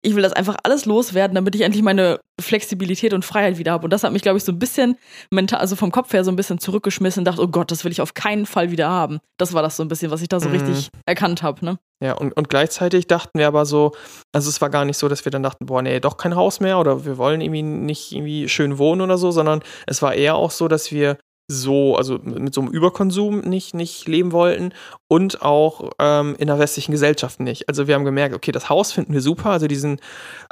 ich 0.00 0.14
will 0.14 0.22
das 0.22 0.32
einfach 0.32 0.56
alles 0.62 0.84
loswerden, 0.86 1.34
damit 1.34 1.56
ich 1.56 1.62
endlich 1.62 1.82
meine 1.82 2.20
Flexibilität 2.40 3.12
und 3.12 3.24
Freiheit 3.24 3.58
wieder 3.58 3.72
habe. 3.72 3.82
Und 3.84 3.92
das 3.92 4.04
hat 4.04 4.12
mich, 4.12 4.22
glaube 4.22 4.38
ich, 4.38 4.44
so 4.44 4.52
ein 4.52 4.58
bisschen 4.60 4.96
mental, 5.30 5.58
also 5.58 5.74
vom 5.74 5.90
Kopf 5.90 6.12
her 6.12 6.22
so 6.22 6.30
ein 6.30 6.36
bisschen 6.36 6.60
zurückgeschmissen 6.60 7.22
und 7.22 7.24
dachte, 7.24 7.42
oh 7.42 7.48
Gott, 7.48 7.72
das 7.72 7.82
will 7.84 7.90
ich 7.90 8.00
auf 8.00 8.14
keinen 8.14 8.46
Fall 8.46 8.70
wieder 8.70 8.88
haben. 8.88 9.18
Das 9.38 9.54
war 9.54 9.62
das 9.62 9.76
so 9.76 9.82
ein 9.82 9.88
bisschen, 9.88 10.12
was 10.12 10.22
ich 10.22 10.28
da 10.28 10.38
so 10.38 10.48
Mhm. 10.48 10.54
richtig 10.54 10.90
erkannt 11.04 11.42
habe, 11.42 11.64
ne? 11.64 11.78
Ja, 12.00 12.12
und, 12.12 12.32
und 12.36 12.48
gleichzeitig 12.48 13.08
dachten 13.08 13.40
wir 13.40 13.48
aber 13.48 13.66
so, 13.66 13.90
also 14.32 14.48
es 14.48 14.60
war 14.60 14.70
gar 14.70 14.84
nicht 14.84 14.98
so, 14.98 15.08
dass 15.08 15.24
wir 15.24 15.32
dann 15.32 15.42
dachten, 15.42 15.66
boah, 15.66 15.82
nee, 15.82 15.98
doch 15.98 16.16
kein 16.16 16.36
Haus 16.36 16.60
mehr 16.60 16.78
oder 16.78 17.04
wir 17.04 17.18
wollen 17.18 17.40
irgendwie 17.40 17.62
nicht 17.62 18.12
irgendwie 18.12 18.48
schön 18.48 18.78
wohnen 18.78 19.00
oder 19.00 19.18
so, 19.18 19.32
sondern 19.32 19.62
es 19.88 20.00
war 20.00 20.14
eher 20.14 20.36
auch 20.36 20.52
so, 20.52 20.68
dass 20.68 20.92
wir 20.92 21.18
so, 21.50 21.96
also 21.96 22.18
mit 22.18 22.52
so 22.52 22.60
einem 22.60 22.70
Überkonsum 22.70 23.40
nicht, 23.40 23.74
nicht 23.74 24.06
leben 24.06 24.32
wollten 24.32 24.74
und 25.08 25.40
auch 25.40 25.90
ähm, 25.98 26.36
in 26.38 26.46
der 26.46 26.58
westlichen 26.58 26.92
Gesellschaft 26.92 27.40
nicht. 27.40 27.68
Also 27.68 27.86
wir 27.86 27.94
haben 27.94 28.04
gemerkt, 28.04 28.34
okay, 28.34 28.52
das 28.52 28.68
Haus 28.68 28.92
finden 28.92 29.14
wir 29.14 29.22
super, 29.22 29.50
also 29.50 29.66
diesen, 29.66 29.98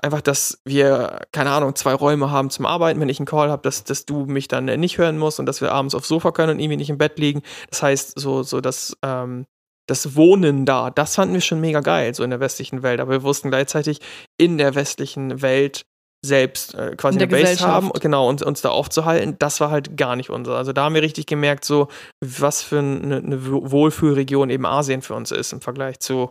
einfach, 0.02 0.22
dass 0.22 0.58
wir, 0.64 1.20
keine 1.32 1.50
Ahnung, 1.50 1.74
zwei 1.74 1.92
Räume 1.92 2.30
haben 2.30 2.48
zum 2.48 2.64
Arbeiten, 2.64 2.98
wenn 2.98 3.10
ich 3.10 3.18
einen 3.18 3.26
Call 3.26 3.50
habe, 3.50 3.62
dass, 3.62 3.84
dass 3.84 4.06
du 4.06 4.24
mich 4.24 4.48
dann 4.48 4.64
nicht 4.64 4.96
hören 4.96 5.18
musst 5.18 5.38
und 5.38 5.44
dass 5.44 5.60
wir 5.60 5.70
abends 5.70 5.94
aufs 5.94 6.08
Sofa 6.08 6.32
können 6.32 6.52
und 6.52 6.60
irgendwie 6.60 6.78
nicht 6.78 6.90
im 6.90 6.98
Bett 6.98 7.18
liegen. 7.18 7.42
Das 7.68 7.82
heißt, 7.82 8.18
so, 8.18 8.42
so 8.42 8.62
das, 8.62 8.96
ähm, 9.02 9.44
das 9.86 10.16
Wohnen 10.16 10.64
da, 10.64 10.90
das 10.90 11.14
fanden 11.14 11.34
wir 11.34 11.40
schon 11.42 11.60
mega 11.60 11.80
geil, 11.80 12.14
so 12.14 12.24
in 12.24 12.30
der 12.30 12.40
westlichen 12.40 12.82
Welt. 12.82 13.00
Aber 13.00 13.12
wir 13.12 13.22
wussten 13.22 13.50
gleichzeitig 13.50 14.00
in 14.38 14.56
der 14.56 14.74
westlichen 14.74 15.42
Welt 15.42 15.84
selbst 16.26 16.74
äh, 16.74 16.96
quasi 16.96 17.18
eine 17.18 17.26
Base 17.26 17.66
haben, 17.66 17.90
genau, 18.00 18.28
und 18.28 18.42
uns 18.42 18.62
da 18.62 18.70
aufzuhalten, 18.70 19.36
das 19.38 19.60
war 19.60 19.70
halt 19.70 19.96
gar 19.96 20.16
nicht 20.16 20.30
unser. 20.30 20.56
Also 20.56 20.72
da 20.72 20.84
haben 20.84 20.94
wir 20.94 21.02
richtig 21.02 21.26
gemerkt, 21.26 21.64
so 21.64 21.88
was 22.20 22.62
für 22.62 22.78
eine, 22.78 23.16
eine 23.16 23.46
Wohlfühlregion 23.46 24.50
eben 24.50 24.66
Asien 24.66 25.02
für 25.02 25.14
uns 25.14 25.30
ist 25.30 25.52
im 25.52 25.60
Vergleich 25.60 26.00
zu, 26.00 26.30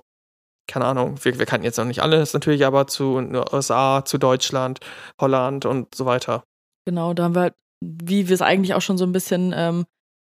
keine 0.68 0.86
Ahnung, 0.86 1.16
wir, 1.24 1.40
wir 1.40 1.46
kannten 1.46 1.66
jetzt 1.66 1.78
noch 1.78 1.86
nicht 1.86 2.02
alles 2.02 2.34
natürlich, 2.34 2.66
aber 2.66 2.88
zu 2.88 3.20
den 3.20 3.36
USA, 3.36 4.04
zu 4.06 4.18
Deutschland, 4.18 4.80
Holland 5.20 5.66
und 5.66 5.94
so 5.96 6.06
weiter. 6.06 6.44
Genau, 6.86 7.14
da 7.14 7.24
haben 7.24 7.36
wir, 7.36 7.42
halt, 7.42 7.56
wie 7.82 8.28
wir 8.28 8.34
es 8.34 8.42
eigentlich 8.42 8.74
auch 8.74 8.82
schon 8.82 8.98
so 8.98 9.06
ein 9.06 9.12
bisschen 9.12 9.54
ähm, 9.56 9.86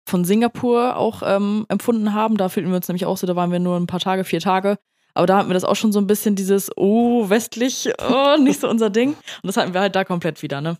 von 0.08 0.24
Singapur 0.24 0.96
auch 0.96 1.22
ähm, 1.24 1.66
empfunden 1.68 2.14
haben. 2.14 2.36
Da 2.36 2.48
fühlten 2.48 2.70
wir 2.70 2.76
uns 2.76 2.88
nämlich 2.88 3.06
auch 3.06 3.16
so, 3.16 3.26
da 3.26 3.36
waren 3.36 3.52
wir 3.52 3.58
nur 3.58 3.76
ein 3.76 3.86
paar 3.86 4.00
Tage, 4.00 4.24
vier 4.24 4.40
Tage. 4.40 4.78
Aber 5.18 5.26
da 5.26 5.38
hatten 5.38 5.48
wir 5.48 5.54
das 5.54 5.64
auch 5.64 5.74
schon 5.74 5.90
so 5.90 5.98
ein 5.98 6.06
bisschen 6.06 6.36
dieses, 6.36 6.70
oh, 6.76 7.28
westlich, 7.28 7.90
oh, 8.08 8.36
nicht 8.38 8.60
so 8.60 8.68
unser 8.68 8.88
Ding. 8.88 9.14
Und 9.14 9.46
das 9.48 9.56
hatten 9.56 9.74
wir 9.74 9.80
halt 9.80 9.96
da 9.96 10.04
komplett 10.04 10.42
wieder, 10.42 10.60
ne? 10.60 10.78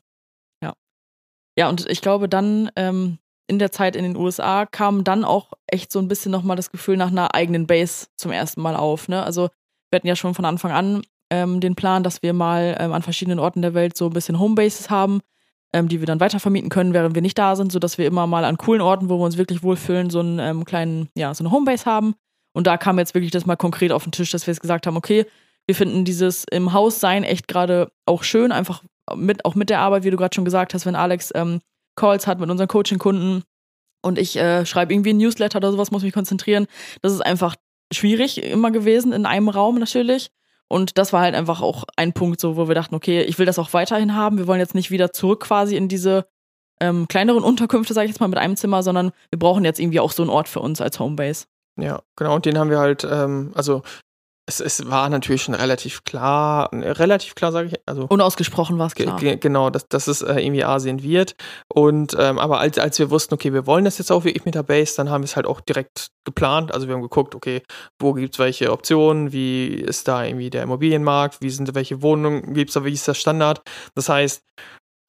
Ja. 0.63 0.75
Ja, 1.59 1.69
und 1.69 1.91
ich 1.91 2.01
glaube 2.03 2.29
dann, 2.29 2.71
ähm, 2.77 3.19
in 3.49 3.59
der 3.59 3.73
Zeit 3.73 3.97
in 3.97 4.05
den 4.05 4.17
USA 4.17 4.65
kam 4.65 5.03
dann 5.03 5.25
auch 5.25 5.55
echt 5.67 5.91
so 5.91 5.99
ein 5.99 6.07
bisschen 6.07 6.31
nochmal 6.31 6.55
das 6.55 6.71
Gefühl 6.71 6.97
nach 6.97 7.11
einer 7.11 7.35
eigenen 7.35 7.67
Base 7.67 8.07
zum 8.15 8.31
ersten 8.31 8.61
Mal 8.61 8.77
auf, 8.77 9.09
ne? 9.09 9.25
Also 9.25 9.49
wir 9.91 9.97
hatten 9.97 10.07
ja 10.07 10.15
schon 10.15 10.35
von 10.35 10.45
Anfang 10.45 10.71
an 10.71 11.03
ähm, 11.31 11.59
den 11.59 11.75
Plan, 11.75 12.05
dass 12.05 12.23
wir 12.23 12.33
mal 12.33 12.77
ähm, 12.79 12.93
an 12.93 13.03
verschiedenen 13.03 13.41
Orten 13.41 13.61
der 13.61 13.75
Welt 13.75 13.97
so 13.97 14.07
ein 14.07 14.13
bisschen 14.13 14.39
Homebases 14.39 14.89
haben, 14.89 15.21
ähm, 15.73 15.89
die 15.89 15.99
wir 15.99 16.07
dann 16.07 16.21
weitervermieten 16.21 16.71
können, 16.71 16.95
während 16.95 17.17
wir 17.17 17.23
nicht 17.23 17.39
da 17.39 17.57
sind, 17.57 17.73
sodass 17.73 17.99
wir 17.99 18.07
immer 18.07 18.29
mal 18.29 18.45
an 18.45 18.57
coolen 18.57 18.83
Orten, 18.83 19.09
wo 19.09 19.19
wir 19.19 19.25
uns 19.25 19.37
wirklich 19.37 19.65
wohlfühlen, 19.65 20.11
so 20.11 20.21
einen 20.21 20.39
ähm, 20.39 20.65
kleinen, 20.65 21.09
ja, 21.17 21.35
so 21.35 21.43
eine 21.43 21.51
Homebase 21.51 21.87
haben. 21.87 22.15
Und 22.59 22.67
da 22.67 22.77
kam 22.77 22.99
jetzt 22.99 23.15
wirklich 23.15 23.31
das 23.31 23.47
mal 23.47 23.55
konkret 23.55 23.93
auf 23.93 24.03
den 24.03 24.11
Tisch, 24.11 24.33
dass 24.33 24.49
wir 24.49 24.53
jetzt 24.53 24.61
gesagt 24.61 24.89
haben, 24.89 24.97
okay, 24.97 25.27
wir 25.69 25.77
finden 25.77 26.05
dieses 26.05 26.43
im 26.51 26.73
Haus 26.73 26.99
sein 26.99 27.23
echt 27.23 27.47
gerade 27.47 27.93
auch 28.05 28.25
schön, 28.25 28.51
einfach 28.51 28.83
mit, 29.15 29.45
auch 29.45 29.55
mit 29.55 29.71
der 29.71 29.79
Arbeit, 29.79 30.03
wie 30.03 30.11
du 30.11 30.17
gerade 30.17 30.35
schon 30.35 30.45
gesagt 30.45 30.75
hast, 30.75 30.85
wenn 30.85 30.97
Alex 30.97 31.31
ähm, 31.37 31.61
Calls 31.95 32.27
hat 32.27 32.41
mit 32.41 32.51
unseren 32.51 32.67
Coaching-Kunden 32.67 33.45
und 34.03 34.19
ich 34.19 34.37
äh, 34.37 34.67
schreibe 34.67 34.93
irgendwie 34.93 35.11
ein 35.11 35.19
Newsletter 35.19 35.59
oder 35.59 35.71
sowas, 35.71 35.93
muss 35.93 36.03
mich 36.03 36.13
konzentrieren. 36.13 36.67
Das 37.01 37.13
ist 37.13 37.21
einfach 37.21 37.55
schwierig 37.95 38.43
immer 38.43 38.73
gewesen 38.73 39.13
in 39.13 39.25
einem 39.25 39.51
Raum 39.51 39.79
natürlich. 39.79 40.33
Und 40.67 40.99
das 40.99 41.13
war 41.13 41.21
halt 41.21 41.37
einfach 41.37 41.63
auch 41.63 41.85
ein 41.95 42.13
Punkt, 42.13 42.41
so, 42.41 42.57
wo 42.57 42.67
wir 42.67 42.75
dachten, 42.75 42.97
okay, 42.97 43.23
ich 43.23 43.39
will 43.39 43.47
das 43.47 43.61
auch 43.61 43.73
weiterhin 43.73 44.17
haben. 44.17 44.37
Wir 44.37 44.49
wollen 44.49 44.59
jetzt 44.59 44.75
nicht 44.75 44.91
wieder 44.91 45.13
zurück 45.13 45.45
quasi 45.45 45.77
in 45.77 45.87
diese 45.87 46.27
ähm, 46.81 47.07
kleineren 47.07 47.45
Unterkünfte, 47.45 47.95
sage 47.95 48.07
ich 48.07 48.11
jetzt 48.11 48.21
mal, 48.21 48.27
mit 48.27 48.41
einem 48.41 48.57
Zimmer, 48.57 48.83
sondern 48.83 49.13
wir 49.31 49.39
brauchen 49.39 49.65
jetzt 49.65 49.79
irgendwie 49.79 50.01
auch 50.01 50.11
so 50.11 50.25
einen 50.25 50.31
Ort 50.31 50.49
für 50.49 50.59
uns 50.59 50.81
als 50.81 50.99
Homebase. 50.99 51.47
Ja, 51.79 52.03
genau, 52.17 52.35
und 52.35 52.45
den 52.45 52.59
haben 52.59 52.71
wir 52.71 52.79
halt, 52.79 53.07
ähm, 53.09 53.53
also 53.55 53.83
es, 54.49 54.61
es 54.61 54.89
war 54.91 55.11
natürlich 55.11 55.43
schon 55.43 55.55
relativ 55.55 56.05
klar, 56.05 56.71
relativ 56.73 57.35
klar, 57.35 57.53
sage 57.53 57.69
ich, 57.69 57.75
also 57.87 58.07
Unausgesprochen 58.09 58.79
war 58.79 58.87
es 58.87 58.95
klar. 58.95 59.17
ge- 59.19 59.37
Genau, 59.37 59.69
dass, 59.69 59.87
dass 59.89 60.07
es 60.09 60.23
äh, 60.23 60.41
irgendwie 60.41 60.65
Asien 60.65 61.03
wird. 61.03 61.35
Und 61.73 62.17
ähm, 62.19 62.39
aber 62.39 62.59
als, 62.59 62.79
als 62.79 62.99
wir 62.99 63.11
wussten, 63.11 63.35
okay, 63.35 63.53
wir 63.53 63.67
wollen 63.67 63.85
das 63.85 63.99
jetzt 63.99 64.11
auch 64.11 64.25
wirklich 64.25 64.47
mit 64.47 64.55
der 64.55 64.63
Base, 64.63 64.95
dann 64.97 65.11
haben 65.11 65.21
wir 65.23 65.27
es 65.27 65.37
halt 65.37 65.47
auch 65.47 65.61
direkt 65.61 66.09
geplant. 66.25 66.73
Also 66.73 66.89
wir 66.89 66.95
haben 66.95 67.03
geguckt, 67.03 67.35
okay, 67.35 67.63
wo 68.01 68.15
gibt 68.15 68.35
es 68.35 68.39
welche 68.39 68.73
Optionen, 68.73 69.33
wie 69.33 69.67
ist 69.75 70.09
da 70.09 70.25
irgendwie 70.25 70.49
der 70.49 70.63
Immobilienmarkt, 70.63 71.43
wie 71.43 71.51
sind 71.51 71.75
welche 71.75 72.01
Wohnungen 72.01 72.55
gibt 72.55 72.71
es 72.71 72.75
da, 72.75 72.85
wie 72.87 72.93
ist 72.95 73.07
der 73.07 73.13
Standard. 73.15 73.61
Das 73.95 74.09
heißt, 74.09 74.41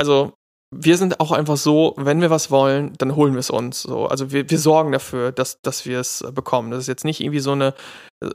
also 0.02 0.34
wir 0.72 0.98
sind 0.98 1.20
auch 1.20 1.32
einfach 1.32 1.58
so, 1.58 1.96
wenn 1.98 2.22
wir 2.22 2.30
was 2.30 2.52
wollen, 2.52 2.94
dann 2.98 3.16
holen 3.16 3.34
wir 3.34 3.40
es 3.40 3.50
uns. 3.50 3.82
So. 3.82 4.06
Also 4.06 4.32
wir, 4.32 4.50
wir 4.50 4.60
sorgen 4.60 4.92
dafür, 4.92 5.32
dass, 5.32 5.62
dass 5.62 5.86
wir 5.86 6.00
es 6.00 6.24
bekommen. 6.34 6.70
Das 6.72 6.82
ist 6.82 6.88
jetzt 6.88 7.06
nicht 7.06 7.22
irgendwie 7.22 7.40
so 7.40 7.52
eine, 7.52 7.74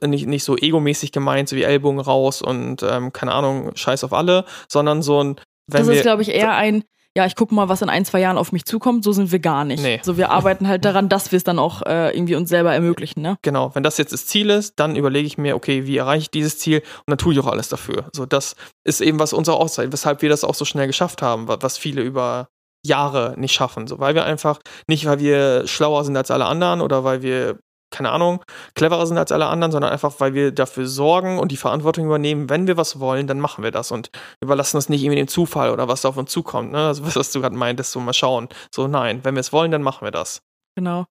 äh, 0.00 0.06
nicht, 0.08 0.26
nicht 0.26 0.44
so 0.44 0.56
egomäßig 0.56 1.12
gemeint, 1.12 1.48
so 1.48 1.56
wie 1.56 1.62
Ellbogen 1.62 2.00
raus 2.00 2.42
und 2.42 2.82
ähm, 2.82 3.12
keine 3.12 3.32
Ahnung, 3.32 3.70
scheiß 3.76 4.02
auf 4.02 4.12
alle, 4.12 4.44
sondern 4.68 5.02
so 5.02 5.22
ein, 5.22 5.36
wenn 5.68 5.86
das 5.86 5.96
ist, 5.96 6.02
glaube 6.02 6.22
ich, 6.22 6.28
eher 6.28 6.54
ein, 6.54 6.84
ja, 7.16 7.26
ich 7.26 7.36
gucke 7.36 7.54
mal, 7.54 7.68
was 7.68 7.80
in 7.80 7.88
ein, 7.88 8.04
zwei 8.04 8.20
Jahren 8.20 8.38
auf 8.38 8.50
mich 8.50 8.64
zukommt. 8.64 9.04
So 9.04 9.12
sind 9.12 9.30
wir 9.30 9.38
gar 9.38 9.64
nicht. 9.64 9.82
Nee. 9.82 10.00
So, 10.02 10.16
wir 10.16 10.30
arbeiten 10.30 10.66
halt 10.66 10.84
daran, 10.84 11.08
dass 11.08 11.30
wir 11.32 11.36
es 11.36 11.44
dann 11.44 11.58
auch 11.58 11.82
äh, 11.82 12.10
irgendwie 12.16 12.34
uns 12.34 12.48
selber 12.48 12.74
ermöglichen, 12.74 13.22
ne? 13.22 13.36
Genau, 13.42 13.74
wenn 13.74 13.82
das 13.84 13.98
jetzt 13.98 14.12
das 14.12 14.26
Ziel 14.26 14.50
ist, 14.50 14.74
dann 14.80 14.96
überlege 14.96 15.26
ich 15.26 15.38
mir, 15.38 15.54
okay, 15.54 15.86
wie 15.86 15.96
erreiche 15.96 16.22
ich 16.22 16.30
dieses 16.30 16.58
Ziel 16.58 16.78
und 16.78 17.04
dann 17.08 17.18
tue 17.18 17.32
ich 17.34 17.40
auch 17.40 17.46
alles 17.46 17.68
dafür. 17.68 18.06
So, 18.12 18.26
das 18.26 18.56
ist 18.84 19.00
eben 19.00 19.18
was 19.20 19.32
unsere 19.32 19.56
Auszeit, 19.58 19.92
weshalb 19.92 20.22
wir 20.22 20.28
das 20.28 20.42
auch 20.44 20.54
so 20.54 20.64
schnell 20.64 20.86
geschafft 20.88 21.22
haben, 21.22 21.46
wa- 21.48 21.58
was 21.60 21.78
viele 21.78 22.02
über 22.02 22.48
Jahre 22.84 23.34
nicht 23.38 23.52
schaffen. 23.54 23.86
So, 23.86 23.98
weil 24.00 24.14
wir 24.14 24.24
einfach, 24.24 24.58
nicht 24.88 25.06
weil 25.06 25.18
wir 25.20 25.66
schlauer 25.66 26.04
sind 26.04 26.16
als 26.16 26.30
alle 26.30 26.44
anderen 26.46 26.80
oder 26.80 27.04
weil 27.04 27.22
wir, 27.22 27.58
keine 27.94 28.10
Ahnung, 28.10 28.42
cleverer 28.74 29.06
sind 29.06 29.18
als 29.18 29.30
alle 29.30 29.46
anderen, 29.46 29.70
sondern 29.70 29.92
einfach, 29.92 30.14
weil 30.18 30.34
wir 30.34 30.50
dafür 30.50 30.88
sorgen 30.88 31.38
und 31.38 31.52
die 31.52 31.56
Verantwortung 31.56 32.06
übernehmen, 32.06 32.50
wenn 32.50 32.66
wir 32.66 32.76
was 32.76 32.98
wollen, 32.98 33.28
dann 33.28 33.38
machen 33.38 33.62
wir 33.62 33.70
das 33.70 33.92
und 33.92 34.10
überlassen 34.40 34.76
uns 34.76 34.88
nicht 34.88 35.02
irgendwie 35.02 35.20
dem 35.20 35.28
Zufall 35.28 35.70
oder 35.70 35.86
was 35.86 36.04
auf 36.04 36.16
uns 36.16 36.32
zukommt. 36.32 36.72
Ne? 36.72 36.88
Also, 36.88 37.04
was, 37.06 37.14
was 37.16 37.30
du 37.30 37.40
gerade 37.40 37.56
meintest, 37.56 37.92
so 37.92 38.00
mal 38.00 38.12
schauen. 38.12 38.48
So, 38.74 38.88
nein, 38.88 39.20
wenn 39.22 39.34
wir 39.34 39.40
es 39.40 39.52
wollen, 39.52 39.70
dann 39.70 39.82
machen 39.82 40.04
wir 40.04 40.10
das. 40.10 40.42
Genau. 40.74 41.06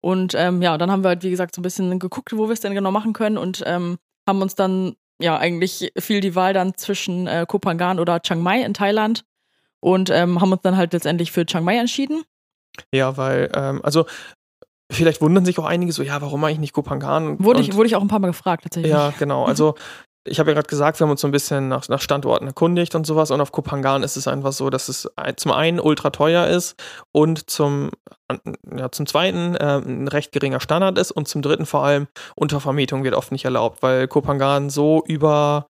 Und 0.00 0.34
ähm, 0.34 0.62
ja, 0.62 0.78
dann 0.78 0.90
haben 0.90 1.04
wir 1.04 1.08
halt, 1.08 1.22
wie 1.22 1.30
gesagt, 1.30 1.54
so 1.54 1.60
ein 1.60 1.62
bisschen 1.62 1.98
geguckt, 1.98 2.36
wo 2.36 2.48
wir 2.48 2.52
es 2.52 2.60
denn 2.60 2.74
genau 2.74 2.90
machen 2.90 3.12
können 3.12 3.36
und 3.36 3.62
ähm, 3.66 3.98
haben 4.26 4.40
uns 4.40 4.54
dann, 4.54 4.96
ja, 5.20 5.36
eigentlich 5.36 5.92
fiel 5.98 6.20
die 6.20 6.34
Wahl 6.34 6.54
dann 6.54 6.74
zwischen 6.74 7.26
äh, 7.26 7.44
Koh 7.46 7.58
Phangan 7.62 8.00
oder 8.00 8.20
Chiang 8.20 8.40
Mai 8.40 8.62
in 8.62 8.74
Thailand 8.74 9.24
und 9.80 10.08
ähm, 10.08 10.40
haben 10.40 10.52
uns 10.52 10.62
dann 10.62 10.76
halt 10.76 10.94
letztendlich 10.94 11.32
für 11.32 11.44
Chiang 11.44 11.64
Mai 11.64 11.76
entschieden. 11.76 12.24
Ja, 12.92 13.16
weil, 13.16 13.50
ähm, 13.54 13.80
also, 13.82 14.06
vielleicht 14.94 15.20
wundern 15.20 15.44
sich 15.44 15.58
auch 15.58 15.64
einige 15.64 15.92
so, 15.92 16.02
ja, 16.02 16.20
warum 16.20 16.42
eigentlich 16.44 16.58
nicht 16.58 16.72
Kopangan? 16.72 17.42
Wurde 17.42 17.60
Und- 17.60 17.68
ich, 17.68 17.74
wurde 17.74 17.86
ich 17.86 17.96
auch 17.96 18.02
ein 18.02 18.08
paar 18.08 18.18
Mal 18.18 18.28
gefragt, 18.28 18.64
tatsächlich. 18.64 18.92
Ja, 18.92 19.12
genau. 19.18 19.44
Also 19.54 19.74
ich 20.26 20.40
habe 20.40 20.50
ja 20.50 20.54
gerade 20.54 20.68
gesagt, 20.68 20.98
wir 20.98 21.04
haben 21.04 21.10
uns 21.10 21.20
so 21.20 21.28
ein 21.28 21.32
bisschen 21.32 21.68
nach, 21.68 21.86
nach 21.88 22.00
Standorten 22.00 22.46
erkundigt 22.46 22.94
und 22.94 23.06
sowas. 23.06 23.30
Und 23.30 23.40
auf 23.42 23.52
Kopangan 23.52 24.02
ist 24.02 24.16
es 24.16 24.26
einfach 24.26 24.52
so, 24.52 24.70
dass 24.70 24.88
es 24.88 25.08
zum 25.36 25.52
einen 25.52 25.78
ultra 25.78 26.10
teuer 26.10 26.46
ist 26.46 26.82
und 27.12 27.50
zum, 27.50 27.90
ja, 28.74 28.90
zum 28.90 29.06
zweiten 29.06 29.54
äh, 29.54 29.82
ein 29.84 30.08
recht 30.08 30.32
geringer 30.32 30.60
Standard 30.60 30.98
ist 30.98 31.10
und 31.10 31.28
zum 31.28 31.42
dritten 31.42 31.66
vor 31.66 31.84
allem 31.84 32.08
Untervermietung 32.36 33.04
wird 33.04 33.14
oft 33.14 33.32
nicht 33.32 33.44
erlaubt, 33.44 33.82
weil 33.82 34.08
Kopangan 34.08 34.70
so 34.70 35.04
über 35.06 35.66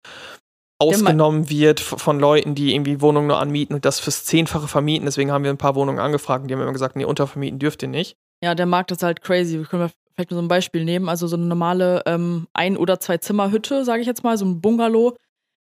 ausgenommen 0.81 1.51
wird 1.51 1.81
von 1.81 2.21
Leuten, 2.21 2.55
die 2.55 2.75
irgendwie 2.75 3.01
Wohnungen 3.01 3.29
nur 3.29 3.39
anmieten 3.39 3.75
und 3.75 3.85
das 3.85 4.01
fürs 4.01 4.25
Zehnfache 4.25 4.69
vermieten. 4.69 5.07
Deswegen 5.07 5.33
haben 5.33 5.45
wir 5.45 5.51
ein 5.51 5.59
paar 5.59 5.75
Wohnungen 5.75 5.99
angefragt 5.99 6.43
und 6.43 6.49
die 6.49 6.55
haben 6.55 6.63
immer 6.63 6.73
gesagt, 6.73 6.97
nee, 6.97 7.05
untervermieten 7.05 7.59
dürft 7.59 7.83
ihr 7.83 7.89
nicht. 7.89 8.17
Ja, 8.43 8.55
der 8.55 8.67
Markt 8.67 8.91
ist 8.91 9.03
halt 9.03 9.23
crazy. 9.23 9.59
Wir 9.59 9.65
können 9.65 9.91
vielleicht 10.15 10.31
mal 10.31 10.37
so 10.37 10.43
ein 10.43 10.49
Beispiel 10.49 10.85
nehmen. 10.85 11.09
Also 11.09 11.27
so 11.27 11.37
eine 11.37 11.47
normale 11.47 12.03
ähm, 12.07 12.47
Ein- 12.53 12.77
oder 12.77 13.01
Zwei-Zimmer-Hütte, 13.01 13.85
sage 13.85 14.01
ich 14.01 14.07
jetzt 14.07 14.25
mal, 14.25 14.37
so 14.39 14.45
ein 14.45 14.61
Bungalow, 14.61 15.17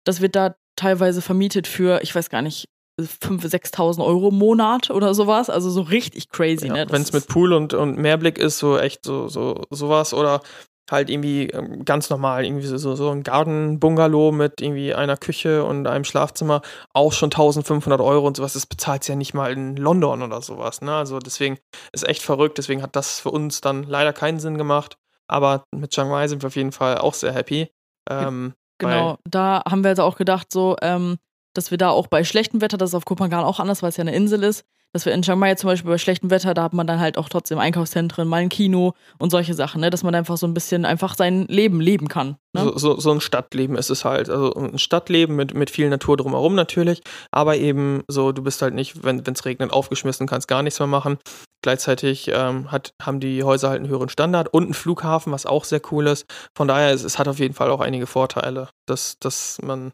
das 0.04 0.20
wird 0.20 0.36
da 0.36 0.56
teilweise 0.76 1.22
vermietet 1.22 1.66
für, 1.66 2.02
ich 2.02 2.14
weiß 2.14 2.30
gar 2.30 2.42
nicht, 2.42 2.68
5.000, 3.00 3.50
6.000 3.74 4.04
Euro 4.04 4.28
im 4.28 4.38
Monat 4.38 4.90
oder 4.90 5.14
sowas. 5.14 5.50
Also 5.50 5.70
so 5.70 5.82
richtig 5.82 6.28
crazy. 6.30 6.68
Ja, 6.68 6.74
ne? 6.74 6.86
Wenn 6.88 7.02
es 7.02 7.12
mit 7.12 7.26
Pool 7.26 7.52
und, 7.52 7.74
und 7.74 7.98
Mehrblick 7.98 8.38
ist, 8.38 8.58
so 8.58 8.78
echt 8.78 9.04
so, 9.04 9.28
so 9.28 9.62
sowas. 9.70 10.14
Oder 10.14 10.42
halt 10.90 11.10
irgendwie 11.10 11.48
ähm, 11.48 11.84
ganz 11.84 12.10
normal, 12.10 12.44
irgendwie 12.44 12.66
so, 12.66 12.94
so 12.94 13.10
ein 13.10 13.22
Garten-Bungalow 13.22 14.32
mit 14.32 14.60
irgendwie 14.60 14.94
einer 14.94 15.16
Küche 15.16 15.64
und 15.64 15.86
einem 15.86 16.04
Schlafzimmer, 16.04 16.62
auch 16.92 17.12
schon 17.12 17.28
1500 17.28 18.00
Euro 18.00 18.26
und 18.26 18.36
sowas, 18.36 18.52
das 18.52 18.66
bezahlt 18.66 19.06
ja 19.08 19.16
nicht 19.16 19.34
mal 19.34 19.52
in 19.52 19.76
London 19.76 20.22
oder 20.22 20.42
sowas, 20.42 20.82
ne? 20.82 20.94
Also 20.94 21.18
deswegen 21.18 21.58
ist 21.92 22.06
echt 22.06 22.22
verrückt, 22.22 22.58
deswegen 22.58 22.82
hat 22.82 22.96
das 22.96 23.20
für 23.20 23.30
uns 23.30 23.60
dann 23.60 23.84
leider 23.84 24.12
keinen 24.12 24.40
Sinn 24.40 24.58
gemacht, 24.58 24.96
aber 25.26 25.64
mit 25.74 25.92
Chiang 25.92 26.10
Mai 26.10 26.28
sind 26.28 26.42
wir 26.42 26.48
auf 26.48 26.56
jeden 26.56 26.72
Fall 26.72 26.98
auch 26.98 27.14
sehr 27.14 27.32
happy. 27.32 27.70
Ähm, 28.10 28.54
genau, 28.78 29.18
da 29.24 29.62
haben 29.68 29.82
wir 29.84 29.90
also 29.90 30.02
auch 30.02 30.16
gedacht, 30.16 30.52
so, 30.52 30.76
ähm, 30.82 31.16
dass 31.54 31.70
wir 31.70 31.78
da 31.78 31.90
auch 31.90 32.08
bei 32.08 32.24
schlechtem 32.24 32.60
Wetter, 32.60 32.76
das 32.76 32.90
ist 32.90 32.94
auf 32.94 33.04
Kopangan 33.06 33.44
auch 33.44 33.60
anders, 33.60 33.82
weil 33.82 33.88
es 33.88 33.96
ja 33.96 34.02
eine 34.02 34.14
Insel 34.14 34.42
ist, 34.42 34.64
dass 34.94 35.06
wir 35.06 35.12
in 35.12 35.22
Chiang 35.22 35.40
Mai 35.40 35.56
zum 35.56 35.68
Beispiel 35.68 35.90
bei 35.90 35.98
schlechtem 35.98 36.30
Wetter, 36.30 36.54
da 36.54 36.62
hat 36.62 36.72
man 36.72 36.86
dann 36.86 37.00
halt 37.00 37.18
auch 37.18 37.28
trotzdem 37.28 37.58
Einkaufszentren, 37.58 38.28
mal 38.28 38.36
ein 38.36 38.48
Kino 38.48 38.94
und 39.18 39.30
solche 39.30 39.52
Sachen, 39.52 39.80
ne? 39.80 39.90
dass 39.90 40.04
man 40.04 40.14
einfach 40.14 40.36
so 40.36 40.46
ein 40.46 40.54
bisschen 40.54 40.84
einfach 40.84 41.16
sein 41.16 41.46
Leben 41.48 41.80
leben 41.80 42.06
kann. 42.06 42.36
Ne? 42.52 42.62
So, 42.62 42.78
so, 42.78 43.00
so, 43.00 43.10
ein 43.10 43.20
Stadtleben 43.20 43.76
ist 43.76 43.90
es 43.90 44.04
halt. 44.04 44.30
Also 44.30 44.54
ein 44.54 44.78
Stadtleben 44.78 45.34
mit, 45.34 45.52
mit 45.52 45.70
viel 45.70 45.90
Natur 45.90 46.16
drumherum 46.16 46.54
natürlich, 46.54 47.02
aber 47.32 47.56
eben 47.56 48.04
so, 48.06 48.30
du 48.30 48.42
bist 48.42 48.62
halt 48.62 48.74
nicht, 48.74 49.02
wenn 49.02 49.18
es 49.26 49.44
regnet, 49.44 49.72
aufgeschmissen, 49.72 50.28
kannst 50.28 50.46
gar 50.46 50.62
nichts 50.62 50.78
mehr 50.78 50.86
machen. 50.86 51.18
Gleichzeitig 51.62 52.30
ähm, 52.32 52.70
hat, 52.70 52.92
haben 53.02 53.18
die 53.18 53.42
Häuser 53.42 53.70
halt 53.70 53.80
einen 53.80 53.88
höheren 53.88 54.08
Standard 54.08 54.46
und 54.54 54.64
einen 54.64 54.74
Flughafen, 54.74 55.32
was 55.32 55.44
auch 55.44 55.64
sehr 55.64 55.80
cool 55.90 56.06
ist. 56.06 56.26
Von 56.56 56.68
daher, 56.68 56.92
es, 56.92 57.02
es 57.02 57.18
hat 57.18 57.26
auf 57.26 57.40
jeden 57.40 57.54
Fall 57.54 57.70
auch 57.70 57.80
einige 57.80 58.06
Vorteile, 58.06 58.68
dass, 58.86 59.18
dass 59.18 59.58
man 59.60 59.90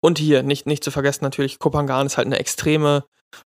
und 0.00 0.18
hier, 0.18 0.42
nicht, 0.42 0.66
nicht 0.66 0.84
zu 0.84 0.90
vergessen, 0.90 1.24
natürlich, 1.24 1.58
Kopangan 1.58 2.06
ist 2.06 2.18
halt 2.18 2.26
eine 2.26 2.38
extreme 2.38 3.04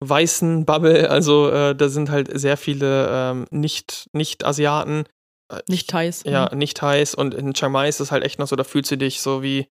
weißen 0.01 0.64
Bubble. 0.64 1.11
Also 1.11 1.51
äh, 1.51 1.75
da 1.75 1.88
sind 1.88 2.11
halt 2.11 2.29
sehr 2.38 2.57
viele 2.57 3.09
ähm, 3.11 3.47
nicht, 3.51 4.07
nicht 4.12 4.45
Asiaten. 4.45 5.05
Äh, 5.51 5.61
nicht 5.69 5.90
Thais. 5.90 6.23
Ja, 6.25 6.49
mhm. 6.51 6.59
nicht 6.59 6.77
Thais. 6.77 7.14
Und 7.14 7.35
in 7.35 7.55
Chiang 7.55 7.73
Mai 7.73 7.88
ist 7.88 8.01
es 8.01 8.11
halt 8.11 8.25
echt 8.25 8.38
noch 8.38 8.49
so, 8.49 8.57
da 8.57 8.64
fühlst 8.64 8.90
du 8.90 8.97
dich 8.97 9.21
so 9.21 9.43
wie 9.43 9.66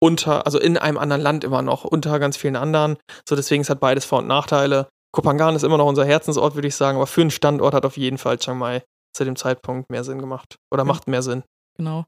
unter, 0.00 0.46
also 0.46 0.58
in 0.58 0.76
einem 0.76 0.98
anderen 0.98 1.22
Land 1.22 1.44
immer 1.44 1.62
noch, 1.62 1.84
unter 1.84 2.18
ganz 2.18 2.36
vielen 2.36 2.56
anderen. 2.56 2.96
So 3.28 3.36
deswegen 3.36 3.62
es 3.62 3.70
hat 3.70 3.80
beides 3.80 4.04
Vor- 4.04 4.18
und 4.20 4.26
Nachteile. 4.26 4.88
Kopangan 5.12 5.54
ist 5.54 5.62
immer 5.62 5.78
noch 5.78 5.86
unser 5.86 6.04
Herzensort, 6.04 6.56
würde 6.56 6.68
ich 6.68 6.74
sagen, 6.74 6.96
aber 6.96 7.06
für 7.06 7.20
einen 7.20 7.30
Standort 7.30 7.72
hat 7.72 7.86
auf 7.86 7.96
jeden 7.96 8.18
Fall 8.18 8.38
Chiang 8.38 8.58
Mai 8.58 8.82
zu 9.14 9.24
dem 9.24 9.36
Zeitpunkt 9.36 9.90
mehr 9.90 10.04
Sinn 10.04 10.18
gemacht. 10.18 10.56
Oder 10.72 10.82
ja. 10.82 10.86
macht 10.86 11.06
mehr 11.06 11.22
Sinn. 11.22 11.44
Genau. 11.76 12.04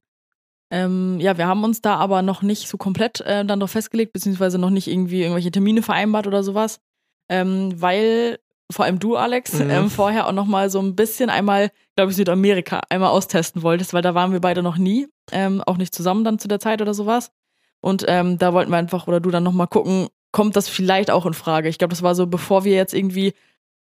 Ähm, 0.72 1.20
ja, 1.20 1.38
wir 1.38 1.46
haben 1.46 1.62
uns 1.62 1.80
da 1.80 1.94
aber 1.94 2.22
noch 2.22 2.42
nicht 2.42 2.68
so 2.68 2.76
komplett 2.76 3.20
äh, 3.20 3.44
dann 3.44 3.60
doch 3.60 3.68
festgelegt, 3.68 4.12
beziehungsweise 4.12 4.58
noch 4.58 4.70
nicht 4.70 4.88
irgendwie 4.88 5.22
irgendwelche 5.22 5.52
Termine 5.52 5.82
vereinbart 5.82 6.26
oder 6.26 6.42
sowas 6.42 6.80
ähm, 7.28 7.80
weil 7.80 8.38
vor 8.70 8.84
allem 8.84 8.98
du, 8.98 9.16
Alex, 9.16 9.54
mhm. 9.54 9.70
ähm, 9.70 9.90
vorher 9.90 10.26
auch 10.26 10.32
noch 10.32 10.46
mal 10.46 10.70
so 10.70 10.80
ein 10.80 10.96
bisschen 10.96 11.30
einmal, 11.30 11.70
glaube 11.94 12.10
ich, 12.10 12.16
Südamerika 12.16 12.80
einmal 12.88 13.10
austesten 13.10 13.62
wolltest, 13.62 13.94
weil 13.94 14.02
da 14.02 14.14
waren 14.14 14.32
wir 14.32 14.40
beide 14.40 14.62
noch 14.62 14.76
nie, 14.76 15.06
ähm, 15.30 15.62
auch 15.66 15.76
nicht 15.76 15.94
zusammen 15.94 16.24
dann 16.24 16.38
zu 16.38 16.48
der 16.48 16.60
Zeit 16.60 16.82
oder 16.82 16.94
sowas. 16.94 17.30
Und 17.80 18.04
ähm, 18.08 18.38
da 18.38 18.52
wollten 18.52 18.70
wir 18.70 18.78
einfach, 18.78 19.06
oder 19.06 19.20
du 19.20 19.30
dann 19.30 19.44
noch 19.44 19.52
mal 19.52 19.66
gucken, 19.66 20.08
kommt 20.32 20.56
das 20.56 20.68
vielleicht 20.68 21.10
auch 21.10 21.26
in 21.26 21.34
Frage? 21.34 21.68
Ich 21.68 21.78
glaube, 21.78 21.92
das 21.92 22.02
war 22.02 22.14
so, 22.14 22.26
bevor 22.26 22.64
wir 22.64 22.74
jetzt 22.74 22.94
irgendwie 22.94 23.34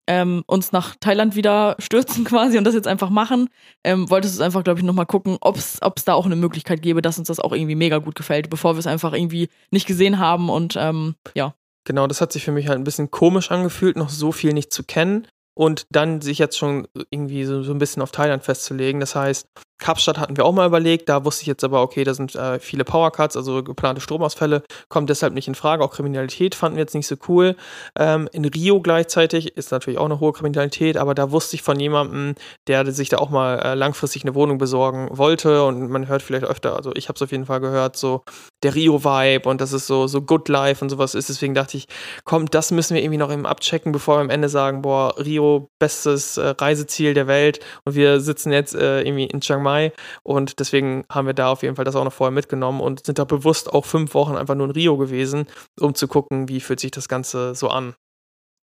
ähm, 0.07 0.43
uns 0.47 0.71
nach 0.71 0.95
Thailand 0.99 1.35
wieder 1.35 1.75
stürzen 1.79 2.23
quasi 2.25 2.57
und 2.57 2.63
das 2.63 2.73
jetzt 2.73 2.87
einfach 2.87 3.09
machen, 3.09 3.49
ähm, 3.83 4.09
wolltest 4.09 4.39
du 4.39 4.43
einfach, 4.43 4.63
glaube 4.63 4.79
ich, 4.79 4.85
noch 4.85 4.93
mal 4.93 5.05
gucken, 5.05 5.37
ob 5.41 5.57
es 5.57 5.79
da 6.05 6.13
auch 6.13 6.25
eine 6.25 6.35
Möglichkeit 6.35 6.81
gäbe, 6.81 7.01
dass 7.01 7.19
uns 7.19 7.27
das 7.27 7.39
auch 7.39 7.51
irgendwie 7.51 7.75
mega 7.75 7.97
gut 7.97 8.15
gefällt, 8.15 8.49
bevor 8.49 8.75
wir 8.75 8.79
es 8.79 8.87
einfach 8.87 9.13
irgendwie 9.13 9.49
nicht 9.69 9.85
gesehen 9.85 10.19
haben 10.19 10.49
und 10.49 10.75
ähm, 10.79 11.15
ja. 11.33 11.55
Genau, 11.83 12.07
das 12.07 12.21
hat 12.21 12.31
sich 12.31 12.43
für 12.43 12.51
mich 12.51 12.67
halt 12.67 12.79
ein 12.79 12.83
bisschen 12.83 13.11
komisch 13.11 13.51
angefühlt, 13.51 13.97
noch 13.97 14.09
so 14.09 14.31
viel 14.31 14.53
nicht 14.53 14.71
zu 14.71 14.83
kennen 14.83 15.27
und 15.57 15.85
dann 15.89 16.21
sich 16.21 16.37
jetzt 16.37 16.57
schon 16.57 16.87
irgendwie 17.09 17.43
so, 17.45 17.63
so 17.63 17.73
ein 17.73 17.79
bisschen 17.79 18.01
auf 18.01 18.11
Thailand 18.11 18.43
festzulegen. 18.43 18.99
Das 18.99 19.15
heißt, 19.15 19.47
Kapstadt 19.81 20.19
hatten 20.19 20.37
wir 20.37 20.45
auch 20.45 20.53
mal 20.53 20.67
überlegt, 20.67 21.09
da 21.09 21.25
wusste 21.25 21.41
ich 21.41 21.47
jetzt 21.47 21.63
aber, 21.63 21.81
okay, 21.81 22.03
da 22.03 22.13
sind 22.13 22.35
äh, 22.35 22.59
viele 22.59 22.85
Powercuts, 22.85 23.35
also 23.35 23.63
geplante 23.63 23.99
Stromausfälle, 23.99 24.63
kommt 24.89 25.09
deshalb 25.09 25.33
nicht 25.33 25.47
in 25.47 25.55
Frage. 25.55 25.83
Auch 25.83 25.91
Kriminalität 25.91 26.53
fanden 26.53 26.77
wir 26.77 26.83
jetzt 26.83 26.93
nicht 26.93 27.07
so 27.07 27.15
cool. 27.27 27.55
Ähm, 27.97 28.29
in 28.31 28.45
Rio 28.45 28.79
gleichzeitig 28.79 29.57
ist 29.57 29.71
natürlich 29.71 29.99
auch 29.99 30.05
eine 30.05 30.19
hohe 30.19 30.33
Kriminalität, 30.33 30.97
aber 30.97 31.15
da 31.15 31.31
wusste 31.31 31.55
ich 31.55 31.63
von 31.63 31.79
jemandem, 31.79 32.35
der 32.67 32.89
sich 32.93 33.09
da 33.09 33.17
auch 33.17 33.31
mal 33.31 33.57
äh, 33.57 33.73
langfristig 33.73 34.23
eine 34.23 34.35
Wohnung 34.35 34.59
besorgen 34.59 35.09
wollte 35.11 35.63
und 35.65 35.89
man 35.89 36.07
hört 36.07 36.21
vielleicht 36.21 36.45
öfter, 36.45 36.75
also 36.75 36.91
ich 36.95 37.09
habe 37.09 37.15
es 37.15 37.21
auf 37.23 37.31
jeden 37.31 37.47
Fall 37.47 37.59
gehört, 37.59 37.97
so 37.97 38.23
der 38.61 38.75
Rio-Vibe 38.75 39.49
und 39.49 39.61
das 39.61 39.73
ist 39.73 39.87
so, 39.87 40.05
so 40.05 40.21
Good 40.21 40.47
Life 40.47 40.85
und 40.85 40.89
sowas 40.89 41.15
ist. 41.15 41.29
Deswegen 41.29 41.55
dachte 41.55 41.77
ich, 41.77 41.87
komm, 42.23 42.45
das 42.45 42.69
müssen 42.69 42.93
wir 42.93 43.01
irgendwie 43.01 43.17
noch 43.17 43.31
eben 43.31 43.47
abchecken, 43.47 43.91
bevor 43.91 44.17
wir 44.17 44.21
am 44.21 44.29
Ende 44.29 44.47
sagen, 44.47 44.83
boah, 44.83 45.15
Rio, 45.17 45.69
bestes 45.79 46.37
äh, 46.37 46.49
Reiseziel 46.49 47.15
der 47.15 47.25
Welt 47.25 47.59
und 47.83 47.95
wir 47.95 48.19
sitzen 48.19 48.51
jetzt 48.51 48.75
äh, 48.75 49.01
irgendwie 49.01 49.25
in 49.25 49.41
Chiang 49.41 49.63
Mai 49.63 49.70
Mai. 49.71 49.93
Und 50.23 50.59
deswegen 50.59 51.05
haben 51.09 51.27
wir 51.27 51.33
da 51.33 51.49
auf 51.51 51.63
jeden 51.63 51.75
Fall 51.75 51.85
das 51.85 51.95
auch 51.95 52.03
noch 52.03 52.13
vorher 52.13 52.31
mitgenommen 52.31 52.81
und 52.81 53.05
sind 53.05 53.19
da 53.19 53.23
bewusst 53.23 53.71
auch 53.71 53.85
fünf 53.85 54.13
Wochen 54.13 54.35
einfach 54.35 54.55
nur 54.55 54.67
in 54.67 54.71
Rio 54.71 54.97
gewesen, 54.97 55.47
um 55.79 55.95
zu 55.95 56.07
gucken, 56.07 56.49
wie 56.49 56.59
fühlt 56.59 56.79
sich 56.79 56.91
das 56.91 57.07
Ganze 57.07 57.55
so 57.55 57.69
an. 57.69 57.95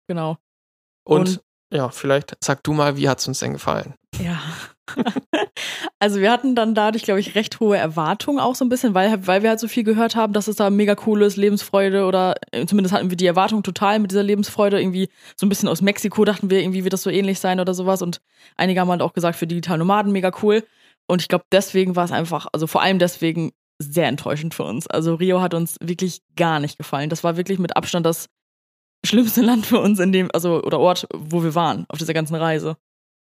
Genau. 0.07 0.37
Und, 1.05 1.29
und 1.29 1.41
ja, 1.71 1.89
vielleicht 1.89 2.37
sag 2.41 2.63
du 2.63 2.73
mal, 2.73 2.97
wie 2.97 3.09
hat 3.09 3.19
es 3.19 3.27
uns 3.27 3.39
denn 3.39 3.53
gefallen? 3.53 3.93
Ja. 4.21 4.39
also 5.99 6.19
wir 6.19 6.31
hatten 6.31 6.55
dann 6.55 6.73
dadurch, 6.73 7.03
glaube 7.03 7.19
ich, 7.19 7.35
recht 7.35 7.59
hohe 7.59 7.77
Erwartungen 7.77 8.39
auch 8.39 8.55
so 8.55 8.63
ein 8.63 8.69
bisschen, 8.69 8.93
weil, 8.93 9.27
weil 9.27 9.43
wir 9.43 9.49
halt 9.49 9.59
so 9.59 9.67
viel 9.67 9.83
gehört 9.83 10.15
haben, 10.15 10.33
dass 10.33 10.47
es 10.47 10.55
da 10.55 10.69
mega 10.69 10.95
cool 11.05 11.21
ist, 11.23 11.35
Lebensfreude 11.35 12.05
oder 12.05 12.35
äh, 12.51 12.65
zumindest 12.65 12.95
hatten 12.95 13.09
wir 13.09 13.17
die 13.17 13.25
Erwartung 13.25 13.63
total 13.63 13.99
mit 13.99 14.11
dieser 14.11 14.23
Lebensfreude. 14.23 14.79
Irgendwie 14.79 15.09
so 15.35 15.45
ein 15.45 15.49
bisschen 15.49 15.69
aus 15.69 15.81
Mexiko 15.81 16.23
dachten 16.23 16.49
wir, 16.49 16.61
irgendwie 16.61 16.83
wird 16.83 16.93
das 16.93 17.03
so 17.03 17.09
ähnlich 17.09 17.39
sein 17.39 17.59
oder 17.59 17.73
sowas. 17.73 18.01
Und 18.01 18.21
einige 18.55 18.79
haben 18.79 18.89
halt 18.89 19.01
auch 19.01 19.13
gesagt, 19.13 19.37
für 19.37 19.47
digitale 19.47 19.79
Nomaden 19.79 20.11
mega 20.11 20.31
cool. 20.41 20.63
Und 21.07 21.21
ich 21.21 21.27
glaube, 21.27 21.45
deswegen 21.51 21.95
war 21.95 22.05
es 22.05 22.11
einfach, 22.11 22.47
also 22.51 22.67
vor 22.67 22.81
allem 22.81 22.99
deswegen 22.99 23.51
sehr 23.79 24.07
enttäuschend 24.07 24.53
für 24.53 24.63
uns. 24.63 24.87
Also 24.87 25.15
Rio 25.15 25.41
hat 25.41 25.53
uns 25.53 25.77
wirklich 25.81 26.21
gar 26.35 26.59
nicht 26.59 26.77
gefallen. 26.77 27.09
Das 27.09 27.23
war 27.23 27.37
wirklich 27.37 27.59
mit 27.59 27.75
Abstand 27.75 28.05
das 28.05 28.27
schlimmste 29.05 29.41
Land 29.43 29.65
für 29.65 29.79
uns 29.79 29.99
in 29.99 30.11
dem, 30.11 30.29
also 30.33 30.61
oder 30.63 30.79
Ort, 30.79 31.07
wo 31.13 31.43
wir 31.43 31.55
waren 31.55 31.85
auf 31.89 31.99
dieser 31.99 32.13
ganzen 32.13 32.35
Reise. 32.35 32.77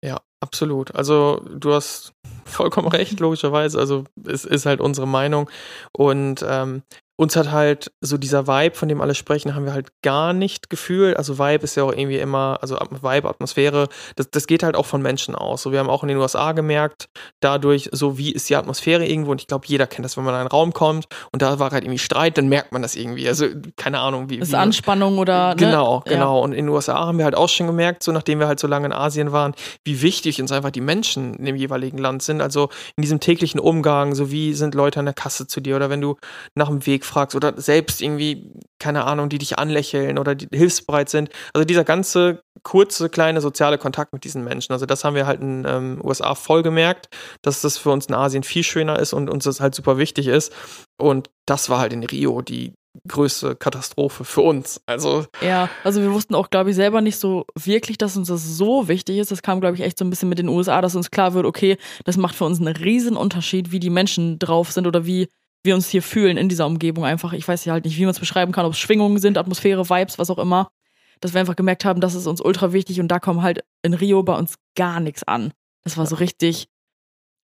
Ja, 0.03 0.21
absolut. 0.41 0.93
Also 0.95 1.45
du 1.57 1.73
hast 1.73 2.13
vollkommen 2.45 2.89
recht, 2.89 3.19
logischerweise. 3.19 3.79
Also 3.79 4.03
es 4.25 4.45
ist 4.45 4.65
halt 4.65 4.81
unsere 4.81 5.07
Meinung. 5.07 5.49
Und 5.93 6.45
ähm, 6.47 6.83
uns 7.15 7.35
hat 7.35 7.51
halt 7.51 7.91
so 8.01 8.17
dieser 8.17 8.47
Vibe, 8.47 8.75
von 8.75 8.89
dem 8.89 8.99
alle 8.99 9.13
sprechen, 9.13 9.53
haben 9.53 9.65
wir 9.65 9.73
halt 9.73 9.89
gar 10.01 10.33
nicht 10.33 10.69
gefühlt. 10.69 11.15
Also 11.15 11.37
Vibe 11.37 11.63
ist 11.63 11.75
ja 11.75 11.83
auch 11.83 11.91
irgendwie 11.91 12.17
immer, 12.17 12.57
also 12.61 12.75
Vibe, 12.75 13.29
Atmosphäre, 13.29 13.87
das, 14.15 14.31
das 14.31 14.47
geht 14.47 14.63
halt 14.63 14.75
auch 14.75 14.87
von 14.87 15.01
Menschen 15.01 15.35
aus. 15.35 15.61
So, 15.61 15.71
wir 15.71 15.79
haben 15.79 15.89
auch 15.89 16.01
in 16.01 16.09
den 16.09 16.17
USA 16.17 16.53
gemerkt, 16.53 17.05
dadurch, 17.39 17.89
so 17.91 18.17
wie 18.17 18.31
ist 18.31 18.49
die 18.49 18.55
Atmosphäre 18.55 19.05
irgendwo, 19.05 19.31
und 19.31 19.41
ich 19.41 19.47
glaube, 19.47 19.67
jeder 19.67 19.85
kennt 19.85 20.05
das, 20.05 20.17
wenn 20.17 20.23
man 20.23 20.33
in 20.33 20.39
einen 20.41 20.49
Raum 20.49 20.73
kommt 20.73 21.05
und 21.31 21.43
da 21.43 21.59
war 21.59 21.71
halt 21.71 21.83
irgendwie 21.83 21.99
Streit, 21.99 22.37
dann 22.37 22.47
merkt 22.49 22.71
man 22.71 22.81
das 22.81 22.95
irgendwie. 22.95 23.27
Also, 23.27 23.45
keine 23.75 23.99
Ahnung, 23.99 24.29
wie. 24.29 24.37
Ist 24.37 24.51
wie, 24.51 24.55
Anspannung 24.55 25.19
oder. 25.19 25.49
Ne? 25.49 25.55
Genau, 25.57 26.01
genau. 26.05 26.37
Ja. 26.37 26.43
Und 26.43 26.53
in 26.53 26.65
den 26.65 26.69
USA 26.69 27.05
haben 27.05 27.19
wir 27.19 27.25
halt 27.25 27.35
auch 27.35 27.49
schon 27.49 27.67
gemerkt, 27.67 28.01
so 28.01 28.11
nachdem 28.11 28.39
wir 28.39 28.47
halt 28.47 28.59
so 28.59 28.67
lange 28.67 28.87
in 28.87 28.93
Asien 28.93 29.31
waren, 29.31 29.53
wie 29.83 30.01
wichtig 30.01 30.41
uns 30.41 30.51
einfach 30.51 30.71
die 30.71 30.81
Menschen 30.81 31.35
in 31.35 31.45
dem 31.45 31.55
jeweiligen 31.55 31.99
Land 31.99 32.23
sind. 32.23 32.41
Also 32.41 32.69
in 32.95 33.01
diesem 33.01 33.19
täglichen 33.19 33.59
Umgang, 33.59 34.15
so 34.15 34.31
wie 34.31 34.53
sind 34.53 34.73
Leute 34.73 34.99
an 34.99 35.05
der 35.05 35.13
Kasse 35.13 35.45
zu 35.47 35.61
dir 35.61 35.75
oder 35.75 35.89
wenn 35.89 36.01
du 36.01 36.17
nach 36.55 36.69
dem 36.69 36.85
Weg 36.85 37.02
fragst 37.05 37.35
oder 37.35 37.59
selbst 37.59 38.01
irgendwie, 38.01 38.51
keine 38.79 39.05
Ahnung, 39.05 39.29
die 39.29 39.37
dich 39.37 39.59
anlächeln 39.59 40.17
oder 40.17 40.35
die 40.35 40.47
hilfsbereit 40.55 41.09
sind. 41.09 41.29
Also 41.53 41.65
dieser 41.65 41.83
ganze 41.83 42.41
kurze, 42.63 43.09
kleine 43.09 43.41
soziale 43.41 43.77
Kontakt 43.77 44.13
mit 44.13 44.23
diesen 44.23 44.43
Menschen. 44.43 44.73
Also 44.73 44.85
das 44.85 45.03
haben 45.03 45.15
wir 45.15 45.27
halt 45.27 45.41
in 45.41 45.65
ähm, 45.67 46.01
USA 46.03 46.35
voll 46.35 46.63
gemerkt, 46.63 47.09
dass 47.41 47.61
das 47.61 47.77
für 47.77 47.91
uns 47.91 48.05
in 48.07 48.15
Asien 48.15 48.43
viel 48.43 48.63
schöner 48.63 48.99
ist 48.99 49.13
und 49.13 49.29
uns 49.29 49.43
das 49.43 49.59
halt 49.59 49.75
super 49.75 49.97
wichtig 49.97 50.27
ist. 50.27 50.53
Und 50.97 51.29
das 51.45 51.69
war 51.69 51.79
halt 51.79 51.93
in 51.93 52.03
Rio 52.03 52.41
die 52.41 52.73
größte 53.07 53.55
Katastrophe 53.55 54.23
für 54.23 54.41
uns. 54.41 54.81
Also 54.85 55.25
ja, 55.41 55.69
also 55.83 56.01
wir 56.01 56.13
wussten 56.13 56.35
auch, 56.35 56.49
glaube 56.49 56.69
ich, 56.69 56.75
selber 56.75 57.01
nicht 57.01 57.17
so 57.17 57.45
wirklich, 57.59 57.97
dass 57.97 58.15
uns 58.15 58.27
das 58.27 58.43
so 58.43 58.87
wichtig 58.87 59.17
ist. 59.17 59.31
Das 59.31 59.41
kam, 59.41 59.61
glaube 59.61 59.75
ich, 59.75 59.81
echt 59.81 59.97
so 59.97 60.05
ein 60.05 60.09
bisschen 60.09 60.29
mit 60.29 60.39
den 60.39 60.47
USA, 60.47 60.81
dass 60.81 60.95
uns 60.95 61.11
klar 61.11 61.33
wird, 61.33 61.45
okay, 61.45 61.77
das 62.05 62.17
macht 62.17 62.35
für 62.35 62.45
uns 62.45 62.59
einen 62.59 62.75
riesen 62.75 63.17
Unterschied, 63.17 63.71
wie 63.71 63.79
die 63.79 63.89
Menschen 63.89 64.37
drauf 64.39 64.71
sind 64.71 64.85
oder 64.87 65.05
wie 65.05 65.27
wir 65.63 65.75
uns 65.75 65.89
hier 65.89 66.03
fühlen 66.03 66.37
in 66.37 66.49
dieser 66.49 66.65
Umgebung 66.65 67.05
einfach. 67.05 67.33
Ich 67.33 67.47
weiß 67.47 67.65
ja 67.65 67.73
halt 67.73 67.85
nicht, 67.85 67.97
wie 67.97 68.03
man 68.03 68.11
es 68.11 68.19
beschreiben 68.19 68.51
kann, 68.51 68.65
ob 68.65 68.73
es 68.73 68.79
Schwingungen 68.79 69.17
sind, 69.19 69.37
Atmosphäre, 69.37 69.89
Vibes, 69.89 70.19
was 70.19 70.29
auch 70.29 70.39
immer. 70.39 70.69
Dass 71.21 71.33
wir 71.33 71.39
einfach 71.39 71.55
gemerkt 71.55 71.85
haben, 71.85 72.01
das 72.01 72.15
ist 72.15 72.27
uns 72.27 72.41
ultra 72.41 72.73
wichtig 72.73 72.99
und 72.99 73.07
da 73.07 73.19
kommen 73.19 73.41
halt 73.41 73.63
in 73.81 73.93
Rio 73.93 74.23
bei 74.23 74.37
uns 74.37 74.55
gar 74.75 74.99
nichts 74.99 75.23
an. 75.23 75.53
Das 75.83 75.97
war 75.97 76.05
so 76.05 76.15
richtig, 76.15 76.67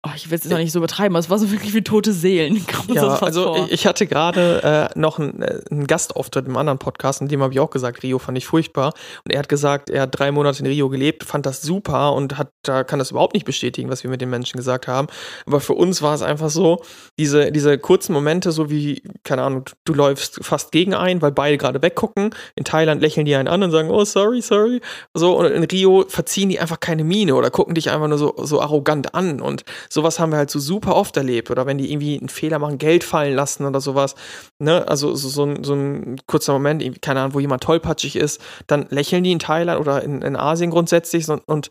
oh, 0.02 0.10
ich 0.16 0.30
will 0.30 0.38
es 0.38 0.44
jetzt 0.44 0.50
noch 0.50 0.58
nicht 0.58 0.72
so 0.72 0.78
übertreiben, 0.78 1.14
aber 1.14 1.20
es 1.20 1.28
war 1.28 1.38
so 1.38 1.50
wirklich 1.50 1.74
wie 1.74 1.82
tote 1.82 2.12
Seelen. 2.12 2.64
Ja, 2.90 3.18
also 3.18 3.54
vor. 3.54 3.68
ich 3.70 3.86
hatte 3.86 4.06
gerade 4.06 4.90
äh, 4.94 4.98
noch 4.98 5.18
einen, 5.18 5.42
äh, 5.42 5.60
einen, 5.70 5.86
Gastauftritt 5.86 6.46
im 6.46 6.56
anderen 6.56 6.78
Podcast, 6.78 7.20
in 7.20 7.28
dem 7.28 7.40
habe 7.42 7.52
ich 7.52 7.60
auch 7.60 7.70
gesagt, 7.70 8.02
Rio 8.02 8.18
fand 8.18 8.36
ich 8.36 8.46
furchtbar. 8.46 8.94
Und 9.24 9.32
er 9.32 9.38
hat 9.38 9.48
gesagt, 9.48 9.90
er 9.90 10.02
hat 10.02 10.18
drei 10.18 10.32
Monate 10.32 10.60
in 10.60 10.66
Rio 10.66 10.88
gelebt, 10.88 11.22
fand 11.22 11.46
das 11.46 11.62
super 11.62 12.14
und 12.14 12.36
hat, 12.36 12.50
da 12.62 12.82
kann 12.82 12.98
das 12.98 13.12
überhaupt 13.12 13.34
nicht 13.34 13.44
bestätigen, 13.44 13.88
was 13.90 14.02
wir 14.02 14.10
mit 14.10 14.20
den 14.20 14.30
Menschen 14.30 14.56
gesagt 14.56 14.88
haben. 14.88 15.06
Aber 15.46 15.60
für 15.60 15.74
uns 15.74 16.02
war 16.02 16.14
es 16.14 16.22
einfach 16.22 16.50
so, 16.50 16.82
diese, 17.18 17.52
diese 17.52 17.78
kurzen 17.78 18.12
Momente, 18.12 18.50
so 18.50 18.70
wie, 18.70 19.02
keine 19.22 19.42
Ahnung, 19.42 19.66
du 19.84 19.94
läufst 19.94 20.44
fast 20.44 20.72
gegen 20.72 20.94
einen, 20.94 21.22
weil 21.22 21.32
beide 21.32 21.58
gerade 21.58 21.80
weggucken. 21.80 22.34
In 22.56 22.64
Thailand 22.64 23.00
lächeln 23.00 23.26
die 23.26 23.36
einen 23.36 23.48
an 23.48 23.62
und 23.62 23.70
sagen, 23.70 23.90
oh, 23.90 24.04
sorry, 24.04 24.42
sorry. 24.42 24.80
So, 25.14 25.38
und 25.38 25.46
in 25.46 25.62
Rio 25.64 26.06
verziehen 26.08 26.48
die 26.48 26.58
einfach 26.58 26.80
keine 26.80 27.04
Miene 27.04 27.36
oder 27.36 27.50
gucken 27.50 27.74
dich 27.74 27.90
einfach 27.90 28.08
nur 28.08 28.18
so, 28.18 28.34
so 28.38 28.60
arrogant 28.60 29.14
an. 29.14 29.40
Und 29.40 29.64
sowas 29.92 30.18
haben 30.18 30.32
wir 30.32 30.38
halt 30.38 30.50
so 30.50 30.58
super 30.58 30.96
oft 30.96 31.16
erlebt. 31.16 31.50
Oder 31.50 31.66
wenn 31.66 31.78
die 31.78 31.92
irgendwie 31.92 32.18
einen 32.18 32.28
Fehler 32.28 32.58
machen, 32.58 32.78
Geld 32.78 33.04
fallen 33.04 33.34
lassen 33.34 33.64
oder 33.64 33.80
sowas. 33.80 34.14
Ne? 34.58 34.86
Also 34.88 35.14
so, 35.14 35.28
so, 35.28 35.44
ein, 35.44 35.64
so 35.64 35.74
ein 35.74 36.20
kurzer 36.26 36.52
Moment, 36.52 37.02
keine 37.02 37.20
Ahnung, 37.20 37.34
wo 37.34 37.40
jemand 37.40 37.62
tollpatschig 37.62 38.16
ist, 38.16 38.40
dann 38.66 38.86
lächeln 38.90 39.24
die 39.24 39.32
in 39.32 39.38
Thailand 39.38 39.80
oder 39.80 40.02
in, 40.02 40.22
in 40.22 40.36
Asien 40.36 40.70
grundsätzlich 40.70 41.28
und, 41.28 41.40
und 41.46 41.70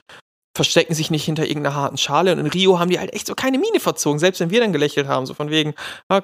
verstecken 0.56 0.94
sich 0.94 1.10
nicht 1.10 1.24
hinter 1.24 1.48
irgendeiner 1.48 1.76
harten 1.76 1.98
Schale. 1.98 2.34
Und 2.34 2.40
in 2.40 2.48
Rio 2.48 2.80
haben 2.80 2.90
die 2.90 3.00
halt 3.00 3.14
echt 3.14 3.28
so 3.28 3.36
keine 3.36 3.60
Miene 3.60 3.80
verzogen, 3.80 4.20
selbst 4.20 4.42
wenn 4.42 4.50
wir 4.50 4.60
dann 4.60 4.74
gelächelt 4.74 5.08
haben, 5.08 5.26
so 5.26 5.34
von 5.34 5.50
wegen, 5.50 5.74
ah, 6.10 6.22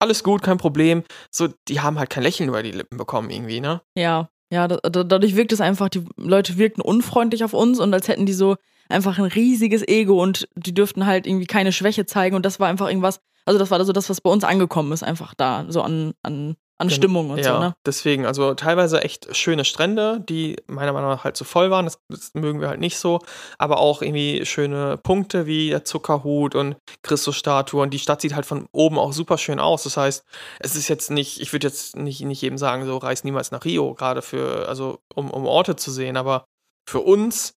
alles 0.00 0.24
gut, 0.24 0.42
kein 0.42 0.58
Problem. 0.58 1.04
So, 1.30 1.48
die 1.68 1.80
haben 1.80 1.98
halt 1.98 2.10
kein 2.10 2.24
Lächeln 2.24 2.48
über 2.48 2.62
die 2.64 2.72
Lippen 2.72 2.96
bekommen 2.96 3.30
irgendwie, 3.30 3.60
ne? 3.60 3.82
Ja, 3.96 4.28
ja, 4.52 4.68
dadurch 4.68 5.36
wirkt 5.36 5.52
es 5.52 5.60
einfach, 5.60 5.88
die 5.88 6.04
Leute 6.16 6.56
wirkten 6.56 6.80
unfreundlich 6.80 7.44
auf 7.44 7.52
uns 7.52 7.80
und 7.80 7.92
als 7.92 8.08
hätten 8.08 8.26
die 8.26 8.32
so 8.32 8.56
einfach 8.88 9.18
ein 9.18 9.24
riesiges 9.24 9.86
Ego 9.86 10.22
und 10.22 10.48
die 10.54 10.74
dürften 10.74 11.06
halt 11.06 11.26
irgendwie 11.26 11.46
keine 11.46 11.72
Schwäche 11.72 12.06
zeigen 12.06 12.36
und 12.36 12.44
das 12.44 12.60
war 12.60 12.68
einfach 12.68 12.88
irgendwas, 12.88 13.20
also 13.44 13.58
das 13.58 13.70
war 13.70 13.84
so 13.84 13.92
das, 13.92 14.10
was 14.10 14.20
bei 14.20 14.30
uns 14.30 14.44
angekommen 14.44 14.92
ist, 14.92 15.02
einfach 15.02 15.34
da, 15.34 15.66
so 15.68 15.82
an, 15.82 16.14
an, 16.22 16.56
an 16.78 16.90
Stimmung 16.90 17.30
und 17.30 17.38
ja, 17.38 17.54
so, 17.54 17.58
ne? 17.58 17.74
Deswegen, 17.86 18.26
also 18.26 18.54
teilweise 18.54 19.02
echt 19.02 19.34
schöne 19.34 19.64
Strände, 19.64 20.22
die 20.28 20.56
meiner 20.66 20.92
Meinung 20.92 21.10
nach 21.10 21.24
halt 21.24 21.36
so 21.36 21.44
voll 21.44 21.70
waren, 21.70 21.86
das, 21.86 21.98
das 22.08 22.34
mögen 22.34 22.60
wir 22.60 22.68
halt 22.68 22.80
nicht 22.80 22.98
so, 22.98 23.20
aber 23.56 23.78
auch 23.78 24.02
irgendwie 24.02 24.44
schöne 24.44 24.98
Punkte 24.98 25.46
wie 25.46 25.70
der 25.70 25.84
Zuckerhut 25.84 26.54
und 26.54 26.76
Christusstatue 27.02 27.80
und 27.80 27.94
die 27.94 27.98
Stadt 27.98 28.20
sieht 28.20 28.34
halt 28.34 28.46
von 28.46 28.66
oben 28.72 28.98
auch 28.98 29.12
super 29.12 29.38
schön 29.38 29.58
aus. 29.58 29.84
Das 29.84 29.96
heißt, 29.96 30.24
es 30.60 30.76
ist 30.76 30.88
jetzt 30.88 31.10
nicht, 31.10 31.40
ich 31.40 31.52
würde 31.52 31.66
jetzt 31.66 31.96
nicht, 31.96 32.20
nicht 32.22 32.42
jedem 32.42 32.58
sagen, 32.58 32.84
so 32.84 32.98
reist 32.98 33.24
niemals 33.24 33.52
nach 33.52 33.64
Rio, 33.64 33.94
gerade 33.94 34.20
für, 34.20 34.68
also 34.68 34.98
um, 35.14 35.30
um 35.30 35.46
Orte 35.46 35.76
zu 35.76 35.90
sehen, 35.90 36.16
aber 36.18 36.44
für 36.88 37.00
uns 37.00 37.54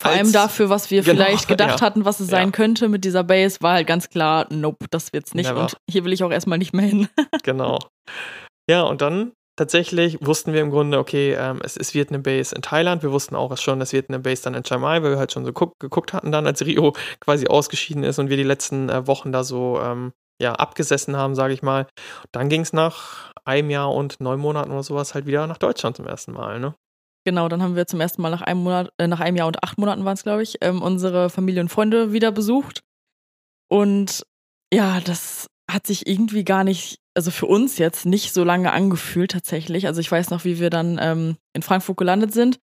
vor 0.00 0.10
allem 0.10 0.32
dafür, 0.32 0.70
was 0.70 0.90
wir 0.90 1.02
genau, 1.02 1.24
vielleicht 1.24 1.48
gedacht 1.48 1.80
ja, 1.80 1.86
hatten, 1.86 2.04
was 2.04 2.20
es 2.20 2.28
sein 2.28 2.52
könnte 2.52 2.88
mit 2.88 3.04
dieser 3.04 3.24
Base, 3.24 3.58
war 3.60 3.74
halt 3.74 3.86
ganz 3.86 4.10
klar, 4.10 4.46
nope, 4.50 4.86
das 4.90 5.12
wird's 5.12 5.34
nicht. 5.34 5.48
Never. 5.48 5.62
Und 5.62 5.76
hier 5.88 6.04
will 6.04 6.12
ich 6.12 6.24
auch 6.24 6.30
erstmal 6.30 6.58
nicht 6.58 6.72
mehr 6.72 6.86
hin. 6.86 7.08
genau. 7.42 7.78
Ja, 8.68 8.82
und 8.82 9.00
dann 9.00 9.32
tatsächlich 9.56 10.18
wussten 10.24 10.52
wir 10.52 10.60
im 10.60 10.70
Grunde, 10.70 10.98
okay, 10.98 11.34
ähm, 11.34 11.60
es, 11.62 11.76
es 11.76 11.94
wird 11.94 12.10
eine 12.10 12.18
Base 12.18 12.54
in 12.54 12.62
Thailand. 12.62 13.02
Wir 13.02 13.12
wussten 13.12 13.36
auch 13.36 13.56
schon, 13.56 13.80
es 13.80 13.92
wird 13.92 14.08
eine 14.08 14.18
Base 14.18 14.42
dann 14.42 14.54
in 14.54 14.64
Chiang 14.64 14.80
Mai, 14.80 15.02
weil 15.02 15.12
wir 15.12 15.18
halt 15.18 15.32
schon 15.32 15.44
so 15.44 15.52
guck, 15.52 15.78
geguckt 15.78 16.12
hatten 16.12 16.32
dann, 16.32 16.46
als 16.46 16.64
Rio 16.64 16.92
quasi 17.20 17.46
ausgeschieden 17.46 18.02
ist 18.02 18.18
und 18.18 18.30
wir 18.30 18.36
die 18.36 18.42
letzten 18.42 18.88
äh, 18.88 19.06
Wochen 19.06 19.32
da 19.32 19.44
so 19.44 19.80
ähm, 19.80 20.12
ja, 20.40 20.52
abgesessen 20.52 21.16
haben, 21.16 21.34
sage 21.34 21.54
ich 21.54 21.62
mal. 21.62 21.86
Dann 22.32 22.48
ging 22.48 22.62
es 22.62 22.72
nach 22.72 23.32
einem 23.44 23.70
Jahr 23.70 23.92
und 23.92 24.20
neun 24.20 24.40
Monaten 24.40 24.72
oder 24.72 24.82
sowas 24.82 25.14
halt 25.14 25.26
wieder 25.26 25.46
nach 25.46 25.58
Deutschland 25.58 25.96
zum 25.96 26.06
ersten 26.06 26.32
Mal, 26.32 26.58
ne? 26.58 26.74
Genau, 27.24 27.48
dann 27.48 27.62
haben 27.62 27.74
wir 27.74 27.86
zum 27.86 28.00
ersten 28.00 28.20
Mal 28.20 28.30
nach 28.30 28.42
einem 28.42 28.62
Monat, 28.62 28.92
äh, 28.98 29.06
nach 29.06 29.20
einem 29.20 29.36
Jahr 29.36 29.46
und 29.46 29.62
acht 29.62 29.78
Monaten 29.78 30.04
waren 30.04 30.14
es, 30.14 30.22
glaube 30.22 30.42
ich, 30.42 30.58
ähm, 30.60 30.82
unsere 30.82 31.30
Familie 31.30 31.62
und 31.62 31.70
Freunde 31.70 32.12
wieder 32.12 32.32
besucht. 32.32 32.82
Und 33.68 34.24
ja, 34.72 35.00
das 35.00 35.48
hat 35.70 35.86
sich 35.86 36.06
irgendwie 36.06 36.44
gar 36.44 36.64
nicht, 36.64 36.98
also 37.14 37.30
für 37.30 37.46
uns 37.46 37.78
jetzt 37.78 38.04
nicht 38.04 38.34
so 38.34 38.44
lange 38.44 38.72
angefühlt 38.72 39.30
tatsächlich. 39.30 39.86
Also 39.86 40.00
ich 40.00 40.12
weiß 40.12 40.30
noch, 40.30 40.44
wie 40.44 40.60
wir 40.60 40.68
dann 40.68 40.98
ähm, 41.00 41.36
in 41.54 41.62
Frankfurt 41.62 41.96
gelandet 41.96 42.34
sind. 42.34 42.60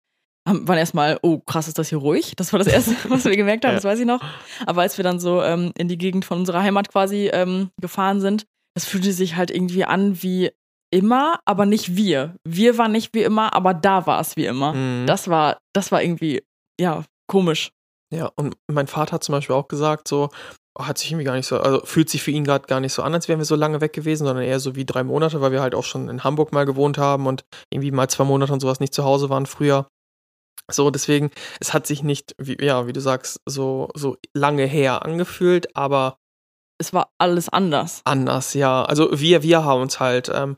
Haben, 0.46 0.68
waren 0.68 0.78
erstmal, 0.78 1.18
oh 1.22 1.38
krass, 1.38 1.68
ist 1.68 1.78
das 1.78 1.88
hier 1.88 1.98
ruhig? 1.98 2.34
Das 2.36 2.52
war 2.52 2.58
das 2.58 2.68
Erste, 2.68 2.94
was 3.08 3.24
wir 3.24 3.36
gemerkt 3.36 3.64
haben, 3.64 3.74
das 3.74 3.84
weiß 3.84 3.98
ich 3.98 4.06
noch. 4.06 4.22
Aber 4.66 4.82
als 4.82 4.98
wir 4.98 5.02
dann 5.04 5.20
so 5.20 5.42
ähm, 5.42 5.72
in 5.78 5.88
die 5.88 5.98
Gegend 5.98 6.26
von 6.26 6.38
unserer 6.38 6.62
Heimat 6.62 6.90
quasi 6.90 7.30
ähm, 7.32 7.70
gefahren 7.80 8.20
sind, 8.20 8.44
das 8.74 8.84
fühlte 8.84 9.12
sich 9.12 9.36
halt 9.36 9.50
irgendwie 9.50 9.84
an 9.84 10.22
wie 10.22 10.50
immer, 10.90 11.40
aber 11.44 11.66
nicht 11.66 11.96
wir. 11.96 12.36
Wir 12.44 12.78
waren 12.78 12.92
nicht 12.92 13.14
wie 13.14 13.22
immer, 13.22 13.54
aber 13.54 13.74
da 13.74 14.06
war 14.06 14.20
es 14.20 14.36
wie 14.36 14.46
immer. 14.46 14.72
Mhm. 14.72 15.06
Das 15.06 15.28
war, 15.28 15.58
das 15.72 15.92
war 15.92 16.02
irgendwie, 16.02 16.42
ja, 16.80 17.04
komisch. 17.28 17.70
Ja, 18.12 18.30
und 18.36 18.56
mein 18.66 18.88
Vater 18.88 19.12
hat 19.12 19.24
zum 19.24 19.34
Beispiel 19.34 19.54
auch 19.54 19.68
gesagt, 19.68 20.08
so, 20.08 20.30
oh, 20.76 20.86
hat 20.86 20.98
sich 20.98 21.10
irgendwie 21.10 21.24
gar 21.24 21.36
nicht 21.36 21.46
so, 21.46 21.60
also 21.60 21.84
fühlt 21.84 22.10
sich 22.10 22.22
für 22.22 22.32
ihn 22.32 22.44
gerade 22.44 22.66
gar 22.66 22.80
nicht 22.80 22.92
so 22.92 23.02
an, 23.02 23.14
als 23.14 23.28
wären 23.28 23.38
wir 23.38 23.44
so 23.44 23.54
lange 23.54 23.80
weg 23.80 23.92
gewesen, 23.92 24.26
sondern 24.26 24.44
eher 24.44 24.58
so 24.58 24.74
wie 24.74 24.84
drei 24.84 25.04
Monate, 25.04 25.40
weil 25.40 25.52
wir 25.52 25.62
halt 25.62 25.74
auch 25.74 25.84
schon 25.84 26.08
in 26.08 26.24
Hamburg 26.24 26.52
mal 26.52 26.66
gewohnt 26.66 26.98
haben 26.98 27.26
und 27.26 27.44
irgendwie 27.70 27.92
mal 27.92 28.08
zwei 28.08 28.24
Monate 28.24 28.52
und 28.52 28.60
sowas 28.60 28.80
nicht 28.80 28.94
zu 28.94 29.04
Hause 29.04 29.30
waren 29.30 29.46
früher. 29.46 29.86
So, 30.70 30.90
deswegen, 30.90 31.30
es 31.60 31.72
hat 31.72 31.86
sich 31.86 32.02
nicht, 32.02 32.34
wie, 32.38 32.56
ja, 32.64 32.86
wie 32.86 32.92
du 32.92 33.00
sagst, 33.00 33.40
so, 33.46 33.88
so 33.94 34.16
lange 34.34 34.66
her 34.66 35.04
angefühlt, 35.04 35.74
aber 35.76 36.16
es 36.78 36.92
war 36.92 37.12
alles 37.18 37.48
anders. 37.48 38.00
Anders, 38.04 38.54
ja. 38.54 38.84
Also 38.84 39.08
wir, 39.12 39.42
wir 39.42 39.64
haben 39.64 39.82
uns 39.82 40.00
halt 40.00 40.30
ähm, 40.32 40.56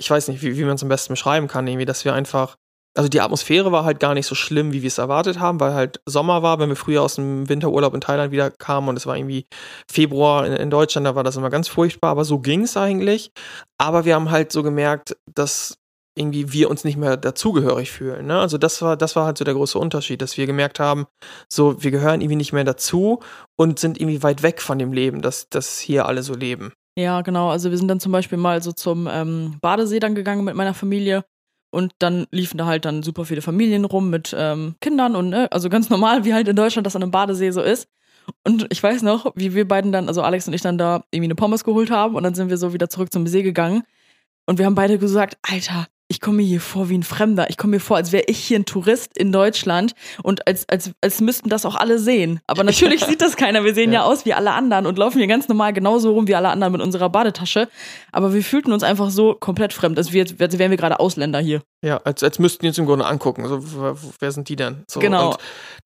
ich 0.00 0.10
weiß 0.10 0.28
nicht, 0.28 0.42
wie, 0.42 0.56
wie 0.56 0.64
man 0.64 0.74
es 0.74 0.82
am 0.82 0.88
besten 0.88 1.12
beschreiben 1.12 1.46
kann, 1.46 1.66
irgendwie, 1.66 1.84
dass 1.84 2.06
wir 2.06 2.14
einfach, 2.14 2.56
also 2.96 3.08
die 3.08 3.20
Atmosphäre 3.20 3.70
war 3.70 3.84
halt 3.84 4.00
gar 4.00 4.14
nicht 4.14 4.26
so 4.26 4.34
schlimm, 4.34 4.72
wie 4.72 4.82
wir 4.82 4.88
es 4.88 4.98
erwartet 4.98 5.38
haben, 5.38 5.60
weil 5.60 5.74
halt 5.74 6.00
Sommer 6.06 6.42
war, 6.42 6.58
wenn 6.58 6.70
wir 6.70 6.76
früher 6.76 7.02
aus 7.02 7.16
dem 7.16 7.48
Winterurlaub 7.48 7.94
in 7.94 8.00
Thailand 8.00 8.32
wieder 8.32 8.50
kamen 8.50 8.88
und 8.88 8.96
es 8.96 9.06
war 9.06 9.16
irgendwie 9.16 9.46
Februar 9.90 10.46
in, 10.46 10.54
in 10.54 10.70
Deutschland, 10.70 11.06
da 11.06 11.14
war 11.14 11.22
das 11.22 11.36
immer 11.36 11.50
ganz 11.50 11.68
furchtbar, 11.68 12.10
aber 12.10 12.24
so 12.24 12.38
ging 12.40 12.62
es 12.62 12.76
eigentlich. 12.78 13.30
Aber 13.78 14.06
wir 14.06 14.14
haben 14.14 14.30
halt 14.30 14.52
so 14.52 14.62
gemerkt, 14.62 15.16
dass 15.32 15.76
irgendwie 16.16 16.52
wir 16.52 16.70
uns 16.70 16.82
nicht 16.82 16.96
mehr 16.96 17.16
dazugehörig 17.16 17.90
fühlen. 17.90 18.26
Ne? 18.26 18.40
Also 18.40 18.58
das 18.58 18.82
war, 18.82 18.96
das 18.96 19.16
war 19.16 19.26
halt 19.26 19.38
so 19.38 19.44
der 19.44 19.54
große 19.54 19.78
Unterschied, 19.78 20.22
dass 20.22 20.36
wir 20.36 20.46
gemerkt 20.46 20.80
haben, 20.80 21.06
so 21.48 21.82
wir 21.82 21.90
gehören 21.90 22.20
irgendwie 22.20 22.36
nicht 22.36 22.52
mehr 22.52 22.64
dazu 22.64 23.20
und 23.56 23.78
sind 23.78 24.00
irgendwie 24.00 24.22
weit 24.22 24.42
weg 24.42 24.60
von 24.60 24.78
dem 24.78 24.92
Leben, 24.92 25.22
dass 25.22 25.48
das 25.50 25.78
hier 25.78 26.06
alle 26.06 26.22
so 26.22 26.34
leben. 26.34 26.72
Ja, 27.00 27.22
genau. 27.22 27.48
Also 27.48 27.70
wir 27.70 27.78
sind 27.78 27.88
dann 27.88 27.98
zum 27.98 28.12
Beispiel 28.12 28.36
mal 28.36 28.62
so 28.62 28.72
zum 28.72 29.08
ähm, 29.10 29.56
Badesee 29.62 30.00
dann 30.00 30.14
gegangen 30.14 30.44
mit 30.44 30.54
meiner 30.54 30.74
Familie. 30.74 31.24
Und 31.72 31.92
dann 31.98 32.26
liefen 32.30 32.58
da 32.58 32.66
halt 32.66 32.84
dann 32.84 33.02
super 33.02 33.24
viele 33.24 33.42
Familien 33.42 33.84
rum 33.86 34.10
mit 34.10 34.34
ähm, 34.36 34.74
Kindern 34.80 35.16
und 35.16 35.30
ne, 35.30 35.50
also 35.50 35.70
ganz 35.70 35.88
normal, 35.90 36.24
wie 36.24 36.34
halt 36.34 36.46
in 36.48 36.56
Deutschland 36.56 36.86
das 36.86 36.96
an 36.96 37.02
einem 37.02 37.12
Badesee 37.12 37.52
so 37.52 37.62
ist. 37.62 37.88
Und 38.46 38.66
ich 38.70 38.82
weiß 38.82 39.02
noch, 39.02 39.32
wie 39.34 39.54
wir 39.54 39.66
beiden 39.66 39.92
dann, 39.92 40.08
also 40.08 40.20
Alex 40.22 40.46
und 40.46 40.52
ich 40.52 40.60
dann 40.60 40.76
da 40.76 41.04
irgendwie 41.10 41.28
eine 41.28 41.36
Pommes 41.36 41.64
geholt 41.64 41.90
haben 41.90 42.16
und 42.16 42.22
dann 42.22 42.34
sind 42.34 42.50
wir 42.50 42.58
so 42.58 42.74
wieder 42.74 42.90
zurück 42.90 43.12
zum 43.12 43.26
See 43.26 43.42
gegangen. 43.42 43.82
Und 44.46 44.58
wir 44.58 44.66
haben 44.66 44.74
beide 44.74 44.98
gesagt, 44.98 45.38
Alter, 45.42 45.86
ich 46.10 46.20
komme 46.20 46.38
mir 46.38 46.42
hier 46.42 46.60
vor 46.60 46.88
wie 46.88 46.98
ein 46.98 47.04
Fremder. 47.04 47.48
Ich 47.50 47.56
komme 47.56 47.76
mir 47.76 47.80
vor, 47.80 47.96
als 47.96 48.10
wäre 48.10 48.24
ich 48.26 48.38
hier 48.38 48.58
ein 48.58 48.64
Tourist 48.64 49.16
in 49.16 49.30
Deutschland 49.30 49.92
und 50.24 50.44
als, 50.48 50.68
als, 50.68 50.90
als 51.00 51.20
müssten 51.20 51.48
das 51.48 51.64
auch 51.64 51.76
alle 51.76 52.00
sehen. 52.00 52.40
Aber 52.48 52.64
natürlich 52.64 53.04
sieht 53.08 53.22
das 53.22 53.36
keiner. 53.36 53.62
Wir 53.62 53.74
sehen 53.74 53.92
ja. 53.92 54.00
ja. 54.00 54.06
aus 54.06 54.24
wie 54.24 54.34
alle 54.34 54.50
anderen 54.50 54.86
und 54.86 54.98
laufen 54.98 55.18
hier 55.18 55.28
ganz 55.28 55.46
normal 55.46 55.72
genauso 55.72 56.12
rum 56.12 56.26
wie 56.26 56.34
alle 56.34 56.48
anderen 56.48 56.72
mit 56.72 56.82
unserer 56.82 57.10
Badetasche. 57.10 57.68
Aber 58.10 58.34
wir 58.34 58.42
fühlten 58.42 58.72
uns 58.72 58.82
einfach 58.82 59.10
so 59.10 59.34
komplett 59.34 59.72
fremd, 59.72 59.98
als, 59.98 60.12
wir, 60.12 60.26
als 60.40 60.58
wären 60.58 60.72
wir 60.72 60.78
gerade 60.78 60.98
Ausländer 60.98 61.38
hier. 61.38 61.62
Ja, 61.82 61.96
als, 61.98 62.22
als 62.22 62.38
müssten 62.38 62.62
wir 62.62 62.70
uns 62.70 62.78
im 62.78 62.84
Grunde 62.84 63.06
angucken. 63.06 63.42
Also, 63.42 63.62
wer 64.18 64.32
sind 64.32 64.50
die 64.50 64.56
denn? 64.56 64.84
So, 64.86 65.00
genau. 65.00 65.36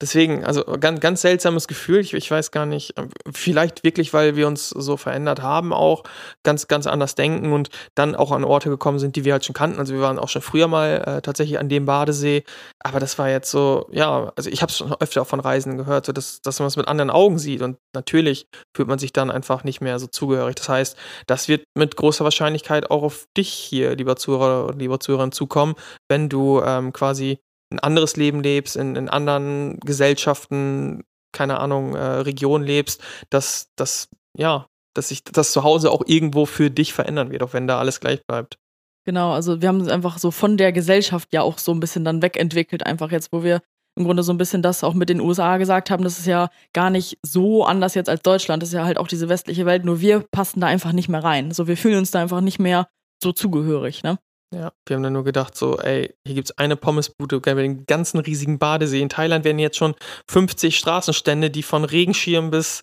deswegen, 0.01 0.45
also 0.45 0.65
ganz, 0.65 0.99
ganz 0.99 1.21
seltsames 1.21 1.69
Gefühl. 1.69 2.01
Ich, 2.01 2.15
ich 2.15 2.29
weiß 2.29 2.51
gar 2.51 2.67
nicht, 2.67 2.95
vielleicht 3.33 3.85
wirklich, 3.85 4.13
weil 4.13 4.35
wir 4.35 4.49
uns 4.49 4.71
so 4.71 4.97
verändert 4.97 5.41
haben, 5.41 5.73
auch 5.73 6.03
ganz, 6.43 6.67
ganz 6.67 6.89
anders 6.89 7.15
denken 7.15 7.53
und 7.53 7.69
dann 7.95 8.17
auch 8.17 8.33
an 8.33 8.43
Orte 8.43 8.71
gekommen 8.71 8.99
sind, 8.99 9.15
die 9.15 9.25
wir 9.25 9.35
halt 9.35 9.45
schon 9.45 9.55
kannten. 9.55 9.79
Also 9.79 9.95
wir 9.95 10.01
waren 10.01 10.14
waren 10.15 10.23
auch 10.23 10.29
schon 10.29 10.43
früher 10.43 10.69
mal 10.69 11.03
äh, 11.07 11.23
tatsächlich 11.23 11.59
an 11.59 11.69
dem 11.69 11.87
Badesee, 11.87 12.45
aber 12.81 13.01
das 13.01 13.19
war 13.19 13.29
jetzt 13.29 13.51
so, 13.51 13.89
ja, 13.91 14.33
also 14.37 14.51
ich 14.51 14.63
habe 14.63 14.71
es 14.71 14.79
schon 14.79 14.95
öfter 14.95 15.23
auch 15.23 15.27
von 15.27 15.41
Reisenden 15.41 15.79
gehört, 15.79 16.07
so 16.07 16.13
dass, 16.13 16.41
dass 16.43 16.59
man 16.59 16.69
es 16.69 16.77
mit 16.77 16.89
anderen 16.89 17.11
Augen 17.11 17.39
sieht 17.39 17.63
und 17.63 17.79
natürlich 17.95 18.47
fühlt 18.77 18.89
man 18.89 18.99
sich 18.99 19.13
dann 19.13 19.31
einfach 19.31 19.65
nicht 19.65 19.81
mehr 19.81 19.99
so 19.99 20.07
zugehörig. 20.07 20.57
Das 20.57 20.69
heißt, 20.69 20.97
das 21.27 21.49
wird 21.49 21.65
mit 21.77 21.97
großer 21.97 22.25
Wahrscheinlichkeit 22.25 22.91
auch 22.91 23.03
auf 23.03 23.27
dich 23.37 23.51
hier, 23.51 23.97
lieber 23.97 24.17
Zuhörer 24.17 24.67
und 24.67 24.79
lieber 24.79 25.01
Zuhörerin, 25.01 25.33
zukommen, 25.33 25.75
wenn 26.09 26.29
du 26.29 26.63
ähm, 26.63 26.93
quasi 26.93 27.39
ein 27.73 27.81
anderes 27.81 28.17
Leben 28.17 28.43
lebst, 28.43 28.77
in, 28.77 28.95
in 28.97 29.09
anderen 29.09 29.81
Gesellschaften, 29.81 31.03
keine 31.33 31.59
Ahnung, 31.59 31.97
äh, 31.97 32.01
Regionen 32.01 32.65
lebst, 32.65 33.03
dass 33.31 33.73
das, 33.77 34.09
ja, 34.37 34.67
dass 34.95 35.09
sich 35.09 35.25
das 35.25 35.51
Zuhause 35.51 35.91
auch 35.91 36.03
irgendwo 36.07 36.47
für 36.47 36.71
dich 36.71 36.93
verändern 36.93 37.33
wird, 37.33 37.43
auch 37.43 37.53
wenn 37.53 37.67
da 37.67 37.79
alles 37.81 37.99
gleich 37.99 38.25
bleibt. 38.27 38.59
Genau, 39.05 39.33
also 39.33 39.61
wir 39.61 39.69
haben 39.69 39.81
uns 39.81 39.89
einfach 39.89 40.19
so 40.19 40.31
von 40.31 40.57
der 40.57 40.73
Gesellschaft 40.73 41.33
ja 41.33 41.43
auch 41.43 41.59
so 41.59 41.73
ein 41.73 41.81
bisschen 41.81 42.05
dann 42.05 42.23
wegentwickelt, 42.23 42.87
einfach 42.87 43.11
jetzt, 43.11 43.33
wo 43.33 43.43
wir 43.43 43.61
im 43.97 44.05
Grunde 44.05 44.23
so 44.23 44.33
ein 44.33 44.39
bisschen 44.39 44.63
das 44.63 44.83
auch 44.83 44.95
mit 44.95 45.09
den 45.09 45.21
USA 45.21 45.57
gesagt 45.57 45.91
haben, 45.91 46.03
das 46.03 46.19
ist 46.19 46.27
ja 46.27 46.49
gar 46.73 46.91
nicht 46.91 47.19
so 47.23 47.65
anders 47.65 47.95
jetzt 47.95 48.09
als 48.09 48.23
Deutschland. 48.23 48.63
Das 48.63 48.71
ist 48.71 48.75
ja 48.75 48.85
halt 48.85 48.99
auch 48.99 49.07
diese 49.07 49.29
westliche 49.29 49.67
Welt, 49.67 49.85
nur 49.85 50.01
wir 50.01 50.21
passen 50.21 50.61
da 50.61 50.67
einfach 50.67 50.93
nicht 50.93 51.09
mehr 51.09 51.23
rein. 51.23 51.53
So, 51.53 51.69
wir 51.69 51.77
fühlen 51.77 51.99
uns 51.99 52.11
da 52.11 52.21
einfach 52.21 52.41
nicht 52.41 52.59
mehr 52.59 52.89
so 53.23 53.33
zugehörig, 53.33 54.03
ne? 54.03 54.19
Ja, 54.55 54.73
wir 54.87 54.97
haben 54.97 55.03
dann 55.03 55.13
nur 55.13 55.25
gedacht, 55.25 55.57
so, 55.57 55.79
ey, 55.79 56.15
hier 56.25 56.35
gibt 56.35 56.51
es 56.51 56.59
eine 56.59 56.77
Pommesbude 56.77 57.37
mit 57.37 57.59
den 57.59 57.87
ganzen 57.87 58.21
riesigen 58.21 58.59
Badesee. 58.59 59.01
In 59.01 59.09
Thailand 59.09 59.45
werden 59.45 59.59
jetzt 59.59 59.77
schon 59.77 59.95
50 60.29 60.77
Straßenstände, 60.77 61.51
die 61.51 61.65
von 61.65 61.85
Regenschirm 61.85 62.51
bis, 62.51 62.83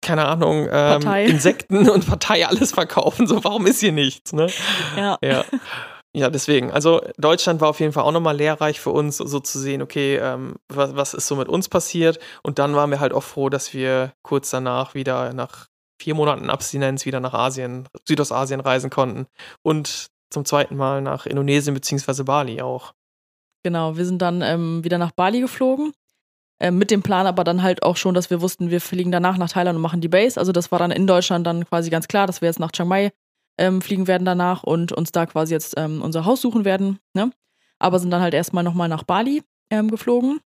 keine 0.00 0.26
Ahnung, 0.26 0.68
ähm, 0.70 1.02
Insekten 1.26 1.88
und 1.88 2.06
Partei 2.06 2.46
alles 2.46 2.72
verkaufen. 2.72 3.26
So, 3.26 3.42
warum 3.44 3.66
ist 3.66 3.80
hier 3.80 3.92
nichts, 3.92 4.32
ne? 4.32 4.48
Ja. 4.96 5.18
Ja. 5.22 5.44
Ja, 6.14 6.30
deswegen. 6.30 6.70
Also 6.72 7.02
Deutschland 7.18 7.60
war 7.60 7.68
auf 7.68 7.80
jeden 7.80 7.92
Fall 7.92 8.02
auch 8.02 8.12
nochmal 8.12 8.36
lehrreich 8.36 8.80
für 8.80 8.90
uns, 8.90 9.18
so 9.18 9.40
zu 9.40 9.58
sehen, 9.58 9.82
okay, 9.82 10.16
ähm, 10.16 10.56
was, 10.68 10.96
was 10.96 11.14
ist 11.14 11.26
so 11.26 11.36
mit 11.36 11.48
uns 11.48 11.68
passiert. 11.68 12.18
Und 12.42 12.58
dann 12.58 12.74
waren 12.74 12.90
wir 12.90 12.98
halt 12.98 13.12
auch 13.12 13.22
froh, 13.22 13.50
dass 13.50 13.74
wir 13.74 14.12
kurz 14.22 14.50
danach 14.50 14.94
wieder 14.94 15.32
nach 15.34 15.66
vier 16.00 16.14
Monaten 16.14 16.48
Abstinenz 16.50 17.04
wieder 17.04 17.20
nach 17.20 17.34
Asien, 17.34 17.88
Südostasien 18.06 18.60
reisen 18.60 18.90
konnten. 18.90 19.26
Und 19.62 20.08
zum 20.30 20.44
zweiten 20.44 20.76
Mal 20.76 21.02
nach 21.02 21.26
Indonesien 21.26 21.74
bzw. 21.74 22.22
Bali 22.22 22.62
auch. 22.62 22.94
Genau, 23.62 23.96
wir 23.96 24.04
sind 24.04 24.22
dann 24.22 24.40
ähm, 24.42 24.84
wieder 24.84 24.98
nach 24.98 25.12
Bali 25.12 25.40
geflogen. 25.40 25.92
Äh, 26.60 26.70
mit 26.70 26.90
dem 26.90 27.02
Plan 27.02 27.26
aber 27.26 27.44
dann 27.44 27.62
halt 27.62 27.82
auch 27.82 27.96
schon, 27.96 28.14
dass 28.14 28.30
wir 28.30 28.40
wussten, 28.40 28.70
wir 28.70 28.80
fliegen 28.80 29.12
danach 29.12 29.38
nach 29.38 29.50
Thailand 29.50 29.76
und 29.76 29.82
machen 29.82 30.00
die 30.00 30.08
Base. 30.08 30.38
Also 30.38 30.52
das 30.52 30.72
war 30.72 30.78
dann 30.78 30.90
in 30.90 31.06
Deutschland 31.06 31.46
dann 31.46 31.64
quasi 31.64 31.90
ganz 31.90 32.08
klar, 32.08 32.26
dass 32.26 32.40
wir 32.40 32.48
jetzt 32.48 32.58
nach 32.58 32.72
Chiang 32.72 32.88
Mai 32.88 33.12
ähm, 33.58 33.80
fliegen 33.80 34.06
werden 34.06 34.24
danach 34.24 34.64
und 34.64 34.92
uns 34.92 35.12
da 35.12 35.26
quasi 35.26 35.54
jetzt 35.54 35.74
ähm, 35.76 36.02
unser 36.02 36.24
Haus 36.24 36.40
suchen 36.40 36.64
werden. 36.64 36.98
Ne? 37.14 37.30
Aber 37.78 37.98
sind 37.98 38.10
dann 38.10 38.22
halt 38.22 38.34
erstmal 38.34 38.64
nochmal 38.64 38.88
nach 38.88 39.04
Bali 39.04 39.42
ähm, 39.70 39.90
geflogen. 39.90 40.40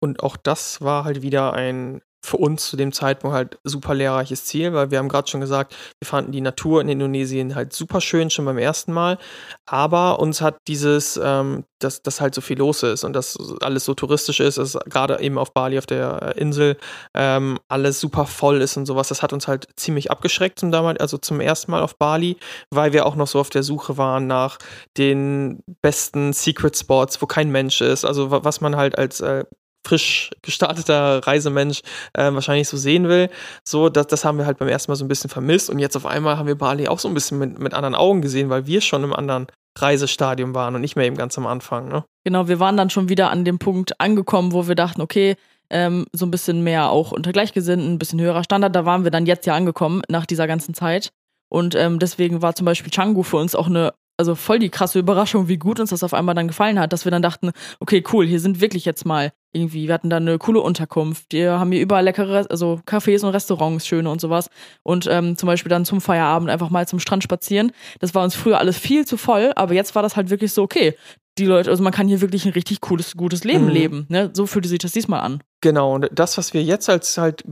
Und 0.00 0.22
auch 0.22 0.36
das 0.36 0.82
war 0.82 1.04
halt 1.04 1.22
wieder 1.22 1.54
ein 1.54 2.02
für 2.24 2.38
uns 2.38 2.70
zu 2.70 2.78
dem 2.78 2.90
Zeitpunkt 2.90 3.36
halt 3.36 3.58
super 3.64 3.94
lehrreiches 3.94 4.46
Ziel, 4.46 4.72
weil 4.72 4.90
wir 4.90 4.98
haben 4.98 5.10
gerade 5.10 5.28
schon 5.28 5.42
gesagt, 5.42 5.76
wir 6.00 6.06
fanden 6.06 6.32
die 6.32 6.40
Natur 6.40 6.80
in 6.80 6.88
Indonesien 6.88 7.54
halt 7.54 7.74
super 7.74 8.00
schön 8.00 8.30
schon 8.30 8.46
beim 8.46 8.56
ersten 8.56 8.94
Mal, 8.94 9.18
aber 9.66 10.20
uns 10.20 10.40
hat 10.40 10.56
dieses, 10.66 11.20
ähm, 11.22 11.64
dass, 11.80 12.02
dass 12.02 12.22
halt 12.22 12.34
so 12.34 12.40
viel 12.40 12.56
los 12.56 12.82
ist 12.82 13.04
und 13.04 13.12
dass 13.12 13.36
alles 13.60 13.84
so 13.84 13.92
touristisch 13.92 14.40
ist, 14.40 14.56
dass 14.56 14.78
gerade 14.86 15.20
eben 15.20 15.36
auf 15.36 15.52
Bali 15.52 15.76
auf 15.76 15.84
der 15.84 16.34
Insel 16.38 16.78
ähm, 17.12 17.58
alles 17.68 18.00
super 18.00 18.24
voll 18.24 18.62
ist 18.62 18.78
und 18.78 18.86
sowas, 18.86 19.08
das 19.08 19.22
hat 19.22 19.34
uns 19.34 19.46
halt 19.46 19.68
ziemlich 19.76 20.10
abgeschreckt 20.10 20.58
zum 20.58 20.72
damals, 20.72 21.00
also 21.00 21.18
zum 21.18 21.40
ersten 21.40 21.72
Mal 21.72 21.82
auf 21.82 21.98
Bali, 21.98 22.38
weil 22.70 22.94
wir 22.94 23.04
auch 23.04 23.16
noch 23.16 23.26
so 23.26 23.38
auf 23.38 23.50
der 23.50 23.62
Suche 23.62 23.98
waren 23.98 24.26
nach 24.26 24.58
den 24.96 25.62
besten 25.82 26.32
Secret 26.32 26.74
Spots, 26.74 27.20
wo 27.20 27.26
kein 27.26 27.50
Mensch 27.50 27.82
ist, 27.82 28.06
also 28.06 28.30
was 28.30 28.62
man 28.62 28.76
halt 28.76 28.96
als 28.96 29.20
äh, 29.20 29.44
frisch 29.84 30.30
gestarteter 30.42 31.26
Reisemensch 31.26 31.82
äh, 32.14 32.32
wahrscheinlich 32.32 32.68
so 32.68 32.76
sehen 32.76 33.08
will. 33.08 33.30
So, 33.64 33.88
das, 33.88 34.06
das 34.06 34.24
haben 34.24 34.38
wir 34.38 34.46
halt 34.46 34.58
beim 34.58 34.68
ersten 34.68 34.90
Mal 34.90 34.96
so 34.96 35.04
ein 35.04 35.08
bisschen 35.08 35.30
vermisst 35.30 35.70
und 35.70 35.78
jetzt 35.78 35.96
auf 35.96 36.06
einmal 36.06 36.38
haben 36.38 36.46
wir 36.46 36.56
Bali 36.56 36.88
auch 36.88 36.98
so 36.98 37.08
ein 37.08 37.14
bisschen 37.14 37.38
mit, 37.38 37.58
mit 37.58 37.74
anderen 37.74 37.94
Augen 37.94 38.22
gesehen, 38.22 38.50
weil 38.50 38.66
wir 38.66 38.80
schon 38.80 39.04
im 39.04 39.12
anderen 39.12 39.46
Reisestadium 39.78 40.54
waren 40.54 40.74
und 40.74 40.80
nicht 40.80 40.96
mehr 40.96 41.06
eben 41.06 41.16
ganz 41.16 41.36
am 41.36 41.46
Anfang. 41.46 41.88
Ne? 41.88 42.04
Genau, 42.24 42.48
wir 42.48 42.60
waren 42.60 42.76
dann 42.76 42.90
schon 42.90 43.08
wieder 43.08 43.30
an 43.30 43.44
dem 43.44 43.58
Punkt 43.58 44.00
angekommen, 44.00 44.52
wo 44.52 44.68
wir 44.68 44.74
dachten, 44.74 45.00
okay, 45.00 45.36
ähm, 45.70 46.06
so 46.12 46.26
ein 46.26 46.30
bisschen 46.30 46.62
mehr 46.62 46.90
auch 46.90 47.12
unter 47.12 47.32
Gleichgesinnten, 47.32 47.94
ein 47.94 47.98
bisschen 47.98 48.20
höherer 48.20 48.44
Standard. 48.44 48.76
Da 48.76 48.84
waren 48.84 49.04
wir 49.04 49.10
dann 49.10 49.26
jetzt 49.26 49.46
ja 49.46 49.54
angekommen 49.54 50.02
nach 50.08 50.26
dieser 50.26 50.46
ganzen 50.46 50.74
Zeit. 50.74 51.10
Und 51.48 51.74
ähm, 51.74 51.98
deswegen 51.98 52.42
war 52.42 52.54
zum 52.54 52.66
Beispiel 52.66 52.90
Changu 52.90 53.22
für 53.22 53.36
uns 53.36 53.54
auch 53.54 53.66
eine 53.66 53.92
also 54.16 54.34
voll 54.34 54.58
die 54.58 54.70
krasse 54.70 54.98
Überraschung, 54.98 55.48
wie 55.48 55.58
gut 55.58 55.80
uns 55.80 55.90
das 55.90 56.02
auf 56.02 56.14
einmal 56.14 56.34
dann 56.34 56.48
gefallen 56.48 56.78
hat, 56.78 56.92
dass 56.92 57.04
wir 57.04 57.10
dann 57.10 57.22
dachten, 57.22 57.50
okay, 57.80 58.02
cool, 58.12 58.26
hier 58.26 58.40
sind 58.40 58.60
wirklich 58.60 58.84
jetzt 58.84 59.04
mal 59.04 59.32
irgendwie, 59.52 59.86
wir 59.86 59.94
hatten 59.94 60.10
da 60.10 60.16
eine 60.16 60.38
coole 60.38 60.60
Unterkunft, 60.60 61.26
wir 61.30 61.58
haben 61.58 61.72
hier 61.72 61.80
überall 61.80 62.04
leckere, 62.04 62.46
also 62.50 62.80
Cafés 62.86 63.24
und 63.24 63.30
Restaurants, 63.30 63.86
schöne 63.86 64.10
und 64.10 64.20
sowas. 64.20 64.50
Und 64.82 65.06
ähm, 65.08 65.36
zum 65.36 65.46
Beispiel 65.46 65.70
dann 65.70 65.84
zum 65.84 66.00
Feierabend 66.00 66.50
einfach 66.50 66.70
mal 66.70 66.86
zum 66.88 66.98
Strand 66.98 67.22
spazieren. 67.22 67.72
Das 68.00 68.14
war 68.14 68.24
uns 68.24 68.34
früher 68.34 68.58
alles 68.58 68.78
viel 68.78 69.06
zu 69.06 69.16
voll, 69.16 69.52
aber 69.56 69.74
jetzt 69.74 69.94
war 69.94 70.02
das 70.02 70.16
halt 70.16 70.30
wirklich 70.30 70.52
so, 70.52 70.62
okay, 70.62 70.96
die 71.38 71.46
Leute, 71.46 71.70
also 71.70 71.82
man 71.82 71.92
kann 71.92 72.08
hier 72.08 72.20
wirklich 72.20 72.44
ein 72.44 72.52
richtig 72.52 72.80
cooles, 72.80 73.16
gutes 73.16 73.44
Leben 73.44 73.66
mhm. 73.66 73.70
leben. 73.70 74.06
Ne? 74.08 74.30
So 74.32 74.46
fühlte 74.46 74.68
sich 74.68 74.78
das 74.78 74.92
diesmal 74.92 75.20
an. 75.20 75.42
Genau, 75.60 75.94
und 75.94 76.08
das, 76.12 76.38
was 76.38 76.54
wir 76.54 76.62
jetzt 76.62 76.88
als 76.88 77.18
halt 77.18 77.44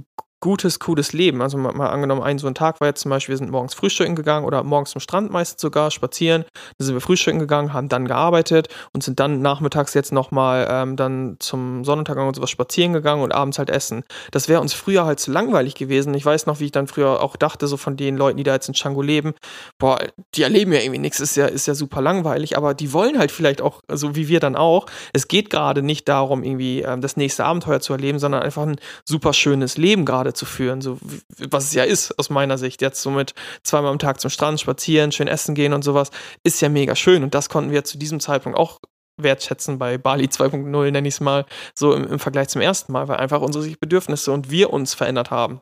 gutes, 0.43 0.80
cooles 0.80 1.12
Leben. 1.14 1.40
Also 1.40 1.57
mal, 1.57 1.72
mal, 1.72 1.88
angenommen, 1.88 2.20
ein 2.20 2.38
so 2.38 2.49
ein 2.49 2.55
Tag 2.55 2.80
war 2.80 2.88
jetzt 2.88 3.01
zum 3.01 3.11
Beispiel, 3.11 3.32
wir 3.32 3.38
sind 3.38 3.51
morgens 3.51 3.74
frühstücken 3.74 4.16
gegangen 4.16 4.45
oder 4.45 4.62
morgens 4.64 4.90
zum 4.90 5.01
Strand 5.01 5.30
meistens 5.30 5.62
sogar 5.62 5.90
spazieren. 5.90 6.45
Da 6.78 6.84
sind 6.84 6.95
wir 6.95 7.01
frühstücken 7.01 7.38
gegangen, 7.38 7.72
haben 7.72 7.88
dann 7.88 8.07
gearbeitet 8.07 8.68
und 8.93 9.03
sind 9.03 9.20
dann 9.20 9.40
nachmittags 9.40 9.95
jetzt 9.95 10.12
nochmal 10.12 10.66
ähm, 10.68 10.97
dann 10.97 11.36
zum 11.38 11.84
Sonnenuntergang 11.84 12.26
und 12.26 12.34
sowas 12.34 12.51
spazieren 12.51 12.93
gegangen 12.93 13.22
und 13.22 13.32
abends 13.32 13.59
halt 13.59 13.70
essen. 13.70 14.03
Das 14.32 14.49
wäre 14.49 14.61
uns 14.61 14.74
früher 14.74 15.07
halt 15.07 15.20
zu 15.20 15.30
langweilig 15.30 15.76
gewesen. 15.76 16.12
Ich 16.14 16.26
weiß 16.26 16.47
noch, 16.47 16.59
wie 16.59 16.66
ich 16.66 16.72
dann 16.72 16.88
früher 16.88 17.22
auch 17.22 17.36
dachte, 17.36 17.68
so 17.68 17.76
von 17.76 17.97
den 17.97 18.16
Leuten, 18.16 18.36
die 18.36 18.43
da 18.43 18.53
jetzt 18.53 18.66
in 18.66 18.74
Django 18.74 19.01
leben, 19.01 19.34
boah, 19.78 20.01
die 20.34 20.43
erleben 20.43 20.72
ja 20.72 20.80
irgendwie 20.80 20.99
nichts, 20.99 21.20
ist 21.20 21.36
ja, 21.36 21.47
ist 21.47 21.66
ja 21.66 21.76
super 21.76 22.03
langweilig, 22.03 22.57
aber 22.57 22.74
die 22.74 22.93
wollen 22.93 23.16
halt 23.16 23.30
vielleicht 23.30 23.62
auch, 23.62 23.80
so 23.86 23.93
also 23.93 24.16
wie 24.16 24.26
wir 24.26 24.40
dann 24.40 24.57
auch. 24.57 24.86
Es 25.12 25.28
geht 25.28 25.51
gerade 25.51 25.82
nicht 25.82 26.09
darum, 26.09 26.43
irgendwie 26.43 26.82
ähm, 26.82 27.01
das 27.01 27.16
nächste 27.16 27.45
Abenteuer 27.45 27.78
zu 27.78 27.93
erleben, 27.93 28.18
sondern 28.18 28.43
einfach 28.43 28.62
ein 28.64 28.76
super 29.05 29.32
schönes 29.32 29.76
Leben 29.76 30.05
gerade 30.05 30.32
zu 30.35 30.45
führen, 30.45 30.80
so 30.80 30.99
was 31.39 31.64
es 31.64 31.74
ja 31.74 31.85
ist 31.85 32.18
aus 32.18 32.30
meiner 32.30 32.59
Sicht. 32.59 32.83
Jetzt 32.83 33.03
so 33.03 33.11
mit 33.11 33.35
zweimal 33.62 33.91
am 33.91 33.99
Tag 33.99 34.20
zum 34.20 34.30
Strand 34.30 34.61
spazieren, 34.61 35.12
schön 35.12 35.28
essen 35.28 35.55
gehen 35.55 35.72
und 35.72 35.83
sowas, 35.83 36.11
ist 36.45 36.61
ja 36.61 36.68
mega 36.68 36.97
schön. 36.97 37.22
Und 37.22 37.35
das 37.35 37.49
konnten 37.49 37.70
wir 37.70 37.85
zu 37.85 37.99
diesem 37.99 38.20
Zeitpunkt 38.20 38.59
auch 38.59 38.80
wertschätzen 39.16 39.78
bei 39.78 39.99
Bali 39.99 40.26
2.0, 40.26 40.91
nenne 40.91 41.09
ich 41.09 41.14
es 41.14 41.20
mal, 41.20 41.47
so 41.74 41.95
im, 41.95 42.05
im, 42.05 42.18
Vergleich 42.18 42.49
zum 42.49 42.61
ersten 42.61 42.93
Mal, 42.93 43.09
weil 43.09 43.18
einfach 43.18 43.41
unsere 43.41 43.68
Bedürfnisse 43.78 44.33
und 44.33 44.51
wir 44.51 44.72
uns 44.72 44.95
verändert 44.95 45.30
haben. 45.30 45.61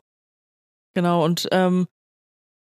Genau, 0.93 1.23
und 1.23 1.47
ähm, 1.51 1.87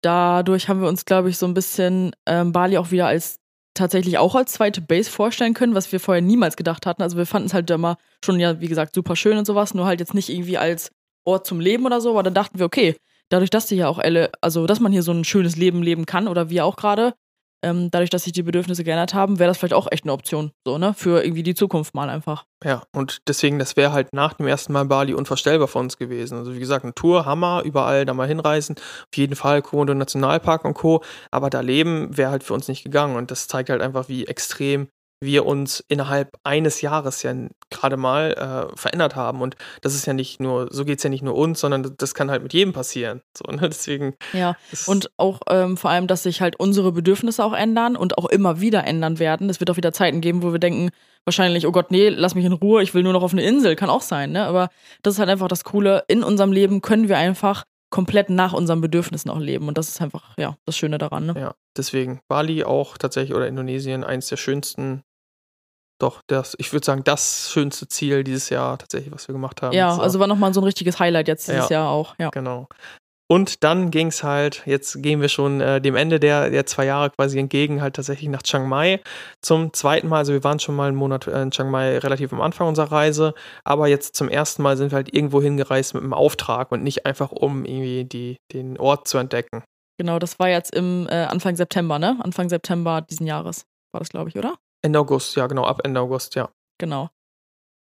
dadurch 0.02 0.68
haben 0.68 0.80
wir 0.80 0.88
uns, 0.88 1.04
glaube 1.04 1.30
ich, 1.30 1.38
so 1.38 1.46
ein 1.46 1.54
bisschen 1.54 2.12
ähm, 2.26 2.52
Bali 2.52 2.78
auch 2.78 2.90
wieder 2.90 3.06
als 3.06 3.40
tatsächlich 3.74 4.18
auch 4.18 4.34
als 4.34 4.52
zweite 4.52 4.80
Base 4.80 5.11
vorstellen 5.11 5.54
können, 5.54 5.74
was 5.74 5.92
wir 5.92 6.00
vorher 6.00 6.22
niemals 6.22 6.56
gedacht 6.56 6.86
hatten. 6.86 7.02
Also 7.02 7.16
wir 7.16 7.26
fanden 7.26 7.46
es 7.46 7.54
halt 7.54 7.70
immer 7.70 7.96
schon 8.24 8.40
ja, 8.40 8.61
wie 8.61 8.68
gesagt, 8.68 8.94
super 8.94 9.16
schön 9.16 9.38
und 9.38 9.46
sowas, 9.46 9.74
nur 9.74 9.86
halt 9.86 10.00
jetzt 10.00 10.14
nicht 10.14 10.28
irgendwie 10.28 10.58
als 10.58 10.90
Ort 11.24 11.46
zum 11.46 11.60
Leben 11.60 11.86
oder 11.86 12.00
so, 12.00 12.10
aber 12.10 12.22
dann 12.22 12.34
dachten 12.34 12.58
wir, 12.58 12.66
okay, 12.66 12.96
dadurch, 13.28 13.50
dass 13.50 13.66
die 13.66 13.76
ja 13.76 13.88
auch 13.88 13.98
alle, 13.98 14.30
also 14.40 14.66
dass 14.66 14.80
man 14.80 14.92
hier 14.92 15.02
so 15.02 15.12
ein 15.12 15.24
schönes 15.24 15.56
Leben 15.56 15.82
leben 15.82 16.06
kann 16.06 16.28
oder 16.28 16.50
wir 16.50 16.64
auch 16.64 16.76
gerade, 16.76 17.14
ähm, 17.62 17.90
dadurch, 17.90 18.10
dass 18.10 18.24
sich 18.24 18.32
die 18.32 18.42
Bedürfnisse 18.42 18.84
geändert 18.84 19.12
haben, 19.12 19.38
wäre 19.38 19.48
das 19.48 19.58
vielleicht 19.58 19.74
auch 19.74 19.86
echt 19.90 20.04
eine 20.04 20.12
Option, 20.12 20.50
so, 20.66 20.78
ne, 20.78 20.94
für 20.94 21.22
irgendwie 21.22 21.42
die 21.42 21.54
Zukunft 21.54 21.94
mal 21.94 22.08
einfach. 22.08 22.44
Ja, 22.64 22.82
und 22.92 23.18
deswegen, 23.28 23.58
das 23.58 23.76
wäre 23.76 23.92
halt 23.92 24.12
nach 24.12 24.34
dem 24.34 24.46
ersten 24.46 24.72
Mal 24.72 24.86
Bali 24.86 25.14
unvorstellbar 25.14 25.68
für 25.68 25.78
uns 25.78 25.98
gewesen. 25.98 26.38
Also 26.38 26.54
wie 26.54 26.58
gesagt, 26.58 26.84
eine 26.84 26.94
Tour, 26.94 27.26
Hammer, 27.26 27.62
überall 27.64 28.06
da 28.06 28.14
mal 28.14 28.28
hinreisen, 28.28 28.76
auf 28.78 29.16
jeden 29.16 29.36
Fall 29.36 29.62
Komodo 29.62 29.94
Nationalpark 29.94 30.64
und 30.64 30.74
Co., 30.74 31.02
aber 31.30 31.50
da 31.50 31.60
leben 31.60 32.16
wäre 32.16 32.30
halt 32.30 32.44
für 32.44 32.54
uns 32.54 32.68
nicht 32.68 32.82
gegangen 32.82 33.16
und 33.16 33.30
das 33.30 33.46
zeigt 33.46 33.68
halt 33.68 33.82
einfach, 33.82 34.08
wie 34.08 34.26
extrem 34.26 34.88
wir 35.22 35.44
uns 35.44 35.84
innerhalb 35.88 36.38
eines 36.44 36.80
Jahres 36.80 37.22
ja 37.22 37.34
gerade 37.68 37.96
mal 37.96 38.70
äh, 38.72 38.76
verändert 38.76 39.16
haben. 39.16 39.42
Und 39.42 39.56
das 39.82 39.94
ist 39.94 40.06
ja 40.06 40.12
nicht 40.12 40.40
nur, 40.40 40.68
so 40.70 40.84
geht 40.84 40.98
es 40.98 41.04
ja 41.04 41.10
nicht 41.10 41.22
nur 41.22 41.34
uns, 41.34 41.60
sondern 41.60 41.94
das 41.98 42.14
kann 42.14 42.30
halt 42.30 42.42
mit 42.42 42.52
jedem 42.52 42.72
passieren. 42.72 43.20
So, 43.36 43.50
ne? 43.52 43.60
Deswegen. 43.68 44.14
Ja, 44.32 44.56
und 44.86 45.10
auch 45.18 45.40
ähm, 45.48 45.76
vor 45.76 45.90
allem, 45.90 46.06
dass 46.06 46.22
sich 46.22 46.40
halt 46.40 46.56
unsere 46.58 46.92
Bedürfnisse 46.92 47.44
auch 47.44 47.52
ändern 47.52 47.96
und 47.96 48.18
auch 48.18 48.26
immer 48.26 48.60
wieder 48.60 48.84
ändern 48.84 49.18
werden. 49.18 49.50
Es 49.50 49.60
wird 49.60 49.70
auch 49.70 49.76
wieder 49.76 49.92
Zeiten 49.92 50.20
geben, 50.20 50.42
wo 50.42 50.52
wir 50.52 50.58
denken, 50.58 50.90
wahrscheinlich, 51.24 51.66
oh 51.66 51.72
Gott, 51.72 51.90
nee, 51.90 52.08
lass 52.08 52.34
mich 52.34 52.46
in 52.46 52.52
Ruhe, 52.52 52.82
ich 52.82 52.94
will 52.94 53.02
nur 53.02 53.12
noch 53.12 53.22
auf 53.22 53.32
eine 53.32 53.42
Insel. 53.42 53.76
Kann 53.76 53.90
auch 53.90 54.02
sein, 54.02 54.32
ne? 54.32 54.46
Aber 54.46 54.70
das 55.02 55.14
ist 55.14 55.20
halt 55.20 55.28
einfach 55.28 55.48
das 55.48 55.64
Coole. 55.64 56.04
In 56.08 56.24
unserem 56.24 56.52
Leben 56.52 56.80
können 56.80 57.08
wir 57.08 57.18
einfach 57.18 57.64
komplett 57.90 58.30
nach 58.30 58.52
unseren 58.52 58.80
Bedürfnissen 58.80 59.30
auch 59.30 59.38
leben. 59.38 59.68
Und 59.68 59.76
das 59.76 59.88
ist 59.88 60.00
einfach, 60.00 60.36
ja, 60.38 60.56
das 60.64 60.76
Schöne 60.76 60.96
daran. 60.96 61.26
Ne? 61.26 61.34
Ja, 61.36 61.54
deswegen 61.76 62.20
Bali 62.28 62.64
auch 62.64 62.96
tatsächlich 62.96 63.34
oder 63.34 63.48
Indonesien 63.48 64.04
eins 64.04 64.28
der 64.28 64.36
schönsten 64.36 65.02
doch, 66.01 66.20
das, 66.26 66.57
ich 66.59 66.72
würde 66.72 66.84
sagen, 66.84 67.05
das 67.05 67.51
schönste 67.53 67.86
Ziel 67.88 68.24
dieses 68.24 68.51
Jahr 68.51 68.78
tatsächlich, 68.78 69.12
was 69.12 69.28
wir 69.28 69.32
gemacht 69.32 69.62
haben. 69.62 69.74
Ja, 69.74 69.96
also 69.96 70.18
war 70.18 70.26
nochmal 70.26 70.53
so 70.55 70.61
ein 70.61 70.64
richtiges 70.64 70.98
Highlight 70.98 71.28
jetzt 71.28 71.48
dieses 71.48 71.68
ja, 71.68 71.80
Jahr 71.80 71.90
auch. 71.90 72.14
Ja. 72.18 72.30
Genau. 72.30 72.68
Und 73.30 73.62
dann 73.62 73.92
ging 73.92 74.09
es 74.09 74.24
halt, 74.24 74.62
jetzt 74.66 75.05
gehen 75.05 75.20
wir 75.20 75.28
schon 75.28 75.61
äh, 75.61 75.80
dem 75.80 75.94
Ende 75.94 76.18
der, 76.18 76.51
der 76.51 76.66
zwei 76.66 76.86
Jahre 76.86 77.11
quasi 77.11 77.38
entgegen, 77.38 77.80
halt 77.80 77.94
tatsächlich 77.94 78.28
nach 78.28 78.42
Chiang 78.42 78.68
Mai 78.68 79.01
zum 79.40 79.72
zweiten 79.72 80.09
Mal. 80.09 80.18
Also 80.18 80.32
wir 80.32 80.42
waren 80.42 80.59
schon 80.59 80.74
mal 80.74 80.88
einen 80.88 80.96
Monat 80.96 81.28
in 81.28 81.53
Chiang 81.53 81.70
Mai 81.70 81.98
relativ 81.98 82.32
am 82.32 82.40
Anfang 82.40 82.66
unserer 82.66 82.90
Reise, 82.90 83.34
aber 83.62 83.86
jetzt 83.86 84.16
zum 84.16 84.28
ersten 84.28 84.62
Mal 84.62 84.76
sind 84.76 84.90
wir 84.90 84.96
halt 84.96 85.14
irgendwo 85.14 85.40
hingereist 85.40 85.94
mit 85.94 86.03
einem 86.03 86.12
Auftrag 86.12 86.72
und 86.72 86.82
nicht 86.82 87.07
einfach 87.07 87.30
um 87.30 87.64
irgendwie 87.64 88.05
die, 88.05 88.36
den 88.53 88.76
Ort 88.80 89.07
zu 89.07 89.18
entdecken. 89.18 89.62
Genau, 89.96 90.18
das 90.18 90.40
war 90.40 90.48
jetzt 90.48 90.74
im 90.74 91.07
äh, 91.09 91.26
Anfang 91.26 91.55
September, 91.55 92.01
ne? 92.01 92.18
Anfang 92.24 92.48
September 92.48 93.01
diesen 93.01 93.28
Jahres 93.28 93.64
war 93.92 94.01
das, 94.01 94.09
glaube 94.09 94.30
ich, 94.30 94.36
oder? 94.36 94.57
Ende 94.82 94.98
August, 94.98 95.36
ja, 95.36 95.46
genau, 95.46 95.64
ab 95.64 95.80
Ende 95.84 96.00
August, 96.00 96.34
ja. 96.34 96.50
Genau. 96.78 97.10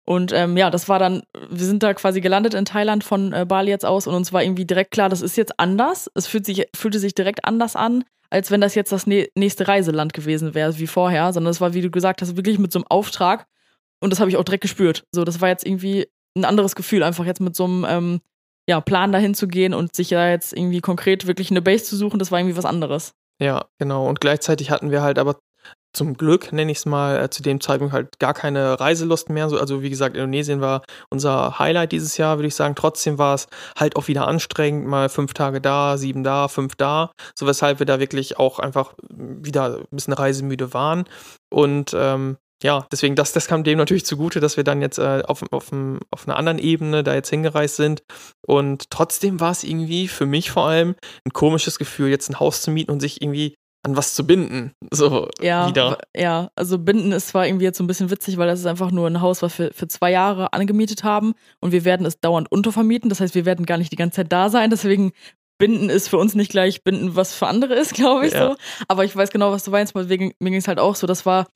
Und 0.06 0.32
ähm, 0.32 0.56
ja, 0.56 0.70
das 0.70 0.88
war 0.88 1.00
dann, 1.00 1.24
wir 1.50 1.64
sind 1.64 1.82
da 1.82 1.92
quasi 1.92 2.20
gelandet 2.20 2.54
in 2.54 2.64
Thailand 2.64 3.02
von 3.02 3.32
äh, 3.32 3.44
Bali 3.44 3.70
jetzt 3.70 3.84
aus 3.84 4.06
und 4.06 4.14
uns 4.14 4.32
war 4.32 4.42
irgendwie 4.42 4.64
direkt 4.64 4.92
klar, 4.92 5.08
das 5.08 5.20
ist 5.20 5.36
jetzt 5.36 5.58
anders. 5.58 6.08
Es 6.14 6.28
fühlt 6.28 6.46
sich, 6.46 6.68
fühlte 6.76 7.00
sich 7.00 7.14
direkt 7.14 7.44
anders 7.44 7.74
an, 7.74 8.04
als 8.30 8.52
wenn 8.52 8.60
das 8.60 8.76
jetzt 8.76 8.92
das 8.92 9.06
nächste 9.06 9.66
Reiseland 9.66 10.14
gewesen 10.14 10.54
wäre 10.54 10.78
wie 10.78 10.86
vorher, 10.86 11.32
sondern 11.32 11.50
es 11.50 11.60
war, 11.60 11.74
wie 11.74 11.82
du 11.82 11.90
gesagt 11.90 12.22
hast, 12.22 12.36
wirklich 12.36 12.58
mit 12.58 12.72
so 12.72 12.78
einem 12.78 12.86
Auftrag. 12.88 13.46
und 14.00 14.10
das 14.10 14.20
habe 14.20 14.30
ich 14.30 14.36
auch 14.36 14.44
direkt 14.44 14.62
gespürt. 14.62 15.04
So, 15.10 15.24
das 15.24 15.40
war 15.40 15.48
jetzt 15.48 15.66
irgendwie 15.66 16.08
ein 16.36 16.44
anderes 16.44 16.76
Gefühl, 16.76 17.02
einfach 17.02 17.24
jetzt 17.24 17.40
mit 17.40 17.56
so 17.56 17.64
einem 17.64 17.84
ähm, 17.88 18.20
ja, 18.68 18.80
Plan 18.80 19.10
dahin 19.10 19.34
zu 19.34 19.48
gehen 19.48 19.74
und 19.74 19.96
sich 19.96 20.10
da 20.10 20.28
jetzt 20.30 20.52
irgendwie 20.52 20.80
konkret 20.80 21.26
wirklich 21.26 21.50
eine 21.50 21.62
Base 21.62 21.84
zu 21.84 21.96
suchen, 21.96 22.18
das 22.18 22.30
war 22.30 22.38
irgendwie 22.38 22.56
was 22.56 22.64
anderes. 22.64 23.14
Ja, 23.40 23.66
genau. 23.78 24.08
Und 24.08 24.20
gleichzeitig 24.20 24.70
hatten 24.70 24.90
wir 24.90 25.02
halt 25.02 25.18
aber 25.18 25.38
zum 25.96 26.14
Glück, 26.14 26.52
nenne 26.52 26.70
ich 26.70 26.78
es 26.78 26.86
mal, 26.86 27.24
äh, 27.24 27.30
zu 27.30 27.42
dem 27.42 27.60
Zeitpunkt 27.60 27.94
halt 27.94 28.18
gar 28.18 28.34
keine 28.34 28.78
Reiselust 28.78 29.30
mehr. 29.30 29.48
So, 29.48 29.58
also 29.58 29.82
wie 29.82 29.90
gesagt, 29.90 30.14
Indonesien 30.14 30.60
war 30.60 30.82
unser 31.08 31.58
Highlight 31.58 31.92
dieses 31.92 32.18
Jahr, 32.18 32.36
würde 32.36 32.48
ich 32.48 32.54
sagen. 32.54 32.74
Trotzdem 32.74 33.16
war 33.18 33.34
es 33.34 33.48
halt 33.78 33.96
auch 33.96 34.06
wieder 34.06 34.28
anstrengend, 34.28 34.86
mal 34.86 35.08
fünf 35.08 35.32
Tage 35.32 35.60
da, 35.60 35.96
sieben 35.96 36.22
da, 36.22 36.48
fünf 36.48 36.76
da. 36.76 37.12
So 37.34 37.46
weshalb 37.46 37.78
wir 37.78 37.86
da 37.86 37.98
wirklich 37.98 38.38
auch 38.38 38.58
einfach 38.58 38.94
wieder 39.08 39.78
ein 39.78 39.86
bisschen 39.90 40.12
reisemüde 40.12 40.74
waren. 40.74 41.04
Und 41.50 41.92
ähm, 41.94 42.36
ja, 42.62 42.86
deswegen, 42.92 43.16
das, 43.16 43.32
das 43.32 43.46
kam 43.46 43.64
dem 43.64 43.78
natürlich 43.78 44.06
zugute, 44.06 44.40
dass 44.40 44.56
wir 44.56 44.64
dann 44.64 44.82
jetzt 44.82 44.98
äh, 44.98 45.22
auf, 45.26 45.42
auf, 45.50 45.72
auf 46.10 46.28
einer 46.28 46.36
anderen 46.36 46.58
Ebene 46.58 47.04
da 47.04 47.14
jetzt 47.14 47.30
hingereist 47.30 47.76
sind. 47.76 48.02
Und 48.46 48.90
trotzdem 48.90 49.40
war 49.40 49.52
es 49.52 49.64
irgendwie 49.64 50.08
für 50.08 50.26
mich 50.26 50.50
vor 50.50 50.66
allem 50.66 50.94
ein 51.26 51.32
komisches 51.32 51.78
Gefühl, 51.78 52.08
jetzt 52.08 52.30
ein 52.30 52.40
Haus 52.40 52.60
zu 52.60 52.70
mieten 52.70 52.90
und 52.90 53.00
sich 53.00 53.22
irgendwie 53.22 53.54
an 53.86 53.96
was 53.96 54.14
zu 54.14 54.26
binden. 54.26 54.72
So 54.90 55.28
ja, 55.40 55.68
wieder. 55.68 55.98
Ja, 56.14 56.50
also 56.56 56.78
binden 56.78 57.12
ist 57.12 57.28
zwar 57.28 57.46
irgendwie 57.46 57.64
jetzt 57.64 57.78
so 57.78 57.84
ein 57.84 57.86
bisschen 57.86 58.10
witzig, 58.10 58.36
weil 58.36 58.48
das 58.48 58.58
ist 58.58 58.66
einfach 58.66 58.90
nur 58.90 59.06
ein 59.06 59.20
Haus, 59.20 59.42
was 59.42 59.58
wir 59.58 59.72
für 59.72 59.86
zwei 59.86 60.10
Jahre 60.10 60.52
angemietet 60.52 61.04
haben 61.04 61.34
und 61.60 61.70
wir 61.70 61.84
werden 61.84 62.04
es 62.04 62.20
dauernd 62.20 62.50
untervermieten. 62.50 63.08
Das 63.08 63.20
heißt, 63.20 63.36
wir 63.36 63.44
werden 63.44 63.64
gar 63.64 63.78
nicht 63.78 63.92
die 63.92 63.96
ganze 63.96 64.16
Zeit 64.16 64.32
da 64.32 64.50
sein. 64.50 64.70
Deswegen 64.70 65.12
Binden 65.58 65.88
ist 65.88 66.08
für 66.08 66.18
uns 66.18 66.34
nicht 66.34 66.50
gleich 66.50 66.82
Binden, 66.82 67.14
was 67.14 67.32
für 67.32 67.46
andere 67.46 67.74
ist, 67.74 67.94
glaube 67.94 68.26
ich 68.26 68.32
ja. 68.32 68.48
so. 68.50 68.56
Aber 68.88 69.04
ich 69.04 69.14
weiß 69.14 69.30
genau, 69.30 69.52
was 69.52 69.64
du 69.64 69.70
meinst. 69.70 69.94
Mir 69.94 70.06
ging 70.06 70.34
es 70.40 70.68
halt 70.68 70.80
auch 70.80 70.96
so. 70.96 71.06
Das 71.06 71.24
war, 71.24 71.46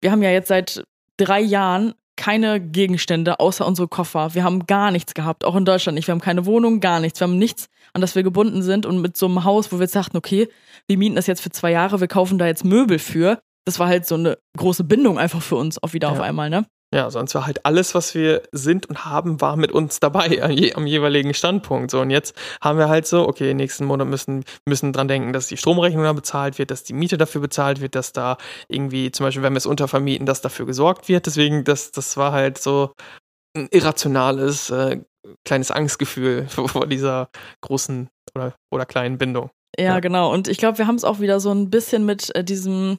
wir 0.00 0.10
haben 0.10 0.22
ja 0.22 0.30
jetzt 0.30 0.48
seit 0.48 0.82
drei 1.16 1.40
Jahren 1.40 1.94
keine 2.22 2.60
Gegenstände 2.60 3.40
außer 3.40 3.66
unsere 3.66 3.88
Koffer. 3.88 4.32
Wir 4.32 4.44
haben 4.44 4.64
gar 4.68 4.92
nichts 4.92 5.12
gehabt, 5.12 5.44
auch 5.44 5.56
in 5.56 5.64
Deutschland 5.64 5.96
nicht. 5.96 6.06
Wir 6.06 6.12
haben 6.12 6.20
keine 6.20 6.46
Wohnung, 6.46 6.78
gar 6.78 7.00
nichts. 7.00 7.18
Wir 7.18 7.26
haben 7.26 7.36
nichts, 7.36 7.66
an 7.94 8.00
das 8.00 8.14
wir 8.14 8.22
gebunden 8.22 8.62
sind. 8.62 8.86
Und 8.86 9.00
mit 9.00 9.16
so 9.16 9.26
einem 9.26 9.42
Haus, 9.42 9.72
wo 9.72 9.78
wir 9.78 9.82
jetzt 9.82 9.96
dachten, 9.96 10.16
okay, 10.16 10.48
wir 10.86 10.98
mieten 10.98 11.16
das 11.16 11.26
jetzt 11.26 11.40
für 11.40 11.50
zwei 11.50 11.72
Jahre, 11.72 11.98
wir 11.98 12.06
kaufen 12.06 12.38
da 12.38 12.46
jetzt 12.46 12.64
Möbel 12.64 13.00
für. 13.00 13.42
Das 13.64 13.80
war 13.80 13.88
halt 13.88 14.06
so 14.06 14.14
eine 14.14 14.38
große 14.56 14.84
Bindung 14.84 15.18
einfach 15.18 15.42
für 15.42 15.56
uns 15.56 15.82
auch 15.82 15.94
wieder 15.94 16.06
ja. 16.06 16.14
auf 16.14 16.20
einmal, 16.20 16.48
ne? 16.48 16.64
Ja, 16.94 17.10
sonst 17.10 17.34
war 17.34 17.46
halt 17.46 17.64
alles, 17.64 17.94
was 17.94 18.14
wir 18.14 18.42
sind 18.52 18.86
und 18.86 19.06
haben, 19.06 19.40
war 19.40 19.56
mit 19.56 19.72
uns 19.72 19.98
dabei, 19.98 20.42
am, 20.42 20.86
jeweiligen 20.86 21.32
Standpunkt. 21.32 21.90
So, 21.90 22.00
und 22.00 22.10
jetzt 22.10 22.36
haben 22.60 22.78
wir 22.78 22.90
halt 22.90 23.06
so, 23.06 23.26
okay, 23.26 23.54
nächsten 23.54 23.86
Monat 23.86 24.08
müssen, 24.08 24.44
müssen 24.66 24.92
dran 24.92 25.08
denken, 25.08 25.32
dass 25.32 25.46
die 25.46 25.56
Stromrechnung 25.56 26.04
da 26.04 26.12
bezahlt 26.12 26.58
wird, 26.58 26.70
dass 26.70 26.84
die 26.84 26.92
Miete 26.92 27.16
dafür 27.16 27.40
bezahlt 27.40 27.80
wird, 27.80 27.94
dass 27.94 28.12
da 28.12 28.36
irgendwie, 28.68 29.10
zum 29.10 29.24
Beispiel, 29.24 29.42
wenn 29.42 29.54
wir 29.54 29.58
es 29.58 29.66
untervermieten, 29.66 30.26
dass 30.26 30.42
dafür 30.42 30.66
gesorgt 30.66 31.08
wird. 31.08 31.24
Deswegen, 31.24 31.64
das, 31.64 31.92
das 31.92 32.18
war 32.18 32.32
halt 32.32 32.58
so 32.58 32.92
ein 33.56 33.68
irrationales, 33.70 34.68
äh, 34.68 35.00
kleines 35.46 35.70
Angstgefühl 35.70 36.46
vor, 36.48 36.68
vor 36.68 36.86
dieser 36.86 37.30
großen 37.62 38.10
oder, 38.34 38.54
oder 38.70 38.84
kleinen 38.84 39.16
Bindung. 39.16 39.50
Ja, 39.78 39.84
ja. 39.84 40.00
genau. 40.00 40.30
Und 40.30 40.46
ich 40.46 40.58
glaube, 40.58 40.76
wir 40.76 40.86
haben 40.86 40.96
es 40.96 41.04
auch 41.04 41.20
wieder 41.20 41.40
so 41.40 41.52
ein 41.52 41.70
bisschen 41.70 42.04
mit 42.04 42.34
äh, 42.34 42.44
diesem 42.44 42.98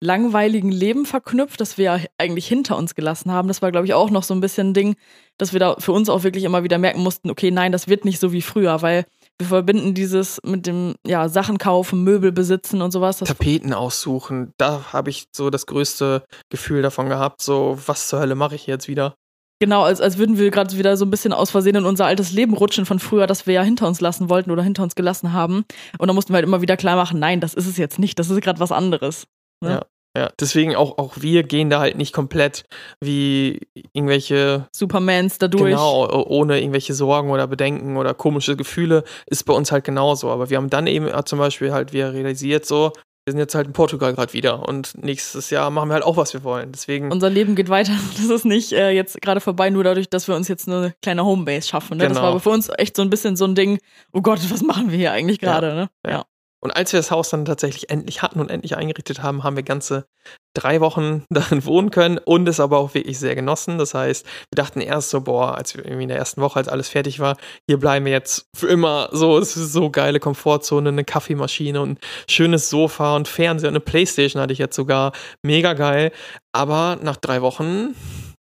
langweiligen 0.00 0.70
Leben 0.70 1.06
verknüpft, 1.06 1.60
das 1.60 1.76
wir 1.76 1.84
ja 1.84 2.00
eigentlich 2.18 2.46
hinter 2.46 2.76
uns 2.76 2.94
gelassen 2.94 3.32
haben. 3.32 3.48
Das 3.48 3.62
war, 3.62 3.72
glaube 3.72 3.86
ich, 3.86 3.94
auch 3.94 4.10
noch 4.10 4.22
so 4.22 4.34
ein 4.34 4.40
bisschen 4.40 4.70
ein 4.70 4.74
Ding, 4.74 4.96
dass 5.38 5.52
wir 5.52 5.60
da 5.60 5.76
für 5.78 5.92
uns 5.92 6.08
auch 6.08 6.22
wirklich 6.22 6.44
immer 6.44 6.62
wieder 6.62 6.78
merken 6.78 7.02
mussten, 7.02 7.30
okay, 7.30 7.50
nein, 7.50 7.72
das 7.72 7.88
wird 7.88 8.04
nicht 8.04 8.20
so 8.20 8.32
wie 8.32 8.42
früher, 8.42 8.82
weil 8.82 9.04
wir 9.38 9.46
verbinden 9.46 9.94
dieses 9.94 10.40
mit 10.44 10.66
dem, 10.66 10.94
ja, 11.06 11.28
Sachen 11.28 11.58
kaufen, 11.58 12.04
Möbel 12.04 12.32
besitzen 12.32 12.82
und 12.82 12.90
sowas. 12.90 13.18
Tapeten 13.18 13.72
aussuchen, 13.72 14.52
da 14.56 14.92
habe 14.92 15.10
ich 15.10 15.26
so 15.34 15.50
das 15.50 15.66
größte 15.66 16.24
Gefühl 16.48 16.82
davon 16.82 17.08
gehabt, 17.08 17.42
so, 17.42 17.78
was 17.86 18.08
zur 18.08 18.20
Hölle 18.20 18.34
mache 18.34 18.54
ich 18.54 18.66
jetzt 18.66 18.88
wieder? 18.88 19.14
Genau, 19.60 19.82
als, 19.82 20.00
als 20.00 20.18
würden 20.18 20.38
wir 20.38 20.50
gerade 20.52 20.78
wieder 20.78 20.96
so 20.96 21.04
ein 21.04 21.10
bisschen 21.10 21.32
aus 21.32 21.50
Versehen 21.50 21.74
in 21.74 21.84
unser 21.84 22.06
altes 22.06 22.30
Leben 22.30 22.54
rutschen 22.54 22.86
von 22.86 23.00
früher, 23.00 23.26
das 23.26 23.46
wir 23.46 23.54
ja 23.54 23.62
hinter 23.62 23.88
uns 23.88 24.00
lassen 24.00 24.28
wollten 24.28 24.52
oder 24.52 24.62
hinter 24.62 24.84
uns 24.84 24.94
gelassen 24.94 25.32
haben. 25.32 25.64
Und 25.98 26.06
dann 26.06 26.14
mussten 26.14 26.32
wir 26.32 26.36
halt 26.36 26.46
immer 26.46 26.62
wieder 26.62 26.76
klar 26.76 26.94
machen, 26.94 27.18
nein, 27.18 27.40
das 27.40 27.54
ist 27.54 27.66
es 27.66 27.76
jetzt 27.76 27.98
nicht, 27.98 28.20
das 28.20 28.30
ist 28.30 28.40
gerade 28.40 28.60
was 28.60 28.70
anderes. 28.70 29.26
Ne? 29.60 29.70
Ja. 29.70 29.82
Ja, 30.16 30.30
deswegen 30.40 30.74
auch, 30.74 30.98
auch 30.98 31.12
wir 31.20 31.44
gehen 31.44 31.70
da 31.70 31.78
halt 31.78 31.96
nicht 31.96 32.12
komplett 32.12 32.64
wie 33.00 33.60
irgendwelche 33.92 34.66
Supermans 34.72 35.38
dadurch. 35.38 35.70
Genau, 35.70 36.08
ohne 36.26 36.58
irgendwelche 36.58 36.92
Sorgen 36.94 37.30
oder 37.30 37.46
Bedenken 37.46 37.96
oder 37.96 38.14
komische 38.14 38.56
Gefühle, 38.56 39.04
ist 39.26 39.44
bei 39.44 39.52
uns 39.52 39.70
halt 39.70 39.84
genauso. 39.84 40.30
Aber 40.30 40.50
wir 40.50 40.56
haben 40.56 40.70
dann 40.70 40.88
eben 40.88 41.08
zum 41.24 41.38
Beispiel 41.38 41.72
halt 41.72 41.92
wieder 41.92 42.14
realisiert, 42.14 42.66
so, 42.66 42.92
wir 43.28 43.32
sind 43.32 43.40
jetzt 43.40 43.54
halt 43.54 43.66
in 43.66 43.74
Portugal 43.74 44.14
gerade 44.14 44.32
wieder 44.32 44.66
und 44.66 44.96
nächstes 45.04 45.50
Jahr 45.50 45.70
machen 45.70 45.90
wir 45.90 45.94
halt 45.94 46.04
auch, 46.04 46.16
was 46.16 46.32
wir 46.32 46.42
wollen. 46.42 46.72
Deswegen. 46.72 47.12
Unser 47.12 47.28
Leben 47.28 47.54
geht 47.54 47.68
weiter. 47.68 47.92
Das 48.16 48.30
ist 48.30 48.44
nicht 48.44 48.72
äh, 48.72 48.90
jetzt 48.90 49.20
gerade 49.20 49.40
vorbei, 49.40 49.70
nur 49.70 49.84
dadurch, 49.84 50.08
dass 50.08 50.26
wir 50.28 50.34
uns 50.34 50.48
jetzt 50.48 50.66
eine 50.66 50.94
kleine 51.02 51.24
Homebase 51.24 51.68
schaffen. 51.68 51.98
Ne? 51.98 52.04
Genau. 52.04 52.14
Das 52.14 52.22
war 52.22 52.30
aber 52.30 52.40
für 52.40 52.50
uns 52.50 52.70
echt 52.78 52.96
so 52.96 53.02
ein 53.02 53.10
bisschen 53.10 53.36
so 53.36 53.44
ein 53.44 53.54
Ding, 53.54 53.78
oh 54.12 54.22
Gott, 54.22 54.40
was 54.50 54.62
machen 54.62 54.90
wir 54.90 54.98
hier 54.98 55.12
eigentlich 55.12 55.38
gerade? 55.38 55.68
Ja. 55.68 55.74
Ne? 55.74 55.90
ja. 56.06 56.24
Und 56.60 56.72
als 56.72 56.92
wir 56.92 56.98
das 56.98 57.10
Haus 57.10 57.30
dann 57.30 57.44
tatsächlich 57.44 57.90
endlich 57.90 58.22
hatten 58.22 58.40
und 58.40 58.50
endlich 58.50 58.76
eingerichtet 58.76 59.22
haben, 59.22 59.44
haben 59.44 59.56
wir 59.56 59.62
ganze 59.62 60.06
drei 60.54 60.80
Wochen 60.80 61.24
darin 61.30 61.64
wohnen 61.64 61.90
können 61.90 62.18
und 62.18 62.48
es 62.48 62.60
aber 62.60 62.78
auch 62.78 62.94
wirklich 62.94 63.18
sehr 63.18 63.34
genossen. 63.34 63.78
Das 63.78 63.94
heißt, 63.94 64.24
wir 64.26 64.56
dachten 64.56 64.80
erst 64.80 65.10
so, 65.10 65.20
boah, 65.20 65.56
als 65.56 65.76
wir 65.76 65.84
irgendwie 65.84 66.04
in 66.04 66.08
der 66.08 66.18
ersten 66.18 66.40
Woche, 66.40 66.58
als 66.58 66.68
alles 66.68 66.88
fertig 66.88 67.20
war, 67.20 67.36
hier 67.68 67.78
bleiben 67.78 68.06
wir 68.06 68.12
jetzt 68.12 68.46
für 68.56 68.68
immer 68.68 69.08
so, 69.12 69.38
es 69.38 69.56
ist 69.56 69.72
so 69.72 69.90
geile 69.90 70.20
Komfortzone, 70.20 70.88
eine 70.88 71.04
Kaffeemaschine 71.04 71.80
und 71.80 71.90
ein 71.92 71.98
schönes 72.28 72.70
Sofa 72.70 73.14
und 73.14 73.28
Fernseher 73.28 73.68
und 73.68 73.74
eine 73.74 73.80
Playstation 73.80 74.42
hatte 74.42 74.52
ich 74.52 74.58
jetzt 74.58 74.76
sogar. 74.76 75.12
Mega 75.42 75.74
geil. 75.74 76.12
Aber 76.52 76.98
nach 77.02 77.16
drei 77.16 77.40
Wochen 77.42 77.94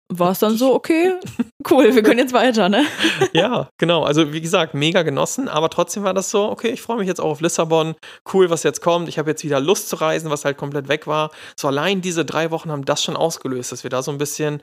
war 0.10 0.32
es 0.32 0.40
dann 0.40 0.58
so, 0.58 0.74
okay, 0.74 1.14
cool, 1.70 1.96
wir 1.96 2.04
können 2.04 2.20
jetzt 2.20 2.34
weiter, 2.34 2.70
ne? 2.70 2.86
ja, 3.34 3.70
genau. 3.78 4.04
Also 4.04 4.34
wie 4.34 4.42
gesagt, 4.42 4.74
mega 4.74 5.04
genossen, 5.04 5.48
aber 5.48 5.70
trotzdem 5.70 6.04
war 6.04 6.14
das 6.14 6.30
so, 6.30 6.50
okay, 6.50 6.70
ich 6.70 6.82
freue 6.82 6.98
mich 6.98 7.08
jetzt 7.08 7.20
auch 7.20 7.32
auf 7.32 7.42
Lissabon. 7.42 7.96
Cool, 8.32 8.50
was 8.50 8.64
jetzt 8.64 8.82
kommt. 8.82 9.10
Ich 9.10 9.18
habe 9.18 9.30
jetzt 9.32 9.44
wieder 9.44 9.60
Lust 9.60 9.90
zu 9.90 9.96
reisen, 9.98 10.30
was 10.30 10.46
halt 10.46 10.58
komplett 10.58 10.88
weg 10.88 11.08
war. 11.08 11.32
So 11.60 11.68
allein 11.68 12.02
diese 12.02 12.26
drei 12.26 12.52
Wochen 12.52 12.72
haben 12.72 12.86
das 12.86 13.04
schon 13.04 13.16
ausgelöst, 13.16 13.72
dass 13.72 13.84
wir 13.84 13.90
da 13.90 14.04
so 14.04 14.12
ein 14.12 14.18
bisschen 14.18 14.62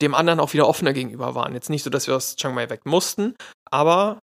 dem 0.00 0.14
anderen 0.14 0.40
auch 0.40 0.52
wieder 0.52 0.68
offener 0.68 0.92
gegenüber 0.92 1.34
waren. 1.34 1.54
Jetzt 1.54 1.70
nicht 1.70 1.84
so, 1.84 1.90
dass 1.90 2.08
wir 2.08 2.16
aus 2.16 2.34
Chiang 2.36 2.54
Mai 2.54 2.68
weg 2.68 2.84
mussten, 2.84 3.36
aber 3.70 4.18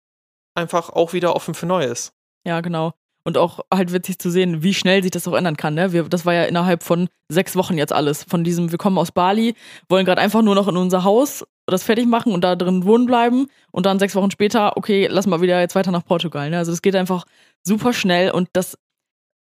einfach 0.55 0.89
auch 0.89 1.13
wieder 1.13 1.35
offen 1.35 1.53
für 1.53 1.65
Neues. 1.65 2.11
Ja, 2.45 2.59
genau. 2.61 2.93
Und 3.29 3.37
auch 3.37 3.59
halt 3.71 3.93
witzig 3.93 4.17
zu 4.17 4.31
sehen, 4.31 4.63
wie 4.63 4.73
schnell 4.73 5.03
sich 5.03 5.11
das 5.11 5.27
auch 5.27 5.35
ändern 5.35 5.55
kann. 5.55 5.75
Ne? 5.75 5.93
Wir, 5.93 6.01
das 6.05 6.25
war 6.25 6.33
ja 6.33 6.45
innerhalb 6.45 6.81
von 6.81 7.09
sechs 7.27 7.55
Wochen 7.55 7.77
jetzt 7.77 7.93
alles. 7.93 8.23
Von 8.23 8.43
diesem, 8.43 8.71
wir 8.71 8.79
kommen 8.79 8.97
aus 8.97 9.11
Bali, 9.11 9.53
wollen 9.87 10.03
gerade 10.03 10.19
einfach 10.19 10.41
nur 10.41 10.55
noch 10.55 10.67
in 10.67 10.77
unser 10.77 11.03
Haus 11.03 11.45
das 11.67 11.83
fertig 11.83 12.07
machen 12.07 12.33
und 12.33 12.43
da 12.43 12.55
drin 12.55 12.85
wohnen 12.85 13.05
bleiben. 13.05 13.45
Und 13.71 13.85
dann 13.85 13.99
sechs 13.99 14.15
Wochen 14.15 14.31
später, 14.31 14.77
okay, 14.77 15.07
lass 15.11 15.27
mal 15.27 15.41
wieder 15.41 15.59
jetzt 15.59 15.75
weiter 15.75 15.91
nach 15.91 16.03
Portugal. 16.03 16.49
Ne? 16.49 16.57
Also 16.57 16.71
das 16.71 16.81
geht 16.81 16.95
einfach 16.95 17.25
super 17.61 17.93
schnell 17.93 18.31
und 18.31 18.49
das 18.53 18.79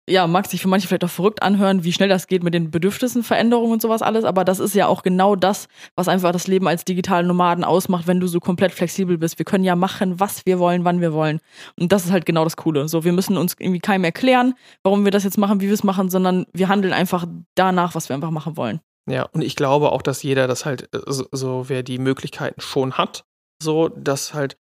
ja, 0.10 0.28
mag 0.28 0.48
sich 0.48 0.62
für 0.62 0.68
manche 0.68 0.88
vielleicht 0.88 1.04
auch 1.04 1.10
verrückt 1.10 1.44
anhören, 1.44 1.84
wie 1.84 1.94
schnell 1.94 2.10
das 2.10 2.28
geht 2.28 2.44
mit 2.44 2.54
den 2.54 2.72
Bedürfnissen, 2.72 3.24
Veränderungen 3.24 3.74
und 3.74 3.82
sowas 3.82 4.02
alles, 4.02 4.24
aber 4.24 4.44
das 4.44 4.60
ist 4.60 4.74
ja 4.76 4.88
auch 4.88 5.04
genau 5.04 5.36
das, 5.36 5.68
was 5.96 6.08
einfach 6.08 6.32
das 6.32 6.48
Leben 6.48 6.68
als 6.68 6.86
digitalen 6.86 7.28
Nomaden 7.28 7.64
ausmacht, 7.64 8.08
wenn 8.08 8.20
du 8.20 8.28
so 8.28 8.40
komplett 8.40 8.72
flexibel 8.72 9.18
bist. 9.18 9.38
Wir 9.38 9.46
können 9.46 9.64
ja 9.64 9.76
machen, 9.76 10.20
was 10.20 10.46
wir 10.46 10.60
wollen, 10.60 10.86
wann 10.86 11.02
wir 11.02 11.14
wollen. 11.14 11.40
Und 11.80 11.92
das 11.92 12.06
ist 12.06 12.12
halt 12.12 12.26
genau 12.26 12.44
das 12.44 12.58
Coole. 12.58 12.88
So, 12.88 13.04
wir 13.04 13.14
müssen 13.14 13.38
uns 13.38 13.56
irgendwie 13.60 13.80
keinem 13.80 14.04
erklären, 14.04 14.56
warum 14.84 15.06
wir 15.06 15.12
das 15.12 15.24
jetzt 15.24 15.38
machen, 15.38 15.62
wie 15.62 15.68
wir 15.68 15.74
es 15.74 15.84
machen, 15.84 16.10
sondern 16.10 16.46
wir 16.52 16.68
handeln 16.68 16.94
einfach 16.94 17.26
danach, 17.56 17.96
was 17.96 18.10
wir 18.10 18.16
einfach 18.16 18.32
machen 18.32 18.58
wollen. 18.58 18.82
Ja, 19.10 19.24
und 19.34 19.42
ich 19.42 19.56
glaube 19.56 19.92
auch, 19.92 20.02
dass 20.02 20.24
jeder 20.24 20.48
das 20.48 20.66
halt, 20.66 20.94
äh, 20.94 21.00
so, 21.08 21.70
wer 21.70 21.84
die 21.84 22.00
Möglichkeiten 22.00 22.62
schon 22.62 22.94
hat, 22.94 23.24
so, 23.62 23.90
dass 23.90 24.34
halt, 24.34 24.58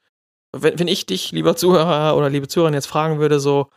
wenn, 0.53 0.79
wenn 0.79 0.89
ich 0.89 1.07
dich, 1.07 1.33
lieber 1.33 1.57
Zuhörer 1.57 2.17
oder 2.17 2.31
liebe 2.31 2.49
Zuhörer, 2.49 2.73
jetzt 2.73 2.87
fragen 2.87 3.19
würde, 3.19 3.41
so, 3.41 3.69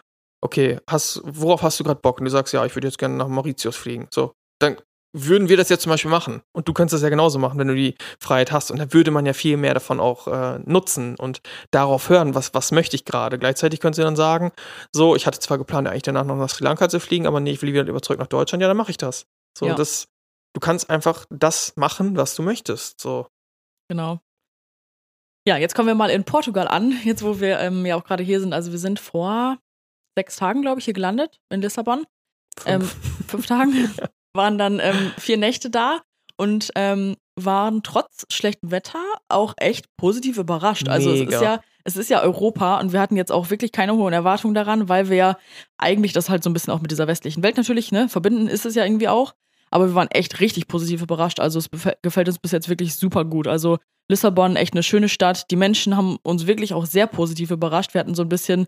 okay, 0.41 0.79
hast, 0.87 1.21
worauf 1.23 1.61
hast 1.61 1.79
du 1.79 1.83
gerade 1.83 1.99
Bock? 1.99 2.19
Und 2.19 2.25
du 2.25 2.31
sagst, 2.31 2.53
ja, 2.53 2.65
ich 2.65 2.75
würde 2.75 2.87
jetzt 2.87 2.97
gerne 2.97 3.15
nach 3.15 3.27
Mauritius 3.27 3.75
fliegen. 3.75 4.07
So, 4.11 4.33
dann 4.59 4.77
würden 5.13 5.49
wir 5.49 5.57
das 5.57 5.69
jetzt 5.69 5.83
zum 5.83 5.89
Beispiel 5.89 6.11
machen. 6.11 6.41
Und 6.53 6.67
du 6.67 6.73
könntest 6.73 6.93
das 6.93 7.01
ja 7.01 7.09
genauso 7.09 7.37
machen, 7.37 7.59
wenn 7.59 7.67
du 7.67 7.75
die 7.75 7.95
Freiheit 8.19 8.51
hast. 8.51 8.71
Und 8.71 8.79
dann 8.79 8.93
würde 8.93 9.11
man 9.11 9.25
ja 9.25 9.33
viel 9.33 9.57
mehr 9.57 9.73
davon 9.73 9.99
auch 9.99 10.27
äh, 10.27 10.59
nutzen 10.59 11.15
und 11.17 11.41
darauf 11.71 12.09
hören, 12.09 12.33
was, 12.33 12.53
was 12.53 12.71
möchte 12.71 12.95
ich 12.95 13.05
gerade. 13.05 13.37
Gleichzeitig 13.37 13.81
könntest 13.81 13.99
du 13.99 14.03
dann 14.03 14.15
sagen, 14.15 14.51
so, 14.93 15.15
ich 15.15 15.27
hatte 15.27 15.39
zwar 15.39 15.57
geplant, 15.57 15.87
eigentlich 15.87 16.03
danach 16.03 16.25
noch 16.25 16.37
nach 16.37 16.49
Sri 16.49 16.63
Lanka 16.63 16.87
zu 16.87 16.99
fliegen, 16.99 17.27
aber 17.27 17.39
nee, 17.39 17.51
ich 17.51 17.61
will 17.61 17.73
wieder 17.73 18.01
zurück 18.01 18.19
nach 18.19 18.27
Deutschland, 18.27 18.61
ja, 18.61 18.67
dann 18.67 18.77
mache 18.77 18.91
ich 18.91 18.97
das. 18.97 19.25
So, 19.57 19.67
ja. 19.67 19.75
das, 19.75 20.07
du 20.53 20.61
kannst 20.61 20.89
einfach 20.89 21.25
das 21.29 21.75
machen, 21.75 22.15
was 22.15 22.35
du 22.35 22.43
möchtest. 22.43 23.01
So. 23.01 23.27
Genau. 23.89 24.21
Ja, 25.45 25.57
jetzt 25.57 25.75
kommen 25.75 25.87
wir 25.87 25.95
mal 25.95 26.11
in 26.11 26.23
Portugal 26.23 26.67
an, 26.67 26.93
jetzt 27.03 27.23
wo 27.23 27.39
wir 27.41 27.59
ähm, 27.59 27.85
ja 27.85 27.97
auch 27.97 28.03
gerade 28.05 28.23
hier 28.23 28.39
sind. 28.39 28.53
Also 28.53 28.71
wir 28.71 28.79
sind 28.79 28.99
vor 28.99 29.57
sechs 30.15 30.35
Tagen, 30.35 30.61
glaube 30.61 30.79
ich, 30.79 30.85
hier 30.85 30.93
gelandet 30.93 31.39
in 31.49 31.61
Lissabon. 31.61 32.05
Fünf, 32.57 32.67
ähm, 32.67 33.27
fünf 33.27 33.45
Tagen. 33.47 33.91
Waren 34.33 34.57
dann 34.57 34.79
ähm, 34.79 35.11
vier 35.17 35.37
Nächte 35.37 35.69
da 35.69 36.01
und 36.37 36.71
ähm, 36.75 37.17
waren 37.35 37.83
trotz 37.83 38.25
schlechtem 38.31 38.71
Wetter 38.71 39.03
auch 39.29 39.53
echt 39.57 39.85
positiv 39.97 40.37
überrascht. 40.37 40.83
Mega. 40.83 40.93
Also 40.93 41.11
es 41.11 41.21
ist 41.21 41.41
ja, 41.41 41.59
es 41.83 41.97
ist 41.97 42.09
ja 42.09 42.21
Europa 42.21 42.79
und 42.79 42.93
wir 42.93 42.99
hatten 42.99 43.15
jetzt 43.15 43.31
auch 43.31 43.49
wirklich 43.49 43.71
keine 43.71 43.93
hohen 43.93 44.13
Erwartungen 44.13 44.53
daran, 44.53 44.89
weil 44.89 45.09
wir 45.09 45.17
ja 45.17 45.37
eigentlich 45.77 46.13
das 46.13 46.29
halt 46.29 46.43
so 46.43 46.49
ein 46.49 46.53
bisschen 46.53 46.73
auch 46.73 46.81
mit 46.81 46.91
dieser 46.91 47.07
westlichen 47.07 47.43
Welt 47.43 47.57
natürlich, 47.57 47.91
ne, 47.91 48.07
verbinden 48.09 48.47
ist 48.47 48.65
es 48.65 48.75
ja 48.75 48.85
irgendwie 48.85 49.07
auch. 49.07 49.33
aber 49.69 49.87
wir 49.87 49.95
waren 49.95 50.09
echt 50.11 50.39
richtig 50.39 50.67
positiv 50.67 51.01
überrascht. 51.01 51.39
Also 51.39 51.57
es 51.59 51.69
gefällt 52.01 52.27
uns 52.27 52.39
bis 52.39 52.51
jetzt 52.51 52.69
wirklich 52.69 52.95
super 52.95 53.25
gut. 53.25 53.47
Also 53.47 53.79
Lissabon, 54.09 54.57
echt 54.57 54.73
eine 54.73 54.83
schöne 54.83 55.09
Stadt. 55.09 55.49
Die 55.49 55.55
Menschen 55.55 55.95
haben 55.95 56.17
uns 56.23 56.45
wirklich 56.45 56.73
auch 56.73 56.85
sehr 56.85 57.07
positiv 57.07 57.51
überrascht. 57.51 57.93
Wir 57.93 58.01
hatten 58.01 58.13
so 58.13 58.21
ein 58.21 58.29
bisschen 58.29 58.67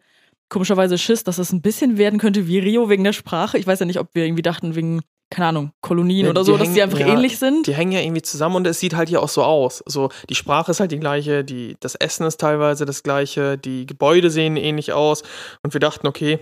komischerweise 0.53 0.97
Schiss, 0.97 1.23
dass 1.23 1.39
es 1.39 1.51
ein 1.51 1.61
bisschen 1.61 1.97
werden 1.97 2.19
könnte 2.19 2.47
wie 2.47 2.59
Rio 2.59 2.87
wegen 2.89 3.03
der 3.03 3.13
Sprache. 3.13 3.57
Ich 3.57 3.67
weiß 3.67 3.79
ja 3.79 3.85
nicht, 3.85 3.99
ob 3.99 4.13
wir 4.13 4.23
irgendwie 4.23 4.43
dachten 4.43 4.75
wegen 4.75 5.01
keine 5.33 5.47
Ahnung, 5.47 5.71
Kolonien 5.81 6.25
ja, 6.25 6.29
oder 6.29 6.43
so, 6.43 6.53
hängen, 6.53 6.65
dass 6.65 6.73
die 6.75 6.83
einfach 6.83 6.99
ja, 6.99 7.07
ähnlich 7.07 7.39
sind. 7.39 7.65
Die 7.65 7.73
hängen 7.73 7.91
ja 7.91 8.01
irgendwie 8.01 8.21
zusammen 8.21 8.57
und 8.57 8.67
es 8.67 8.79
sieht 8.79 8.93
halt 8.93 9.09
hier 9.09 9.19
auch 9.19 9.29
so 9.29 9.41
aus. 9.43 9.83
So, 9.87 10.09
die 10.29 10.35
Sprache 10.35 10.69
ist 10.69 10.79
halt 10.79 10.91
die 10.91 10.99
gleiche, 10.99 11.43
die, 11.43 11.75
das 11.79 11.95
Essen 11.95 12.27
ist 12.27 12.39
teilweise 12.39 12.85
das 12.85 13.01
gleiche, 13.01 13.57
die 13.57 13.87
Gebäude 13.87 14.29
sehen 14.29 14.57
ähnlich 14.57 14.93
aus. 14.93 15.23
Und 15.63 15.73
wir 15.73 15.79
dachten, 15.79 16.05
okay, 16.05 16.39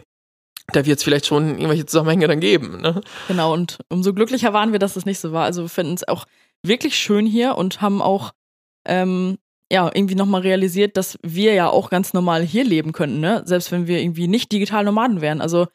da 0.73 0.85
wird 0.85 0.97
es 0.97 1.05
vielleicht 1.05 1.25
schon 1.25 1.51
irgendwelche 1.51 1.85
Zusammenhänge 1.85 2.27
dann 2.27 2.41
geben. 2.41 2.81
Ne? 2.81 2.99
Genau, 3.29 3.53
und 3.53 3.79
umso 3.87 4.13
glücklicher 4.13 4.51
waren 4.51 4.73
wir, 4.73 4.79
dass 4.79 4.95
das 4.95 5.05
nicht 5.05 5.19
so 5.19 5.31
war. 5.31 5.45
Also 5.45 5.61
wir 5.61 5.69
finden 5.69 5.93
es 5.93 6.05
auch 6.05 6.25
wirklich 6.61 6.97
schön 6.97 7.25
hier 7.25 7.55
und 7.55 7.81
haben 7.81 8.01
auch 8.01 8.31
ähm, 8.85 9.37
ja, 9.71 9.89
irgendwie 9.93 10.15
nochmal 10.15 10.41
realisiert, 10.41 10.97
dass 10.97 11.17
wir 11.23 11.53
ja 11.53 11.69
auch 11.69 11.89
ganz 11.89 12.13
normal 12.13 12.43
hier 12.43 12.65
leben 12.65 12.91
könnten, 12.91 13.21
ne? 13.21 13.41
Selbst 13.45 13.71
wenn 13.71 13.87
wir 13.87 14.01
irgendwie 14.01 14.27
nicht 14.27 14.51
digital 14.51 14.83
Nomaden 14.83 15.21
wären. 15.21 15.39
Also 15.39 15.67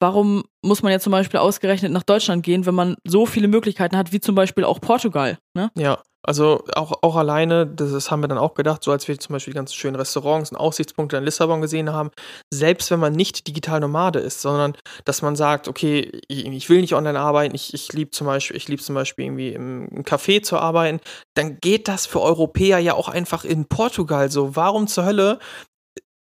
warum 0.00 0.44
muss 0.62 0.82
man 0.82 0.92
jetzt 0.92 1.04
zum 1.04 1.12
Beispiel 1.12 1.40
ausgerechnet 1.40 1.92
nach 1.92 2.02
Deutschland 2.02 2.42
gehen, 2.42 2.66
wenn 2.66 2.74
man 2.74 2.96
so 3.04 3.26
viele 3.26 3.48
Möglichkeiten 3.48 3.96
hat, 3.96 4.12
wie 4.12 4.20
zum 4.20 4.34
Beispiel 4.34 4.64
auch 4.64 4.80
Portugal? 4.80 5.38
Ne? 5.54 5.70
Ja, 5.76 6.02
also 6.22 6.64
auch, 6.74 6.92
auch 7.02 7.16
alleine, 7.16 7.66
das 7.66 8.10
haben 8.10 8.20
wir 8.20 8.28
dann 8.28 8.38
auch 8.38 8.54
gedacht, 8.54 8.82
so 8.82 8.90
als 8.90 9.06
wir 9.06 9.18
zum 9.18 9.32
Beispiel 9.32 9.52
die 9.52 9.56
ganz 9.56 9.72
schönen 9.72 9.96
Restaurants 9.96 10.50
und 10.50 10.56
Aussichtspunkte 10.58 11.16
in 11.16 11.24
Lissabon 11.24 11.60
gesehen 11.60 11.92
haben, 11.92 12.10
selbst 12.52 12.90
wenn 12.90 12.98
man 12.98 13.12
nicht 13.12 13.46
digital 13.46 13.80
Nomade 13.80 14.18
ist, 14.18 14.42
sondern 14.42 14.74
dass 15.04 15.22
man 15.22 15.36
sagt, 15.36 15.68
okay, 15.68 16.20
ich 16.28 16.68
will 16.68 16.80
nicht 16.80 16.94
online 16.94 17.18
arbeiten, 17.18 17.54
ich, 17.54 17.72
ich 17.72 17.92
liebe 17.92 18.10
zum 18.10 18.26
Beispiel, 18.26 18.56
ich 18.56 18.82
zum 18.82 18.96
Beispiel 18.96 19.26
irgendwie 19.26 19.50
im, 19.50 19.88
im 19.88 20.02
Café 20.02 20.42
zu 20.42 20.58
arbeiten, 20.58 21.00
dann 21.34 21.58
geht 21.60 21.86
das 21.88 22.04
für 22.04 22.20
Europäer 22.20 22.78
ja 22.78 22.94
auch 22.94 23.08
einfach 23.08 23.44
in 23.44 23.66
Portugal 23.66 24.30
so. 24.30 24.56
Warum 24.56 24.88
zur 24.88 25.06
Hölle 25.06 25.38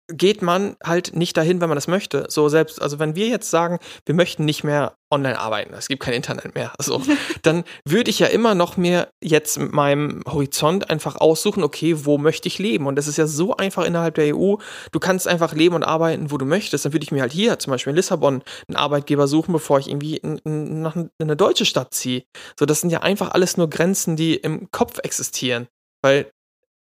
geht 0.09 0.43
man 0.43 0.77
halt 0.85 1.17
nicht 1.17 1.37
dahin, 1.37 1.61
wenn 1.61 1.69
man 1.69 1.77
das 1.77 1.89
möchte. 1.89 2.27
So 2.29 2.49
selbst, 2.49 2.81
also 2.81 2.99
wenn 2.99 3.17
wir 3.17 3.27
jetzt 3.27 3.51
sagen, 3.51 3.79
wir 4.05 4.15
möchten 4.15 4.45
nicht 4.45 4.63
mehr 4.63 4.95
online 5.11 5.39
arbeiten, 5.39 5.75
es 5.75 5.89
gibt 5.89 6.03
kein 6.03 6.15
Internet 6.15 6.55
mehr, 6.55 6.73
so, 6.81 7.03
dann 7.43 7.65
würde 7.85 8.11
ich 8.11 8.19
ja 8.19 8.27
immer 8.29 8.55
noch 8.55 8.77
mir 8.77 9.09
jetzt 9.23 9.59
mit 9.59 9.73
meinem 9.73 10.23
Horizont 10.27 10.91
einfach 10.91 11.17
aussuchen, 11.17 11.63
okay, 11.63 12.05
wo 12.05 12.19
möchte 12.19 12.49
ich 12.49 12.59
leben? 12.59 12.87
Und 12.87 12.97
das 12.97 13.09
ist 13.09 13.19
ja 13.19 13.27
so 13.27 13.57
einfach 13.57 13.85
innerhalb 13.85 14.15
der 14.15 14.37
EU. 14.37 14.57
Du 14.93 15.01
kannst 15.01 15.27
einfach 15.27 15.55
leben 15.55 15.75
und 15.75 15.85
arbeiten, 15.85 16.31
wo 16.31 16.39
du 16.39 16.47
möchtest. 16.47 16.85
Dann 16.85 16.93
würde 16.93 17.05
ich 17.05 17.13
mir 17.13 17.23
halt 17.23 17.33
hier, 17.33 17.59
zum 17.59 17.73
Beispiel 17.73 17.91
in 17.91 17.97
Lissabon, 17.97 18.43
einen 18.69 18.77
Arbeitgeber 18.77 19.27
suchen, 19.27 19.53
bevor 19.53 19.79
ich 19.79 19.89
irgendwie 19.89 20.17
in, 20.17 20.39
in, 20.39 20.83
nach 20.83 20.97
in 20.97 21.11
eine 21.21 21.37
deutsche 21.37 21.67
Stadt 21.67 21.95
ziehe. 21.95 22.25
So, 22.59 22.67
das 22.67 22.81
sind 22.81 22.91
ja 22.91 23.01
einfach 23.01 23.33
alles 23.33 23.57
nur 23.57 23.69
Grenzen, 23.71 24.17
die 24.17 24.37
im 24.37 24.71
Kopf 24.71 24.99
existieren. 25.03 25.69
Weil 26.03 26.31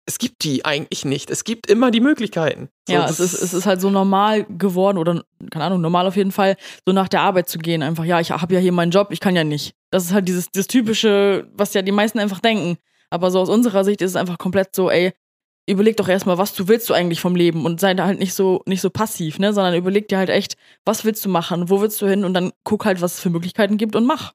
es 0.08 0.20
gibt 0.20 0.44
die 0.44 0.66
eigentlich 0.66 1.04
nicht. 1.04 1.32
Es 1.32 1.44
gibt 1.44 1.68
immer 1.68 1.90
die 1.90 2.00
Möglichkeiten. 2.00 2.70
So, 2.88 2.94
ja, 2.94 3.06
es 3.06 3.20
ist, 3.20 3.34
es 3.34 3.54
ist 3.54 3.66
halt 3.66 3.82
so 3.82 3.90
normal 3.90 4.46
geworden 4.46 4.98
oder, 4.98 5.24
keine 5.50 5.66
Ahnung, 5.66 5.82
normal 5.82 6.06
auf 6.06 6.16
jeden 6.16 6.32
Fall, 6.32 6.58
so 6.86 6.94
nach 6.94 7.08
der 7.08 7.22
Arbeit 7.22 7.50
zu 7.50 7.58
gehen. 7.58 7.82
Einfach, 7.82 8.06
ja, 8.06 8.20
ich 8.20 8.32
habe 8.32 8.54
ja 8.54 8.60
hier 8.60 8.72
meinen 8.72 8.92
Job, 8.92 9.08
ich 9.12 9.20
kann 9.20 9.36
ja 9.36 9.44
nicht. 9.44 9.74
Das 9.90 10.06
ist 10.06 10.14
halt 10.14 10.28
dieses, 10.28 10.52
das 10.52 10.68
Typische, 10.68 11.48
was 11.54 11.74
ja 11.74 11.82
die 11.82 11.92
meisten 11.92 12.20
einfach 12.20 12.40
denken. 12.40 12.78
Aber 13.10 13.32
so 13.32 13.40
aus 13.40 13.50
unserer 13.50 13.84
Sicht 13.84 14.02
ist 14.02 14.12
es 14.12 14.16
einfach 14.16 14.38
komplett 14.38 14.76
so, 14.76 14.92
ey, 14.92 15.14
überleg 15.68 15.98
doch 15.98 16.08
erstmal, 16.08 16.38
was 16.38 16.54
du 16.54 16.68
willst 16.68 16.90
du 16.90 16.94
eigentlich 16.94 17.20
vom 17.20 17.36
Leben 17.36 17.66
und 17.66 17.80
sei 17.80 17.96
da 17.96 18.06
halt 18.06 18.20
nicht 18.20 18.34
so, 18.36 18.62
nicht 18.68 18.82
so 18.82 18.92
passiv, 18.92 19.40
ne, 19.40 19.54
sondern 19.54 19.74
überleg 19.74 20.08
dir 20.08 20.20
halt 20.20 20.30
echt, 20.30 20.56
was 20.86 21.06
willst 21.06 21.26
du 21.26 21.30
machen, 21.30 21.70
wo 21.70 21.82
willst 21.82 22.02
du 22.02 22.08
hin 22.08 22.24
und 22.24 22.34
dann 22.36 22.52
guck 22.64 22.86
halt, 22.86 23.02
was 23.02 23.16
es 23.16 23.20
für 23.20 23.32
Möglichkeiten 23.32 23.78
gibt 23.78 23.96
und 23.96 24.06
mach. 24.06 24.34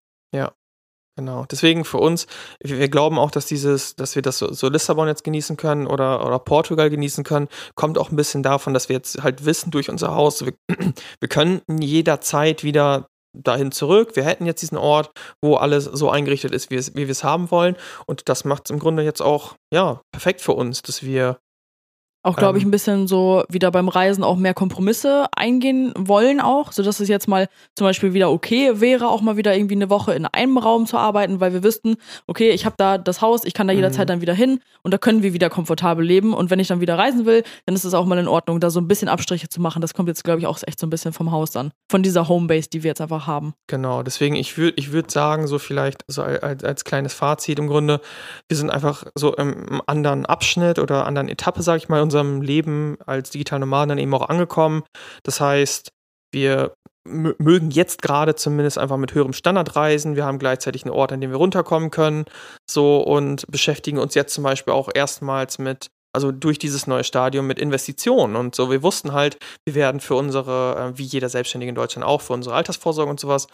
Genau. 1.20 1.44
Deswegen 1.50 1.84
für 1.84 1.98
uns, 1.98 2.26
wir 2.60 2.88
glauben 2.88 3.18
auch, 3.18 3.30
dass 3.30 3.44
dieses, 3.44 3.94
dass 3.94 4.14
wir 4.14 4.22
das 4.22 4.38
so, 4.38 4.54
so, 4.54 4.70
Lissabon 4.70 5.06
jetzt 5.06 5.22
genießen 5.22 5.58
können 5.58 5.86
oder, 5.86 6.24
oder 6.24 6.38
Portugal 6.38 6.88
genießen 6.88 7.24
können, 7.24 7.48
kommt 7.74 7.98
auch 7.98 8.10
ein 8.10 8.16
bisschen 8.16 8.42
davon, 8.42 8.72
dass 8.72 8.88
wir 8.88 8.96
jetzt 8.96 9.22
halt 9.22 9.44
wissen 9.44 9.70
durch 9.70 9.90
unser 9.90 10.14
Haus, 10.14 10.46
wir, 10.46 10.54
wir 11.20 11.28
können 11.28 11.60
jederzeit 11.68 12.64
wieder 12.64 13.08
dahin 13.36 13.70
zurück. 13.70 14.16
Wir 14.16 14.24
hätten 14.24 14.46
jetzt 14.46 14.62
diesen 14.62 14.78
Ort, 14.78 15.10
wo 15.42 15.56
alles 15.56 15.84
so 15.84 16.08
eingerichtet 16.08 16.52
ist, 16.52 16.70
wie, 16.70 16.76
es, 16.76 16.94
wie 16.94 17.06
wir 17.06 17.10
es 17.10 17.22
haben 17.22 17.50
wollen. 17.50 17.76
Und 18.06 18.30
das 18.30 18.46
macht 18.46 18.62
es 18.64 18.70
im 18.70 18.78
Grunde 18.78 19.02
jetzt 19.02 19.20
auch, 19.20 19.56
ja, 19.74 20.00
perfekt 20.12 20.40
für 20.40 20.52
uns, 20.52 20.80
dass 20.80 21.02
wir 21.02 21.36
auch, 22.22 22.36
glaube 22.36 22.58
ich, 22.58 22.64
ähm. 22.64 22.68
ein 22.68 22.70
bisschen 22.70 23.06
so 23.08 23.44
wieder 23.48 23.70
beim 23.70 23.88
Reisen 23.88 24.22
auch 24.22 24.36
mehr 24.36 24.52
Kompromisse 24.52 25.26
eingehen 25.34 25.92
wollen 25.96 26.40
auch, 26.40 26.72
sodass 26.72 27.00
es 27.00 27.08
jetzt 27.08 27.28
mal 27.28 27.48
zum 27.74 27.86
Beispiel 27.86 28.12
wieder 28.12 28.30
okay 28.30 28.80
wäre, 28.80 29.08
auch 29.08 29.22
mal 29.22 29.38
wieder 29.38 29.56
irgendwie 29.56 29.74
eine 29.74 29.88
Woche 29.88 30.12
in 30.12 30.26
einem 30.26 30.58
Raum 30.58 30.84
zu 30.84 30.98
arbeiten, 30.98 31.40
weil 31.40 31.54
wir 31.54 31.64
wüssten, 31.64 31.96
okay, 32.26 32.50
ich 32.50 32.66
habe 32.66 32.74
da 32.76 32.98
das 32.98 33.22
Haus, 33.22 33.44
ich 33.44 33.54
kann 33.54 33.68
da 33.68 33.72
jederzeit 33.72 34.06
mhm. 34.06 34.08
dann 34.08 34.20
wieder 34.20 34.34
hin 34.34 34.60
und 34.82 34.92
da 34.92 34.98
können 34.98 35.22
wir 35.22 35.32
wieder 35.32 35.48
komfortabel 35.48 36.04
leben 36.04 36.34
und 36.34 36.50
wenn 36.50 36.58
ich 36.58 36.68
dann 36.68 36.80
wieder 36.80 36.98
reisen 36.98 37.24
will, 37.24 37.42
dann 37.64 37.74
ist 37.74 37.84
es 37.84 37.94
auch 37.94 38.04
mal 38.04 38.18
in 38.18 38.28
Ordnung, 38.28 38.60
da 38.60 38.68
so 38.68 38.80
ein 38.80 38.88
bisschen 38.88 39.08
Abstriche 39.08 39.48
zu 39.48 39.62
machen. 39.62 39.80
Das 39.80 39.94
kommt 39.94 40.08
jetzt, 40.08 40.22
glaube 40.22 40.40
ich, 40.40 40.46
auch 40.46 40.58
echt 40.66 40.78
so 40.78 40.86
ein 40.86 40.90
bisschen 40.90 41.14
vom 41.14 41.30
Haus 41.32 41.52
dann, 41.52 41.72
von 41.90 42.02
dieser 42.02 42.28
Homebase, 42.28 42.68
die 42.68 42.82
wir 42.82 42.88
jetzt 42.88 43.00
einfach 43.00 43.26
haben. 43.26 43.54
Genau, 43.66 44.02
deswegen, 44.02 44.36
ich 44.36 44.58
würde 44.58 44.74
ich 44.76 44.92
würd 44.92 45.10
sagen, 45.10 45.46
so 45.46 45.58
vielleicht 45.58 46.02
so 46.06 46.22
als, 46.22 46.62
als 46.64 46.84
kleines 46.84 47.14
Fazit 47.14 47.58
im 47.58 47.66
Grunde, 47.66 48.00
wir 48.48 48.56
sind 48.58 48.68
einfach 48.68 49.04
so 49.14 49.34
im 49.36 49.80
anderen 49.86 50.26
Abschnitt 50.26 50.78
oder 50.78 51.06
anderen 51.06 51.28
Etappe, 51.28 51.62
sage 51.62 51.78
ich 51.78 51.88
mal, 51.88 52.09
unserem 52.10 52.42
Leben 52.42 52.96
als 53.06 53.30
digitale 53.30 53.60
Nomaden 53.60 53.90
dann 53.90 53.98
eben 53.98 54.14
auch 54.14 54.28
angekommen. 54.28 54.82
Das 55.22 55.40
heißt, 55.40 55.90
wir 56.32 56.74
mögen 57.06 57.70
jetzt 57.70 58.02
gerade 58.02 58.34
zumindest 58.34 58.78
einfach 58.78 58.96
mit 58.96 59.14
höherem 59.14 59.32
Standard 59.32 59.74
reisen. 59.76 60.16
Wir 60.16 60.24
haben 60.24 60.38
gleichzeitig 60.38 60.84
einen 60.84 60.94
Ort, 60.94 61.12
an 61.12 61.20
dem 61.20 61.30
wir 61.30 61.38
runterkommen 61.38 61.90
können. 61.90 62.24
So 62.68 63.00
und 63.00 63.44
beschäftigen 63.50 63.98
uns 63.98 64.14
jetzt 64.14 64.34
zum 64.34 64.44
Beispiel 64.44 64.74
auch 64.74 64.90
erstmals 64.94 65.58
mit, 65.58 65.88
also 66.12 66.30
durch 66.30 66.58
dieses 66.58 66.86
neue 66.86 67.04
Stadium 67.04 67.46
mit 67.46 67.58
Investitionen 67.58 68.36
und 68.36 68.54
so. 68.54 68.70
Wir 68.70 68.82
wussten 68.82 69.12
halt, 69.12 69.38
wir 69.64 69.74
werden 69.74 70.00
für 70.00 70.14
unsere, 70.14 70.92
äh, 70.94 70.98
wie 70.98 71.04
jeder 71.04 71.28
Selbstständige 71.28 71.70
in 71.70 71.74
Deutschland 71.74 72.06
auch, 72.06 72.20
für 72.20 72.34
unsere 72.34 72.54
Altersvorsorge 72.54 73.10
und 73.10 73.20
sowas 73.20 73.46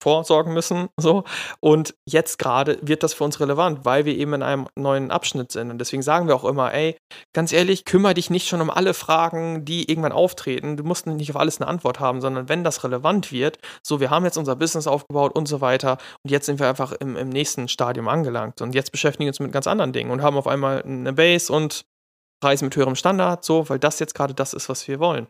vorsorgen 0.00 0.52
müssen. 0.52 0.88
So. 1.00 1.24
Und 1.60 1.94
jetzt 2.06 2.38
gerade 2.38 2.78
wird 2.82 3.02
das 3.02 3.14
für 3.14 3.24
uns 3.24 3.40
relevant, 3.40 3.84
weil 3.84 4.04
wir 4.04 4.16
eben 4.16 4.34
in 4.34 4.42
einem 4.42 4.66
neuen 4.74 5.10
Abschnitt 5.10 5.52
sind. 5.52 5.70
Und 5.70 5.78
deswegen 5.78 6.02
sagen 6.02 6.26
wir 6.26 6.34
auch 6.34 6.44
immer, 6.44 6.74
ey, 6.74 6.96
ganz 7.32 7.52
ehrlich, 7.52 7.84
kümmere 7.84 8.14
dich 8.14 8.30
nicht 8.30 8.48
schon 8.48 8.60
um 8.60 8.68
alle 8.68 8.94
Fragen, 8.94 9.64
die 9.64 9.88
irgendwann 9.88 10.12
auftreten. 10.12 10.76
Du 10.76 10.84
musst 10.84 11.06
nicht 11.06 11.30
auf 11.30 11.36
alles 11.36 11.60
eine 11.60 11.68
Antwort 11.68 12.00
haben, 12.00 12.20
sondern 12.20 12.48
wenn 12.48 12.64
das 12.64 12.84
relevant 12.84 13.32
wird, 13.32 13.58
so, 13.82 14.00
wir 14.00 14.10
haben 14.10 14.24
jetzt 14.24 14.36
unser 14.36 14.56
Business 14.56 14.86
aufgebaut 14.86 15.34
und 15.34 15.46
so 15.46 15.60
weiter. 15.60 15.98
Und 16.24 16.30
jetzt 16.30 16.46
sind 16.46 16.58
wir 16.58 16.68
einfach 16.68 16.92
im, 16.92 17.16
im 17.16 17.28
nächsten 17.28 17.68
Stadium 17.68 18.08
angelangt. 18.08 18.60
Und 18.60 18.74
jetzt 18.74 18.90
beschäftigen 18.90 19.24
wir 19.24 19.30
uns 19.30 19.40
mit 19.40 19.52
ganz 19.52 19.66
anderen 19.66 19.92
Dingen 19.92 20.10
und 20.10 20.20
haben 20.20 20.36
auf 20.36 20.48
einmal 20.48 20.82
eine 20.82 21.12
Base 21.12 21.52
und 21.52 21.84
reisen 22.42 22.66
mit 22.66 22.76
höherem 22.76 22.94
Standard, 22.96 23.44
so, 23.44 23.68
weil 23.68 23.78
das 23.78 23.98
jetzt 23.98 24.14
gerade 24.14 24.34
das 24.34 24.52
ist, 24.52 24.68
was 24.68 24.86
wir 24.88 25.00
wollen. 25.00 25.26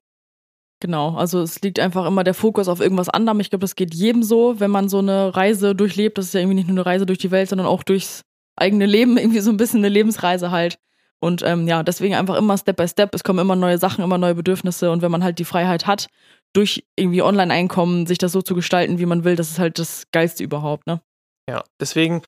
Genau, 0.81 1.17
also 1.17 1.41
es 1.41 1.61
liegt 1.61 1.81
einfach 1.81 2.07
immer 2.07 2.23
der 2.23 2.35
Fokus 2.35 2.69
auf 2.69 2.81
irgendwas 2.81 3.09
anderem. 3.09 3.41
Ich 3.41 3.51
glaube, 3.51 3.63
das 3.63 3.75
geht 3.75 3.95
jedem 3.95 4.23
so, 4.23 4.61
wenn 4.61 4.71
man 4.71 4.89
so 4.89 4.99
eine 4.99 5.35
Reise 5.35 5.75
durchlebt. 5.75 6.19
Das 6.19 6.27
ist 6.27 6.35
ja 6.35 6.41
irgendwie 6.41 6.55
nicht 6.55 6.69
nur 6.69 6.77
eine 6.77 6.87
Reise 6.87 7.05
durch 7.05 7.19
die 7.19 7.33
Welt, 7.33 7.49
sondern 7.49 7.67
auch 7.67 7.83
durchs 7.83 8.23
eigene 8.57 8.87
Leben, 8.87 9.17
irgendwie 9.19 9.41
so 9.41 9.51
ein 9.51 9.57
bisschen 9.57 9.81
eine 9.81 9.89
Lebensreise 9.89 10.51
halt. 10.51 10.79
Und 11.21 11.43
ähm, 11.43 11.67
ja, 11.67 11.83
deswegen 11.83 12.15
einfach 12.15 12.37
immer 12.37 12.57
Step 12.57 12.77
by 12.77 12.87
Step. 12.87 13.13
Es 13.13 13.25
kommen 13.25 13.41
immer 13.41 13.57
neue 13.57 13.79
Sachen, 13.79 14.05
immer 14.05 14.19
neue 14.19 14.37
Bedürfnisse. 14.37 14.93
Und 14.93 15.03
wenn 15.03 15.11
man 15.11 15.25
halt 15.25 15.41
die 15.41 15.45
Freiheit 15.45 15.89
hat, 15.89 16.07
durch 16.53 16.85
irgendwie 16.97 17.23
Online-Einkommen 17.23 18.07
sich 18.07 18.19
das 18.19 18.31
so 18.31 18.41
zu 18.41 18.55
gestalten, 18.55 19.01
wie 19.01 19.07
man 19.07 19.25
will, 19.25 19.35
das 19.35 19.51
ist 19.51 19.59
halt 19.59 19.81
das 19.81 20.05
Geilste 20.13 20.45
überhaupt, 20.45 20.87
ne? 20.87 21.01
Ja, 21.49 21.65
deswegen 21.81 22.23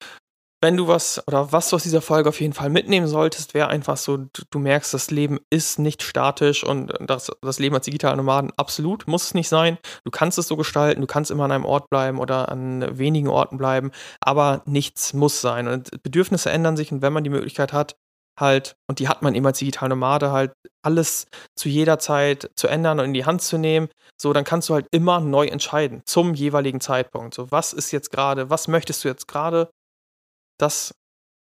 wenn 0.62 0.76
du 0.76 0.88
was 0.88 1.22
oder 1.26 1.52
was 1.52 1.70
du 1.70 1.76
aus 1.76 1.82
dieser 1.82 2.02
Folge 2.02 2.28
auf 2.28 2.40
jeden 2.40 2.52
Fall 2.52 2.68
mitnehmen 2.68 3.06
solltest, 3.06 3.54
wäre 3.54 3.68
einfach 3.68 3.96
so, 3.96 4.18
du, 4.18 4.58
merkst, 4.58 4.92
das 4.92 5.10
Leben 5.10 5.38
ist 5.48 5.78
nicht 5.78 6.02
statisch 6.02 6.64
und 6.64 6.92
das, 7.00 7.30
das 7.40 7.58
Leben 7.58 7.74
als 7.74 7.86
digitaler 7.86 8.16
Nomaden 8.16 8.52
absolut 8.56 9.06
muss 9.08 9.24
es 9.24 9.34
nicht 9.34 9.48
sein. 9.48 9.78
Du 10.04 10.10
kannst 10.10 10.38
es 10.38 10.48
so 10.48 10.56
gestalten, 10.56 11.00
du 11.00 11.06
kannst 11.06 11.30
immer 11.30 11.44
an 11.44 11.52
einem 11.52 11.64
Ort 11.64 11.88
bleiben 11.88 12.18
oder 12.18 12.50
an 12.50 12.98
wenigen 12.98 13.28
Orten 13.28 13.56
bleiben, 13.56 13.90
aber 14.20 14.62
nichts 14.66 15.14
muss 15.14 15.40
sein. 15.40 15.66
Und 15.66 16.02
Bedürfnisse 16.02 16.50
ändern 16.50 16.76
sich 16.76 16.92
und 16.92 17.00
wenn 17.00 17.12
man 17.12 17.24
die 17.24 17.30
Möglichkeit 17.30 17.72
hat, 17.72 17.96
halt, 18.38 18.76
und 18.88 18.98
die 18.98 19.08
hat 19.08 19.22
man 19.22 19.34
eben 19.34 19.46
als 19.46 19.58
digitaler 19.58 19.90
Nomade 19.90 20.30
halt, 20.30 20.52
alles 20.82 21.26
zu 21.56 21.68
jeder 21.68 21.98
Zeit 21.98 22.50
zu 22.54 22.68
ändern 22.68 22.98
und 22.98 23.06
in 23.06 23.14
die 23.14 23.26
Hand 23.26 23.42
zu 23.42 23.58
nehmen, 23.58 23.88
so, 24.20 24.32
dann 24.32 24.44
kannst 24.44 24.68
du 24.68 24.74
halt 24.74 24.86
immer 24.90 25.20
neu 25.20 25.46
entscheiden 25.46 26.02
zum 26.06 26.34
jeweiligen 26.34 26.80
Zeitpunkt. 26.80 27.34
So, 27.34 27.50
was 27.50 27.72
ist 27.72 27.92
jetzt 27.92 28.10
gerade, 28.10 28.50
was 28.50 28.68
möchtest 28.68 29.04
du 29.04 29.08
jetzt 29.08 29.28
gerade 29.28 29.70
das. 30.62 30.94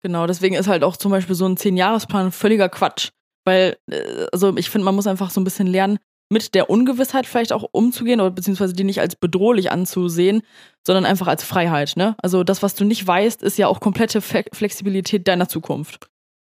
Genau, 0.03 0.27
deswegen 0.27 0.55
ist 0.55 0.69
halt 0.69 0.85
auch 0.85 0.97
zum 0.97 1.11
Beispiel 1.11 1.35
so 1.35 1.47
ein 1.47 1.57
Zehn-Jahres-Plan 1.57 2.33
völliger 2.33 2.69
Quatsch. 2.69 3.11
Weil, 3.45 3.77
äh, 3.91 4.27
also 4.33 4.57
ich 4.57 4.71
finde, 4.71 4.85
man 4.85 4.95
muss 4.95 5.07
einfach 5.07 5.31
so 5.31 5.41
ein 5.41 5.45
bisschen 5.45 5.67
lernen, 5.67 5.99
mit 6.31 6.55
der 6.55 6.71
Ungewissheit 6.71 7.27
vielleicht 7.27 7.53
auch 7.53 7.65
umzugehen 7.71 8.21
oder 8.21 8.31
beziehungsweise 8.31 8.73
die 8.73 8.85
nicht 8.85 9.01
als 9.01 9.15
bedrohlich 9.15 9.71
anzusehen, 9.71 10.43
sondern 10.87 11.05
einfach 11.05 11.27
als 11.27 11.45
Freiheit. 11.45 11.95
Ne? 11.97 12.17
Also 12.23 12.45
das, 12.45 12.63
was 12.63 12.75
du 12.75 12.85
nicht 12.85 13.07
weißt, 13.07 13.43
ist 13.43 13.59
ja 13.59 13.69
auch 13.69 13.81
komplette 13.81 14.21
Flexibilität 14.21 15.29
deiner 15.29 15.49
Zukunft. 15.49 16.09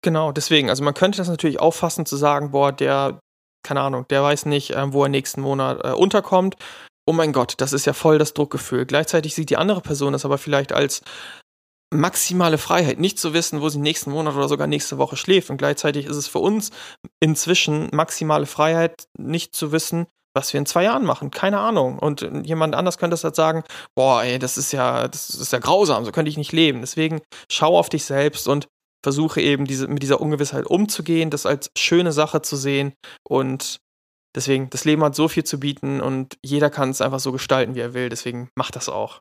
Genau, 0.02 0.30
deswegen, 0.30 0.70
also 0.70 0.84
man 0.84 0.94
könnte 0.94 1.18
das 1.18 1.28
natürlich 1.28 1.58
auffassen 1.58 2.06
zu 2.06 2.16
sagen, 2.16 2.52
boah, 2.52 2.70
der, 2.70 3.18
keine 3.64 3.80
Ahnung, 3.80 4.06
der 4.08 4.22
weiß 4.22 4.46
nicht, 4.46 4.70
äh, 4.70 4.92
wo 4.92 5.02
er 5.02 5.08
nächsten 5.08 5.40
Monat 5.40 5.84
äh, 5.84 5.92
unterkommt 5.92 6.56
oh 7.06 7.12
mein 7.12 7.32
Gott, 7.32 7.54
das 7.58 7.72
ist 7.72 7.86
ja 7.86 7.92
voll 7.92 8.18
das 8.18 8.34
Druckgefühl. 8.34 8.84
Gleichzeitig 8.84 9.34
sieht 9.34 9.50
die 9.50 9.56
andere 9.56 9.80
Person 9.80 10.14
es 10.14 10.24
aber 10.24 10.38
vielleicht 10.38 10.72
als 10.72 11.02
maximale 11.94 12.58
Freiheit, 12.58 12.98
nicht 12.98 13.18
zu 13.18 13.32
wissen, 13.32 13.60
wo 13.60 13.68
sie 13.68 13.78
nächsten 13.78 14.10
Monat 14.10 14.34
oder 14.34 14.48
sogar 14.48 14.66
nächste 14.66 14.98
Woche 14.98 15.16
schläft. 15.16 15.50
Und 15.50 15.56
gleichzeitig 15.56 16.06
ist 16.06 16.16
es 16.16 16.26
für 16.26 16.40
uns 16.40 16.70
inzwischen 17.20 17.88
maximale 17.92 18.46
Freiheit, 18.46 19.06
nicht 19.18 19.54
zu 19.54 19.72
wissen, 19.72 20.06
was 20.34 20.52
wir 20.52 20.58
in 20.58 20.66
zwei 20.66 20.84
Jahren 20.84 21.04
machen. 21.04 21.30
Keine 21.30 21.58
Ahnung. 21.60 21.98
Und 21.98 22.28
jemand 22.44 22.74
anders 22.74 22.98
könnte 22.98 23.14
es 23.14 23.24
halt 23.24 23.36
sagen, 23.36 23.64
boah, 23.94 24.22
ey, 24.22 24.38
das 24.38 24.58
ist 24.58 24.72
ja, 24.72 25.08
das 25.08 25.30
ist 25.30 25.52
ja 25.52 25.58
grausam, 25.58 26.04
so 26.04 26.12
könnte 26.12 26.28
ich 26.28 26.36
nicht 26.36 26.52
leben. 26.52 26.80
Deswegen 26.80 27.22
schau 27.50 27.78
auf 27.78 27.88
dich 27.88 28.04
selbst 28.04 28.46
und 28.48 28.68
versuche 29.04 29.40
eben 29.40 29.66
diese, 29.66 29.86
mit 29.86 30.02
dieser 30.02 30.20
Ungewissheit 30.20 30.66
umzugehen, 30.66 31.30
das 31.30 31.46
als 31.46 31.70
schöne 31.78 32.12
Sache 32.12 32.42
zu 32.42 32.56
sehen 32.56 32.92
und 33.22 33.78
deswegen, 34.34 34.68
das 34.70 34.84
Leben 34.84 35.04
hat 35.04 35.14
so 35.14 35.28
viel 35.28 35.44
zu 35.44 35.60
bieten 35.60 36.00
und 36.00 36.34
jeder 36.44 36.70
kann 36.70 36.90
es 36.90 37.00
einfach 37.00 37.20
so 37.20 37.30
gestalten, 37.30 37.76
wie 37.76 37.80
er 37.80 37.94
will. 37.94 38.08
Deswegen 38.08 38.50
mach 38.56 38.72
das 38.72 38.88
auch. 38.88 39.20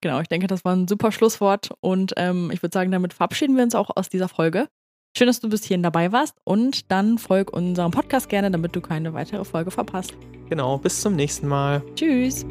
Genau, 0.00 0.20
ich 0.20 0.28
denke, 0.28 0.46
das 0.46 0.64
war 0.64 0.74
ein 0.74 0.88
super 0.88 1.12
Schlusswort 1.12 1.70
und 1.80 2.14
ähm, 2.16 2.50
ich 2.52 2.62
würde 2.62 2.72
sagen, 2.72 2.90
damit 2.90 3.12
verabschieden 3.12 3.56
wir 3.56 3.62
uns 3.62 3.74
auch 3.74 3.90
aus 3.94 4.08
dieser 4.08 4.28
Folge. 4.28 4.68
Schön, 5.16 5.26
dass 5.26 5.40
du 5.40 5.48
bis 5.48 5.64
hierhin 5.64 5.82
dabei 5.82 6.12
warst 6.12 6.36
und 6.44 6.90
dann 6.90 7.18
folg 7.18 7.52
unserem 7.52 7.90
Podcast 7.90 8.28
gerne, 8.28 8.50
damit 8.50 8.76
du 8.76 8.80
keine 8.80 9.12
weitere 9.12 9.44
Folge 9.44 9.70
verpasst. 9.70 10.14
Genau, 10.48 10.78
bis 10.78 11.00
zum 11.00 11.16
nächsten 11.16 11.48
Mal. 11.48 11.82
Tschüss. 11.96 12.46